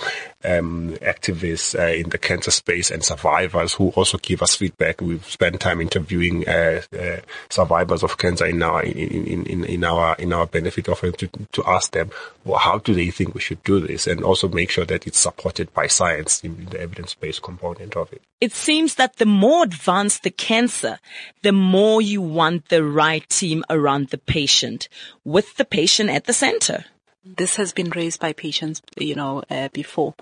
um, 0.42 0.96
activists 1.02 1.78
uh, 1.78 1.92
in 1.92 2.08
the 2.08 2.16
cancer 2.16 2.50
space 2.50 2.90
and 2.90 3.04
survivors 3.04 3.74
who 3.74 3.90
also 3.90 4.16
give 4.16 4.40
us 4.40 4.56
feedback. 4.56 5.02
We've 5.02 5.26
spent 5.26 5.60
time 5.60 5.82
interviewing 5.82 6.48
uh, 6.48 6.80
uh, 6.98 7.18
survivors 7.50 8.02
of 8.02 8.16
cancer 8.16 8.46
in 8.46 8.62
our 8.62 8.82
in, 8.82 9.44
in, 9.44 9.64
in 9.64 9.84
our 9.84 10.16
in 10.16 10.32
our 10.32 10.46
benefit 10.46 10.88
offering 10.88 11.12
to 11.12 11.28
to 11.52 11.62
ask 11.66 11.92
them 11.92 12.10
well, 12.44 12.58
how 12.58 12.78
do 12.78 12.94
they 12.94 13.10
think 13.10 13.34
we 13.34 13.40
should 13.40 13.62
do 13.62 13.80
this, 13.80 14.06
and 14.06 14.24
also 14.24 14.48
make 14.48 14.70
sure 14.70 14.86
that 14.86 15.06
it's 15.06 15.18
supported 15.18 15.72
by 15.74 15.86
science 15.86 16.42
in 16.42 16.64
the 16.70 16.80
evidence 16.80 17.14
based 17.14 17.42
component 17.42 17.94
of 17.96 18.10
it. 18.12 18.22
It 18.40 18.52
seems 18.52 18.94
that 18.94 19.16
the 19.16 19.26
more 19.26 19.64
advanced 19.64 20.22
the 20.22 20.30
cancer, 20.30 20.98
the 21.42 21.52
more 21.52 22.00
you 22.00 22.20
want 22.20 22.68
the 22.68 22.84
right 22.84 23.28
team 23.28 23.64
around 23.70 24.08
the 24.08 24.18
patient 24.18 24.88
with 25.24 25.56
the 25.56 25.64
patient 25.64 26.10
at 26.10 26.24
the 26.24 26.32
center. 26.32 26.84
This 27.24 27.56
has 27.56 27.72
been 27.72 27.90
raised 27.90 28.20
by 28.20 28.32
patients, 28.32 28.80
you 28.96 29.14
know, 29.14 29.42
uh, 29.50 29.68
before 29.72 30.14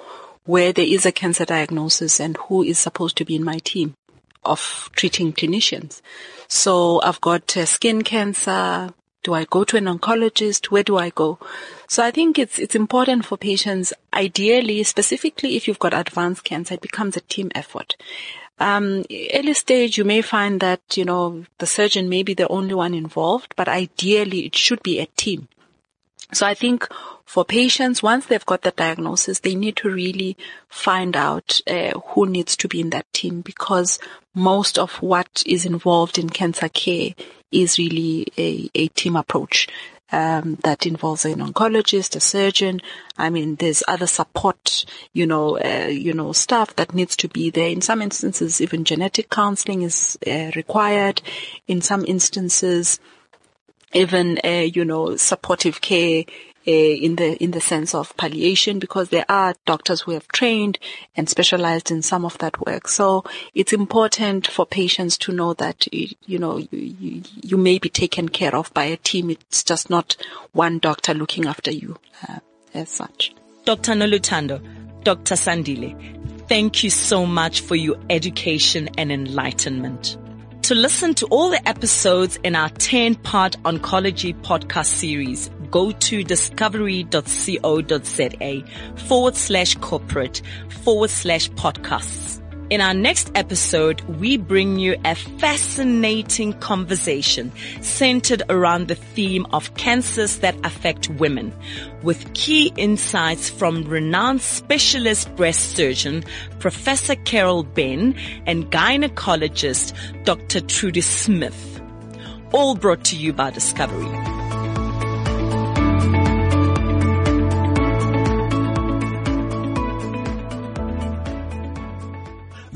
where 0.49 0.73
there 0.73 0.87
is 0.87 1.05
a 1.05 1.13
cancer 1.13 1.45
diagnosis 1.45 2.19
and 2.19 2.39
who 2.39 2.63
is 2.63 2.79
supposed 2.79 3.19
to 3.19 3.25
be 3.27 3.37
in 3.37 3.45
my 3.45 3.59
team 3.59 3.93
of 4.47 4.89
treating 4.95 5.31
clinicians. 5.31 6.01
So 6.49 7.03
I've 7.03 7.21
got 7.21 7.55
uh, 7.55 7.67
skin 7.67 8.01
cancer, 8.01 8.89
do 9.23 9.35
I 9.35 9.45
go 9.45 9.65
to 9.65 9.77
an 9.77 9.85
oncologist? 9.85 10.71
Where 10.71 10.83
do 10.83 10.97
I 10.97 11.11
go? 11.11 11.39
So 11.87 12.03
I 12.03 12.11
think 12.11 12.39
it's, 12.39 12.59
it's 12.59 12.75
important 12.75 13.27
for 13.27 13.37
patients, 13.37 13.93
ideally, 14.15 14.83
specifically 14.85 15.55
if 15.55 15.69
you've 15.69 15.79
got 15.79 15.93
advanced 15.93 16.45
cancer, 16.45 16.75
it 16.75 16.81
becomes 16.81 17.15
a 17.15 17.21
team 17.21 17.51
effort. 17.55 17.97
Um, 18.61 19.05
early 19.35 19.55
stage, 19.55 19.99
you 19.99 20.05
may 20.05 20.23
find 20.23 20.61
that, 20.61 20.81
you 20.97 21.05
know, 21.05 21.45
the 21.59 21.67
surgeon 21.67 22.09
may 22.09 22.23
be 22.23 22.35
the 22.35 22.49
only 22.49 22.75
one 22.75 22.95
involved, 22.95 23.55
but 23.57 23.69
ideally 23.69 24.47
it 24.47 24.57
should 24.57 24.83
be 24.83 24.99
a 24.99 25.07
team. 25.07 25.49
So 26.33 26.47
I 26.47 26.55
think 26.55 26.87
for 27.25 27.45
patients, 27.45 28.03
once 28.03 28.27
they've 28.27 28.45
got 28.45 28.63
the 28.63 28.71
diagnosis, 28.71 29.41
they 29.41 29.55
need 29.55 29.77
to 29.77 29.91
really 29.91 30.37
find 30.69 31.17
out 31.17 31.61
uh, 31.67 31.99
who 32.09 32.27
needs 32.27 32.57
to 32.57 32.69
be 32.69 32.81
in 32.81 32.91
that 32.91 33.11
team 33.13 33.41
because 33.41 33.99
most 34.35 34.79
of 34.79 34.95
what 34.97 35.43
is 35.47 35.65
involved 35.65 36.19
in 36.19 36.29
cancer 36.29 36.69
care 36.69 37.15
is 37.51 37.79
really 37.79 38.27
a, 38.37 38.71
a 38.75 38.89
team 38.89 39.17
approach. 39.17 39.69
Um, 40.11 40.57
that 40.63 40.87
involves 40.87 41.27
an 41.27 41.41
oncologist, 41.41 42.17
a 42.17 42.21
surgeon. 42.21 42.81
I 43.19 43.29
mean, 43.29 43.57
there's 43.57 43.83
other 43.87 44.07
support, 44.07 44.87
you 45.13 45.27
know, 45.27 45.59
uh, 45.59 45.89
you 45.91 46.15
know, 46.15 46.33
stuff 46.33 46.75
that 46.77 46.95
needs 46.95 47.15
to 47.17 47.29
be 47.29 47.51
there. 47.51 47.69
In 47.69 47.83
some 47.83 48.01
instances, 48.01 48.63
even 48.63 48.85
genetic 48.85 49.29
counseling 49.29 49.83
is 49.83 50.19
uh, 50.27 50.51
required. 50.57 51.21
In 51.67 51.83
some 51.83 52.07
instances, 52.07 53.01
even, 53.93 54.39
uh, 54.45 54.67
you 54.73 54.85
know, 54.85 55.17
supportive 55.17 55.81
care 55.81 56.25
in 56.69 57.17
the 57.17 57.43
in 57.43 57.53
the 57.53 57.61
sense 57.61 57.95
of 57.95 58.15
palliation 58.17 58.79
because 58.79 59.09
there 59.09 59.25
are 59.29 59.55
doctors 59.65 60.03
who 60.03 60.13
have 60.13 60.29
trained 60.29 60.79
and 61.17 61.29
specialized 61.29 61.91
in 61.91 62.03
some 62.03 62.25
of 62.25 62.37
that 62.39 62.61
work. 62.67 62.89
So 62.89 63.25
it's 63.55 63.73
important 63.73 64.47
for 64.47 64.67
patients 64.67 65.17
to 65.19 65.33
know 65.33 65.55
that 65.55 65.87
you 65.93 66.39
know 66.39 66.59
you, 66.59 66.69
you, 66.73 67.23
you 67.43 67.57
may 67.57 67.79
be 67.79 67.89
taken 67.89 68.29
care 68.29 68.55
of 68.55 68.73
by 68.75 68.85
a 68.85 68.97
team. 68.99 69.31
It's 69.31 69.65
just 69.65 69.89
not 69.89 70.17
one 70.53 70.79
doctor 70.79 71.15
looking 71.15 71.47
after 71.47 71.71
you 71.71 71.97
uh, 72.29 72.41
as 72.75 72.91
such. 72.91 73.35
Dr. 73.65 73.93
Noluthando, 73.93 74.63
Dr. 75.05 75.35
Sandile, 75.35 76.49
thank 76.49 76.83
you 76.85 76.91
so 76.91 77.27
much 77.27 77.61
for 77.61 77.77
your 77.77 77.97
education 78.11 78.89
and 78.99 79.11
enlightenment. 79.11 80.17
To 80.63 80.75
listen 80.75 81.15
to 81.15 81.27
all 81.27 81.49
the 81.49 81.67
episodes 81.67 82.39
in 82.45 82.55
our 82.55 82.69
10 82.69 83.15
part 83.17 83.57
oncology 83.63 84.39
podcast 84.43 84.87
series, 84.87 85.51
go 85.71 85.93
to 85.93 86.25
discovery.co.za 86.25 88.63
forward 89.07 89.37
slash 89.37 89.77
corporate 89.77 90.43
forward 90.83 91.11
slash 91.11 91.49
podcasts. 91.53 92.39
In 92.71 92.83
our 92.83 92.93
next 92.93 93.31
episode, 93.35 94.03
we 94.03 94.37
bring 94.37 94.79
you 94.79 94.95
a 95.03 95.15
fascinating 95.15 96.53
conversation 96.53 97.51
centered 97.81 98.43
around 98.51 98.89
the 98.89 98.95
theme 98.95 99.47
of 99.55 99.75
cancers 99.77 100.41
that 100.41 100.55
affect 100.67 101.09
women 101.09 101.55
with 102.03 102.35
key 102.35 102.71
insights 102.77 103.49
from 103.49 103.85
renowned 103.85 104.43
specialist 104.43 105.35
breast 105.35 105.77
surgeon, 105.77 106.25
Professor 106.59 107.17
Carol 107.17 107.63
Benn 107.63 108.15
and 108.45 108.71
gynecologist, 108.71 109.95
Dr. 110.25 110.61
Trudy 110.61 111.01
Smith. 111.01 111.81
All 112.53 112.75
brought 112.75 113.03
to 113.05 113.17
you 113.17 113.33
by 113.33 113.51
Discovery. 113.51 114.05